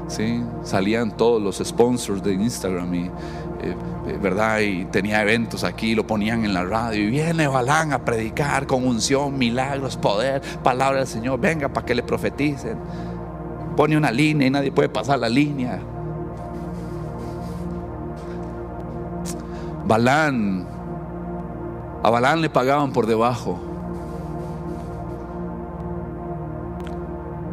¿sí? 0.07 0.43
Salían 0.63 1.15
todos 1.15 1.41
los 1.41 1.57
sponsors 1.57 2.23
de 2.23 2.33
Instagram 2.33 2.93
y 2.93 3.11
eh, 3.61 3.75
eh, 4.07 4.17
¿verdad? 4.21 4.59
Y 4.59 4.85
tenía 4.85 5.21
eventos 5.21 5.63
aquí, 5.63 5.95
lo 5.95 6.05
ponían 6.05 6.45
en 6.45 6.53
la 6.53 6.63
radio. 6.63 7.03
Y 7.03 7.09
viene 7.09 7.47
Balán 7.47 7.93
a 7.93 7.99
predicar 8.05 8.67
con 8.67 8.85
unción, 8.85 9.37
milagros, 9.37 9.97
poder, 9.97 10.41
palabra 10.63 10.99
del 10.99 11.07
Señor. 11.07 11.39
Venga 11.39 11.69
para 11.69 11.85
que 11.85 11.95
le 11.95 12.03
profeticen. 12.03 12.77
Pone 13.75 13.97
una 13.97 14.11
línea 14.11 14.47
y 14.47 14.51
nadie 14.51 14.71
puede 14.71 14.89
pasar 14.89 15.19
la 15.19 15.29
línea. 15.29 15.79
Balán, 19.85 20.67
a 22.03 22.09
Balán 22.09 22.41
le 22.41 22.49
pagaban 22.49 22.93
por 22.93 23.07
debajo 23.07 23.59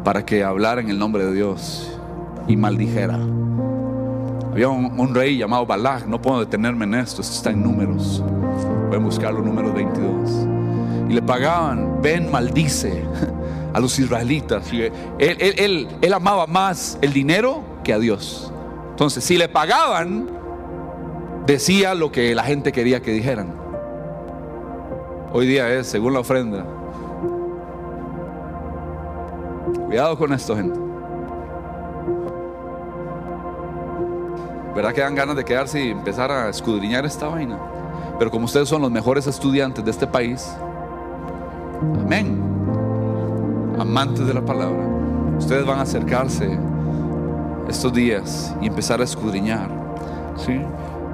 para 0.03 0.23
que 0.23 0.43
hablara 0.43 0.79
en 0.79 0.89
el 0.89 0.99
nombre 0.99 1.25
de 1.25 1.33
Dios 1.33 1.99
y 2.47 2.55
maldijera. 2.55 3.19
Había 4.57 4.69
un, 4.69 5.13
rey 5.13 5.37
llamado 5.37 5.67
Balak, 5.67 6.07
no 6.07 6.19
puedo 6.19 6.39
detenerme 6.39 6.85
en 6.85 6.95
esto, 6.95 7.21
esto 7.21 7.31
está 7.31 7.51
en 7.51 7.61
números. 7.61 8.23
Pueden 8.87 9.03
buscarlo, 9.03 9.39
números 9.39 9.71
22. 9.71 10.47
Y 11.11 11.13
le 11.13 11.21
pagaban, 11.21 12.01
ven, 12.01 12.31
maldice 12.31 13.03
a 13.73 13.79
los 13.79 13.99
israelitas. 13.99 14.67
Él, 15.19 15.87
él 16.01 16.11
amaba 16.11 16.47
más 16.47 16.97
el 17.03 17.13
dinero 17.13 17.61
que 17.83 17.93
a 17.93 17.99
Dios. 17.99 18.51
Entonces, 18.89 19.23
si 19.23 19.37
le 19.37 19.47
pagaban, 19.47 20.27
decía 21.45 21.93
lo 21.93 22.11
que 22.11 22.33
la 22.33 22.41
gente 22.41 22.71
quería 22.71 22.99
que 22.99 23.11
dijeran. 23.11 23.53
Hoy 25.33 25.45
día 25.45 25.71
es 25.71 25.85
según 25.85 26.13
la 26.13 26.21
ofrenda. 26.21 26.65
Cuidado 29.85 30.17
con 30.17 30.33
esto, 30.33 30.55
gente. 30.55 30.86
¿Verdad 34.77 34.93
que 34.93 35.01
dan 35.01 35.15
ganas 35.15 35.35
de 35.35 35.43
quedarse 35.43 35.83
y 35.83 35.89
empezar 35.89 36.31
a 36.31 36.49
escudriñar 36.49 37.03
esta 37.03 37.27
vaina? 37.27 37.57
Pero 38.19 38.29
como 38.29 38.45
ustedes 38.45 38.69
son 38.69 38.83
los 38.83 38.91
mejores 38.91 39.25
estudiantes 39.25 39.83
de 39.83 39.89
este 39.89 40.05
país, 40.05 40.47
amén, 41.99 42.39
amantes 43.79 44.27
de 44.27 44.35
la 44.35 44.45
palabra, 44.45 44.85
ustedes 45.39 45.65
van 45.65 45.79
a 45.79 45.81
acercarse 45.81 46.59
estos 47.67 47.91
días 47.91 48.53
y 48.61 48.67
empezar 48.67 49.01
a 49.01 49.05
escudriñar. 49.05 49.67
¿sí? 50.35 50.61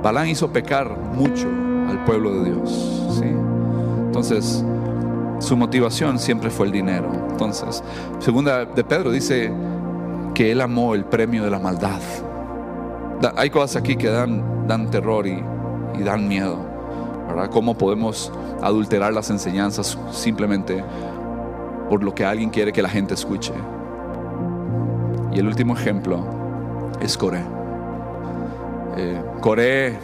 Balán 0.03 0.27
hizo 0.27 0.51
pecar 0.51 0.97
mucho 1.13 1.47
al 1.87 2.03
pueblo 2.03 2.33
de 2.33 2.51
Dios. 2.51 3.01
¿sí? 3.17 3.33
Entonces, 4.07 4.61
su 5.39 5.55
motivación 5.55 6.19
siempre 6.19 6.49
fue 6.49 6.65
el 6.65 6.73
dinero. 6.73 7.09
Entonces, 7.31 7.81
segunda 8.19 8.65
de 8.65 8.83
Pedro 8.83 9.09
dice 9.09 9.53
que 10.33 10.51
Él 10.51 10.59
amó 10.59 10.95
el 10.95 11.05
premio 11.05 11.45
de 11.45 11.49
la 11.49 11.59
maldad. 11.59 12.01
Hay 13.35 13.49
cosas 13.49 13.77
aquí 13.77 13.95
que 13.95 14.09
dan, 14.09 14.89
terror 14.91 15.27
y, 15.27 15.41
y 15.97 16.03
dan 16.03 16.27
miedo. 16.27 16.57
¿verdad? 17.27 17.49
¿Cómo 17.51 17.77
podemos 17.77 18.31
adulterar 18.61 19.13
las 19.13 19.29
enseñanzas 19.29 19.97
simplemente 20.11 20.83
por 21.89 22.03
lo 22.03 22.13
que 22.13 22.25
alguien 22.25 22.49
quiere 22.49 22.73
que 22.73 22.81
la 22.81 22.89
gente 22.89 23.13
escuche? 23.13 23.53
Y 25.31 25.39
el 25.39 25.47
último 25.47 25.75
ejemplo 25.75 26.23
es 27.01 27.17
Coré. 27.17 27.41
Eh, 28.97 29.21
Coré, 29.41 29.97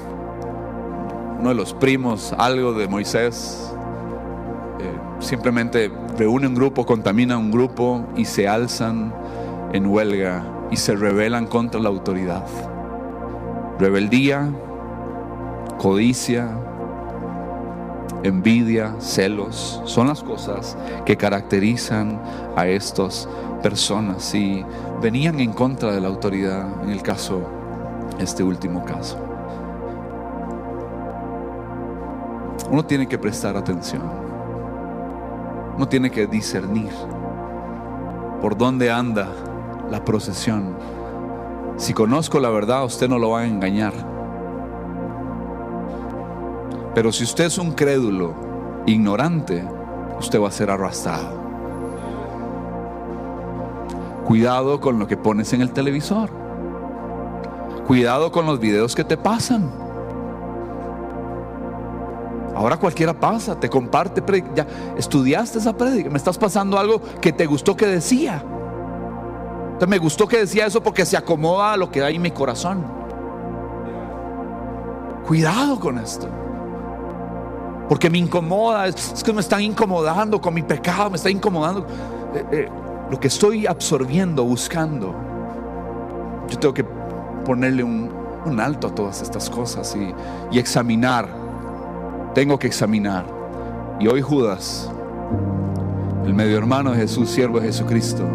uno 1.39 1.49
de 1.49 1.55
los 1.55 1.73
primos, 1.73 2.33
algo 2.37 2.73
de 2.73 2.87
Moisés, 2.87 3.71
eh, 4.79 4.97
simplemente 5.19 5.91
reúne 6.17 6.47
un 6.47 6.55
grupo, 6.55 6.85
contamina 6.85 7.37
un 7.37 7.51
grupo 7.51 8.07
y 8.15 8.25
se 8.25 8.47
alzan 8.47 9.13
en 9.73 9.85
huelga 9.85 10.43
y 10.71 10.77
se 10.77 10.95
rebelan 10.95 11.45
contra 11.45 11.79
la 11.79 11.89
autoridad. 11.89 12.45
Rebeldía, 13.79 14.51
codicia, 15.77 16.49
envidia, 18.23 18.93
celos, 18.99 19.81
son 19.85 20.07
las 20.07 20.21
cosas 20.21 20.77
que 21.05 21.15
caracterizan 21.15 22.21
a 22.57 22.67
estas 22.67 23.29
personas 23.63 24.35
y 24.35 24.65
venían 25.01 25.39
en 25.39 25.53
contra 25.53 25.93
de 25.93 26.01
la 26.01 26.09
autoridad 26.09 26.83
en 26.83 26.89
el 26.89 27.01
caso, 27.01 27.41
este 28.19 28.43
último 28.43 28.83
caso. 28.83 29.17
Uno 32.69 32.85
tiene 32.85 33.07
que 33.07 33.17
prestar 33.17 33.55
atención, 33.55 34.03
uno 35.77 35.87
tiene 35.87 36.11
que 36.11 36.27
discernir 36.27 36.91
por 38.41 38.57
dónde 38.57 38.91
anda 38.91 39.29
la 39.89 40.03
procesión. 40.03 40.98
Si 41.79 41.93
conozco 41.93 42.41
la 42.41 42.49
verdad, 42.49 42.83
usted 42.83 43.07
no 43.07 43.17
lo 43.17 43.29
va 43.29 43.39
a 43.39 43.47
engañar. 43.47 43.93
Pero 46.93 47.13
si 47.13 47.23
usted 47.23 47.45
es 47.45 47.57
un 47.57 47.71
crédulo, 47.71 48.33
ignorante, 48.85 49.65
usted 50.19 50.41
va 50.41 50.49
a 50.49 50.51
ser 50.51 50.69
arrastrado. 50.71 51.39
Cuidado 54.27 54.81
con 54.81 54.99
lo 54.99 55.07
que 55.07 55.15
pones 55.15 55.53
en 55.53 55.61
el 55.61 55.71
televisor. 55.71 56.29
Cuidado 57.87 58.29
con 58.29 58.45
los 58.45 58.59
videos 58.59 58.93
que 58.93 59.05
te 59.05 59.15
pasan. 59.15 59.71
Ahora 62.57 62.75
cualquiera 62.75 63.17
pasa, 63.17 63.57
te 63.57 63.69
comparte, 63.69 64.21
ya 64.53 64.67
estudiaste 64.97 65.59
esa 65.59 65.77
prédica, 65.77 66.09
me 66.09 66.17
estás 66.17 66.37
pasando 66.37 66.77
algo 66.77 67.01
que 67.21 67.31
te 67.31 67.45
gustó 67.45 67.77
que 67.77 67.87
decía. 67.87 68.43
Entonces 69.79 69.97
me 69.97 69.97
gustó 69.97 70.27
que 70.27 70.39
decía 70.39 70.65
eso 70.65 70.83
porque 70.83 71.05
se 71.05 71.15
acomoda 71.15 71.71
a 71.71 71.77
lo 71.77 71.89
que 71.89 72.03
hay 72.03 72.17
en 72.17 72.21
mi 72.21 72.31
corazón. 72.31 72.83
Cuidado 75.25 75.79
con 75.79 75.97
esto. 75.97 76.27
Porque 77.87 78.09
me 78.09 78.17
incomoda, 78.17 78.87
es, 78.87 79.23
que 79.23 79.31
me 79.31 79.39
están 79.39 79.61
incomodando 79.61 80.41
con 80.41 80.53
mi 80.53 80.63
pecado, 80.63 81.09
me 81.09 81.15
está 81.15 81.29
incomodando. 81.29 81.87
Eh, 82.35 82.45
eh, 82.51 82.69
lo 83.09 83.17
que 83.21 83.29
estoy 83.29 83.67
absorbiendo, 83.67 84.43
buscando. 84.43 85.15
Yo 86.49 86.59
tengo 86.59 86.73
que 86.73 86.83
ponerle 87.45 87.81
un, 87.81 88.59
alto 88.59 88.87
a 88.87 88.93
todas 88.93 89.21
estas 89.21 89.49
cosas 89.49 89.95
y, 89.95 90.13
y 90.51 90.59
examinar. 90.59 91.29
Tengo 92.35 92.59
que 92.59 92.67
examinar. 92.67 93.25
Y 93.97 94.09
hoy 94.09 94.21
Judas, 94.21 94.91
el 96.25 96.33
medio 96.33 96.57
hermano 96.57 96.91
de 96.91 96.97
Jesús, 96.97 97.29
siervo 97.29 97.61
de 97.61 97.67
Jesucristo, 97.67 98.27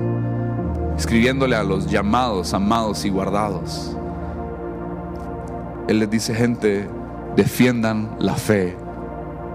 escribiéndole 0.97 1.57
a 1.57 1.63
los 1.63 1.87
llamados, 1.87 2.55
amados 2.55 3.05
y 3.05 3.11
guardados. 3.11 3.97
Él 5.89 5.99
les 5.99 6.11
dice, 6.11 6.35
gente, 6.35 6.89
defiendan 7.37 8.17
la 8.19 8.35
fe, 8.35 8.77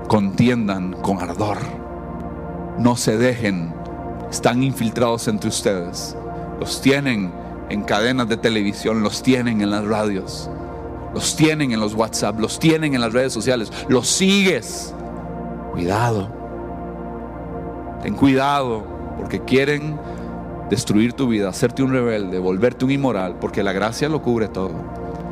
contiendan 0.08 0.94
con 0.94 1.20
ardor, 1.22 1.58
no 2.78 2.96
se 2.96 3.18
dejen, 3.18 3.74
están 4.30 4.62
infiltrados 4.64 5.28
entre 5.28 5.50
ustedes, 5.50 6.16
los 6.60 6.82
tienen 6.82 7.32
en 7.70 7.84
cadenas 7.84 8.28
de 8.28 8.38
televisión, 8.38 9.02
los 9.02 9.24
tienen 9.24 9.62
en 9.62 9.72
las 9.72 9.86
radios, 9.86 10.50
los 11.14 11.36
tienen 11.36 11.72
en 11.72 11.80
los 11.80 11.96
WhatsApp, 11.96 12.40
los 12.40 12.60
tienen 12.60 12.94
en 12.94 13.02
las 13.02 13.14
redes 13.14 13.34
sociales, 13.34 13.72
los 13.88 14.08
sigues. 14.08 14.94
Cuidado, 15.72 16.30
ten 18.02 18.16
cuidado, 18.16 18.84
porque 19.18 19.40
quieren 19.42 19.98
destruir 20.70 21.14
tu 21.14 21.28
vida, 21.28 21.50
hacerte 21.50 21.82
un 21.84 21.92
rebelde, 21.92 22.40
volverte 22.40 22.86
un 22.86 22.92
inmoral, 22.92 23.36
porque 23.40 23.64
la 23.64 23.74
gracia 23.74 24.08
lo 24.08 24.22
cubre 24.22 24.48
todo. 24.48 24.72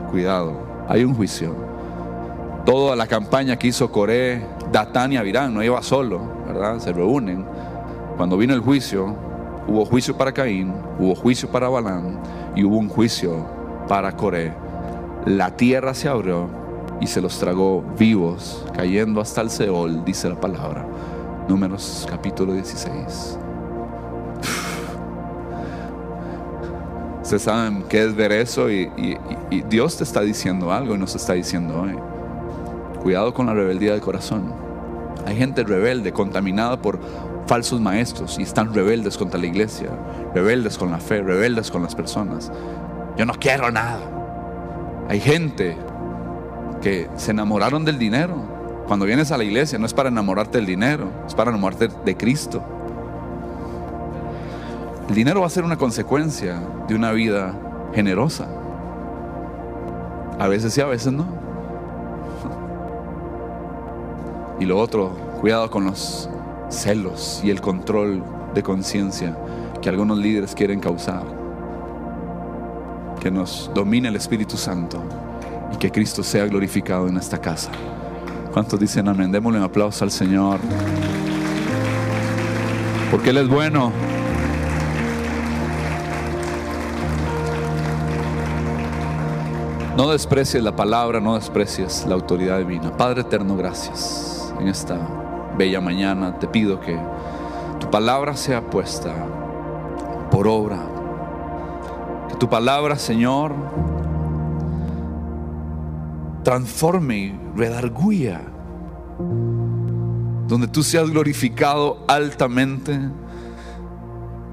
Cuidado, 0.10 0.86
hay 0.88 1.04
un 1.04 1.14
juicio. 1.14 1.56
Toda 2.66 2.96
la 2.96 3.08
campaña 3.08 3.58
que 3.58 3.68
hizo 3.68 3.92
Coré, 3.92 4.44
Datán 4.72 5.14
y 5.14 5.18
Avirán 5.18 5.54
no 5.54 5.64
iba 5.64 5.82
solo, 5.82 6.22
¿verdad? 6.48 6.80
Se 6.80 6.92
reúnen. 6.92 7.46
Cuando 8.18 8.38
vino 8.38 8.54
el 8.54 8.62
juicio, 8.62 9.16
hubo 9.68 9.86
juicio 9.86 10.18
para 10.18 10.34
Caín, 10.34 10.74
hubo 11.00 11.16
juicio 11.16 11.50
para 11.50 11.70
Balán 11.70 12.20
y 12.56 12.64
hubo 12.64 12.78
un 12.78 12.90
juicio 12.90 13.46
para 13.88 14.12
Coré. 14.14 14.54
La 15.26 15.56
tierra 15.56 15.94
se 15.94 16.10
abrió 16.10 16.50
y 17.00 17.08
se 17.08 17.22
los 17.22 17.38
tragó 17.38 17.84
vivos, 17.98 18.66
cayendo 18.74 19.22
hasta 19.22 19.42
el 19.42 19.50
Seol, 19.50 20.04
dice 20.04 20.30
la 20.30 20.40
palabra. 20.40 20.86
Números 21.48 22.08
capítulo 22.10 22.54
16. 22.54 23.47
Ustedes 27.28 27.42
saben 27.44 27.84
qué 27.90 28.06
es 28.06 28.16
ver 28.16 28.32
eso 28.32 28.72
y, 28.72 28.90
Dios 29.70 29.98
te 29.98 30.06
está 30.06 30.22
diciendo 30.22 30.72
algo 30.72 30.96
y 30.96 30.98
nos 30.98 31.14
está 31.14 31.34
diciendo 31.34 31.82
hoy. 31.82 31.94
Cuidado 33.04 33.34
con 33.34 33.48
la 33.48 33.54
rebeldía 33.54 33.92
del 33.92 34.00
corazón. 34.00 34.54
Hay 35.26 35.36
gente 35.36 35.66
rebelde, 35.66 36.14
contaminada 36.14 36.82
por 36.82 37.02
falsos 37.46 37.82
maestros 37.82 38.40
y 38.40 38.44
están 38.44 38.74
rebeldes 38.74 39.18
contra 39.18 39.38
la 39.38 39.46
iglesia, 39.46 39.90
rebeldes 40.34 40.78
con 40.78 40.90
la 40.90 41.00
fe, 41.00 41.22
rebeldes 41.22 41.70
con 41.70 41.84
las 41.84 41.96
personas. 41.96 42.50
Yo 43.18 43.26
no 43.26 43.34
quiero 43.34 43.72
nada. 43.72 44.00
Hay 45.10 45.20
gente 45.20 45.76
que 46.82 47.10
se 47.18 47.32
enamoraron 47.32 47.84
del 47.84 48.00
dinero. 48.00 48.36
Cuando 48.88 49.06
vienes 49.06 49.34
a 49.34 49.38
la 49.38 49.44
iglesia 49.44 49.78
no 49.78 49.86
es 49.86 49.94
para 49.94 50.08
enamorarte 50.08 50.60
del 50.60 50.66
dinero, 50.66 51.10
es 51.28 51.36
para 51.36 51.50
enamorarte 51.50 51.90
de 52.06 52.16
Cristo. 52.16 52.64
El 55.10 55.16
dinero 55.16 55.40
va 55.40 55.48
a 55.48 55.50
ser 55.50 55.64
una 55.64 55.78
consecuencia 55.78 56.62
de 56.88 56.94
una 56.94 57.12
vida 57.14 57.54
generosa. 57.94 58.48
A 60.38 60.48
veces 60.48 60.74
sí, 60.74 60.82
a 60.82 60.86
veces 60.86 61.14
no. 61.14 61.26
Y 64.60 64.66
lo 64.66 64.78
otro, 64.78 65.10
cuidado 65.40 65.70
con 65.70 65.86
los 65.86 66.30
celos 66.70 67.42
y 67.44 67.52
el 67.52 67.62
control 67.62 68.22
de 68.54 68.62
conciencia 68.62 69.38
que 69.82 69.88
algunos 69.88 70.18
líderes 70.18 70.54
quieren 70.54 70.82
causar. 70.82 71.24
Que 73.22 73.32
nos 73.32 73.72
domine 73.74 74.10
el 74.10 74.16
Espíritu 74.18 74.58
Santo 74.58 75.02
y 75.74 75.78
que 75.78 75.90
Cristo 75.90 76.22
sea 76.22 76.46
glorificado 76.48 77.08
en 77.08 77.16
esta 77.16 77.40
casa. 77.40 77.72
¿Cuántos 78.52 78.80
dicen 78.80 79.08
amén? 79.08 79.32
Démosle 79.32 79.60
un 79.60 79.66
aplauso 79.66 80.04
al 80.04 80.12
Señor. 80.12 80.60
Porque 83.10 83.30
Él 83.30 83.38
es 83.38 83.48
bueno. 83.48 83.92
No 89.98 90.12
desprecies 90.12 90.62
la 90.62 90.76
palabra, 90.76 91.20
no 91.20 91.34
desprecies 91.34 92.06
la 92.08 92.14
autoridad 92.14 92.60
divina. 92.60 92.96
Padre 92.96 93.22
eterno, 93.22 93.58
gracias 93.58 94.54
en 94.60 94.68
esta 94.68 94.96
bella 95.58 95.82
mañana. 95.82 96.38
Te 96.38 96.48
pido 96.48 96.80
que 96.80 96.96
tu 97.80 97.90
palabra 97.90 98.38
sea 98.38 98.62
puesta 98.62 99.12
por 100.30 100.48
obra. 100.48 100.78
Que 102.30 102.36
tu 102.36 102.48
palabra, 102.48 102.96
Señor, 102.96 103.56
transforme 106.44 107.18
y 107.18 107.40
redarguya. 107.56 108.42
Donde 110.48 110.68
tú 110.68 110.84
seas 110.84 111.10
glorificado 111.10 112.06
altamente. 112.08 113.00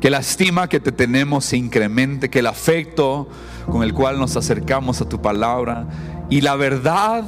Que 0.05 0.11
la 0.11 0.19
estima 0.19 0.69
que 0.69 0.81
te 0.81 0.93
tenemos 0.93 1.47
se 1.47 1.57
incremente. 1.57 2.29
Que 2.29 2.41
el 2.41 2.47
afecto 2.47 3.27
con 3.65 3.83
el 3.83 3.95
cual 3.95 4.19
nos 4.19 4.37
acercamos 4.37 5.01
a 5.01 5.09
tu 5.09 5.23
palabra 5.23 5.87
y 6.29 6.43
la 6.43 6.57
verdad 6.57 7.25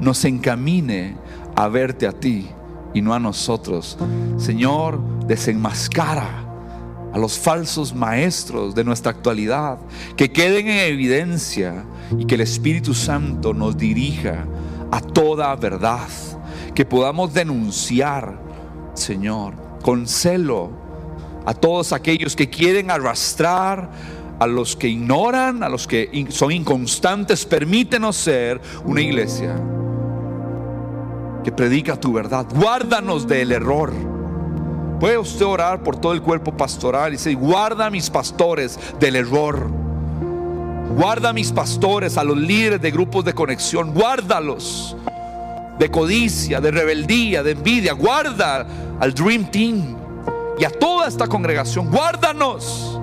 nos 0.00 0.24
encamine 0.24 1.16
a 1.54 1.68
verte 1.68 2.04
a 2.04 2.10
ti 2.10 2.48
y 2.92 3.00
no 3.00 3.14
a 3.14 3.20
nosotros. 3.20 3.96
Señor, 4.38 5.00
desenmascara 5.28 6.44
a 7.12 7.16
los 7.16 7.38
falsos 7.38 7.94
maestros 7.94 8.74
de 8.74 8.82
nuestra 8.82 9.12
actualidad, 9.12 9.78
que 10.16 10.32
queden 10.32 10.66
en 10.66 10.78
evidencia 10.78 11.84
y 12.18 12.24
que 12.24 12.34
el 12.34 12.40
Espíritu 12.40 12.92
Santo 12.92 13.54
nos 13.54 13.78
dirija 13.78 14.46
a 14.90 15.00
toda 15.00 15.54
verdad, 15.54 16.08
que 16.74 16.84
podamos 16.84 17.32
denunciar, 17.32 18.36
Señor, 18.94 19.54
con 19.80 20.08
celo 20.08 20.85
a 21.46 21.54
todos 21.54 21.92
aquellos 21.92 22.36
que 22.36 22.50
quieren 22.50 22.90
arrastrar 22.90 23.88
a 24.38 24.46
los 24.46 24.76
que 24.76 24.88
ignoran, 24.88 25.62
a 25.62 25.68
los 25.68 25.86
que 25.86 26.26
son 26.28 26.52
inconstantes. 26.52 27.46
Permítenos 27.46 28.16
ser 28.16 28.60
una 28.84 29.00
iglesia 29.00 29.56
que 31.44 31.52
predica 31.52 31.98
tu 31.98 32.12
verdad. 32.12 32.46
Guárdanos 32.54 33.26
del 33.26 33.52
error. 33.52 33.92
Puede 34.98 35.16
usted 35.18 35.46
orar 35.46 35.82
por 35.82 35.96
todo 35.96 36.12
el 36.12 36.20
cuerpo 36.20 36.56
pastoral 36.56 37.10
y 37.10 37.16
decir, 37.16 37.36
guarda 37.36 37.86
a 37.86 37.90
mis 37.90 38.10
pastores 38.10 38.78
del 38.98 39.14
error. 39.16 39.70
Guarda 40.96 41.28
a 41.28 41.32
mis 41.32 41.52
pastores, 41.52 42.16
a 42.16 42.24
los 42.24 42.36
líderes 42.36 42.80
de 42.80 42.90
grupos 42.90 43.24
de 43.24 43.34
conexión. 43.34 43.94
Guárdalos 43.94 44.96
de 45.78 45.90
codicia, 45.90 46.60
de 46.60 46.70
rebeldía, 46.70 47.42
de 47.42 47.52
envidia. 47.52 47.92
Guarda 47.92 48.66
al 48.98 49.14
Dream 49.14 49.50
Team 49.50 50.05
y 50.58 50.64
a 50.64 50.70
toda 50.70 51.08
esta 51.08 51.26
congregación. 51.26 51.90
Guárdanos. 51.90 53.00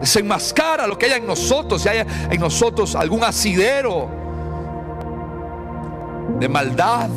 Desenmascara 0.00 0.86
lo 0.86 0.96
que 0.96 1.06
haya 1.06 1.16
en 1.16 1.26
nosotros. 1.26 1.82
Si 1.82 1.88
haya 1.88 2.06
en 2.30 2.40
nosotros 2.40 2.94
algún 2.94 3.22
asidero 3.22 4.08
de 6.38 6.48
maldad, 6.48 7.08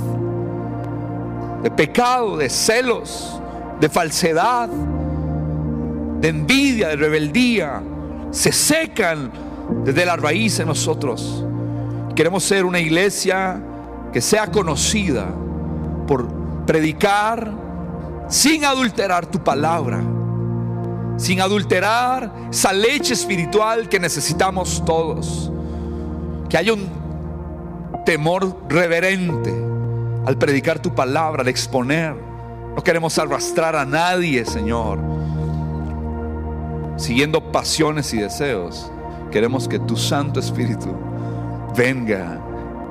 de 1.62 1.72
pecado, 1.72 2.36
de 2.36 2.50
celos, 2.50 3.40
de 3.80 3.88
falsedad, 3.88 4.68
de 4.68 6.28
envidia, 6.28 6.90
de 6.90 6.96
rebeldía, 6.98 7.82
se 8.32 8.52
secan 8.52 9.32
desde 9.86 10.06
la 10.06 10.18
raíz 10.18 10.60
en 10.60 10.68
nosotros. 10.68 11.46
Queremos 12.16 12.44
ser 12.44 12.66
una 12.66 12.80
iglesia 12.80 13.62
que 14.12 14.20
sea 14.20 14.48
conocida 14.48 15.28
por 16.06 16.28
predicar 16.66 17.63
sin 18.28 18.66
adulterar 18.66 19.26
tu 19.26 19.44
palabra, 19.44 20.02
sin 21.18 21.42
adulterar 21.42 22.32
esa 22.52 22.74
leche 22.74 23.14
espiritual 23.14 23.90
que 23.90 24.00
necesitamos 24.00 24.84
todos. 24.86 25.52
Que 26.50 26.58
haya 26.58 26.74
un 26.74 26.88
temor 28.06 28.58
reverente 28.70 29.54
al 30.26 30.38
predicar 30.38 30.80
tu 30.80 30.94
palabra, 30.94 31.42
al 31.42 31.48
exponer. 31.48 32.16
No 32.76 32.84
queremos 32.84 33.18
arrastrar 33.18 33.76
a 33.76 33.86
nadie, 33.86 34.46
Señor, 34.46 35.00
siguiendo 36.98 37.52
pasiones 37.52 38.14
y 38.14 38.18
deseos. 38.18 38.92
Queremos 39.32 39.68
que 39.68 39.80
tu 39.80 39.96
Santo 39.96 40.40
Espíritu 40.40 40.96
venga 41.76 42.40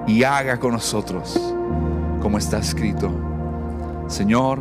y 0.06 0.24
haga 0.24 0.58
con 0.58 0.72
nosotros 0.72 1.38
como 2.20 2.38
está 2.38 2.58
escrito. 2.58 3.10
Señor, 4.06 4.60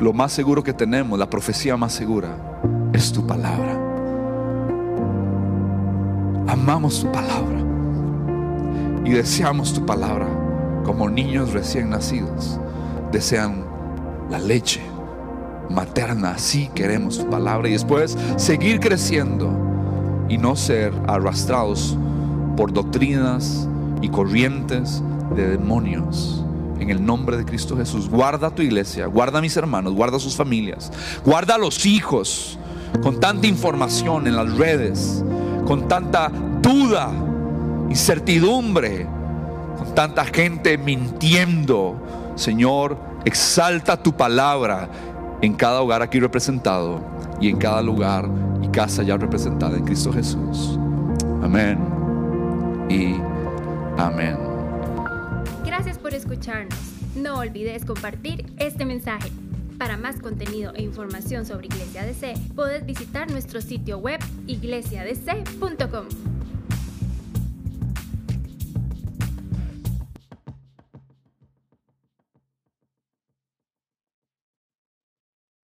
lo, 0.00 0.12
más 0.12 0.32
seguro 0.32 0.62
que 0.62 0.72
tenemos, 0.72 1.18
la 1.18 1.28
profecía 1.28 1.76
más 1.76 1.92
segura, 1.92 2.36
es 2.92 3.12
tu 3.12 3.26
palabra. 3.26 3.72
Amamos 6.48 7.00
tu 7.00 7.10
palabra 7.12 7.60
y 9.04 9.10
deseamos 9.10 9.72
tu 9.72 9.84
palabra 9.84 10.26
como 10.84 11.08
niños 11.08 11.52
recién 11.52 11.90
nacidos. 11.90 12.60
Desean 13.12 13.64
la 14.30 14.38
leche 14.38 14.80
materna, 15.70 16.32
así 16.32 16.70
queremos 16.74 17.18
tu 17.18 17.28
palabra 17.28 17.68
y 17.68 17.72
después 17.72 18.16
seguir 18.36 18.80
creciendo 18.80 19.50
y 20.28 20.38
no 20.38 20.56
ser 20.56 20.92
arrastrados 21.06 21.96
por 22.56 22.72
doctrinas 22.72 23.68
y 24.00 24.08
corrientes 24.08 25.02
de 25.34 25.48
demonios. 25.50 26.45
En 26.78 26.90
el 26.90 27.04
nombre 27.04 27.36
de 27.36 27.44
Cristo 27.44 27.76
Jesús, 27.76 28.08
guarda 28.08 28.50
tu 28.50 28.62
iglesia, 28.62 29.06
guarda 29.06 29.38
a 29.38 29.42
mis 29.42 29.56
hermanos, 29.56 29.94
guarda 29.94 30.18
a 30.18 30.20
sus 30.20 30.36
familias, 30.36 30.92
guarda 31.24 31.54
a 31.54 31.58
los 31.58 31.86
hijos 31.86 32.58
con 33.02 33.20
tanta 33.20 33.46
información 33.46 34.26
en 34.26 34.36
las 34.36 34.56
redes, 34.56 35.24
con 35.66 35.88
tanta 35.88 36.30
duda, 36.60 37.10
incertidumbre, 37.88 39.06
con 39.78 39.94
tanta 39.94 40.24
gente 40.24 40.78
mintiendo. 40.78 41.96
Señor, 42.34 42.98
exalta 43.24 43.96
tu 43.96 44.12
palabra 44.12 44.88
en 45.40 45.54
cada 45.54 45.80
hogar 45.82 46.02
aquí 46.02 46.20
representado 46.20 47.00
y 47.40 47.48
en 47.48 47.56
cada 47.56 47.82
lugar 47.82 48.28
y 48.62 48.68
casa 48.68 49.02
ya 49.02 49.16
representada 49.16 49.76
en 49.76 49.84
Cristo 49.84 50.12
Jesús. 50.12 50.78
Amén. 51.42 51.78
Y 52.88 53.14
amén. 53.98 54.45
Escucharnos. 56.26 56.76
No 57.14 57.38
olvides 57.38 57.84
compartir 57.84 58.44
este 58.58 58.84
mensaje. 58.84 59.30
Para 59.78 59.96
más 59.96 60.20
contenido 60.20 60.72
e 60.74 60.82
información 60.82 61.46
sobre 61.46 61.66
Iglesia 61.66 62.04
DC, 62.04 62.34
puedes 62.56 62.84
visitar 62.84 63.30
nuestro 63.30 63.60
sitio 63.60 63.98
web 63.98 64.18
iglesiadc.com. 64.48 66.35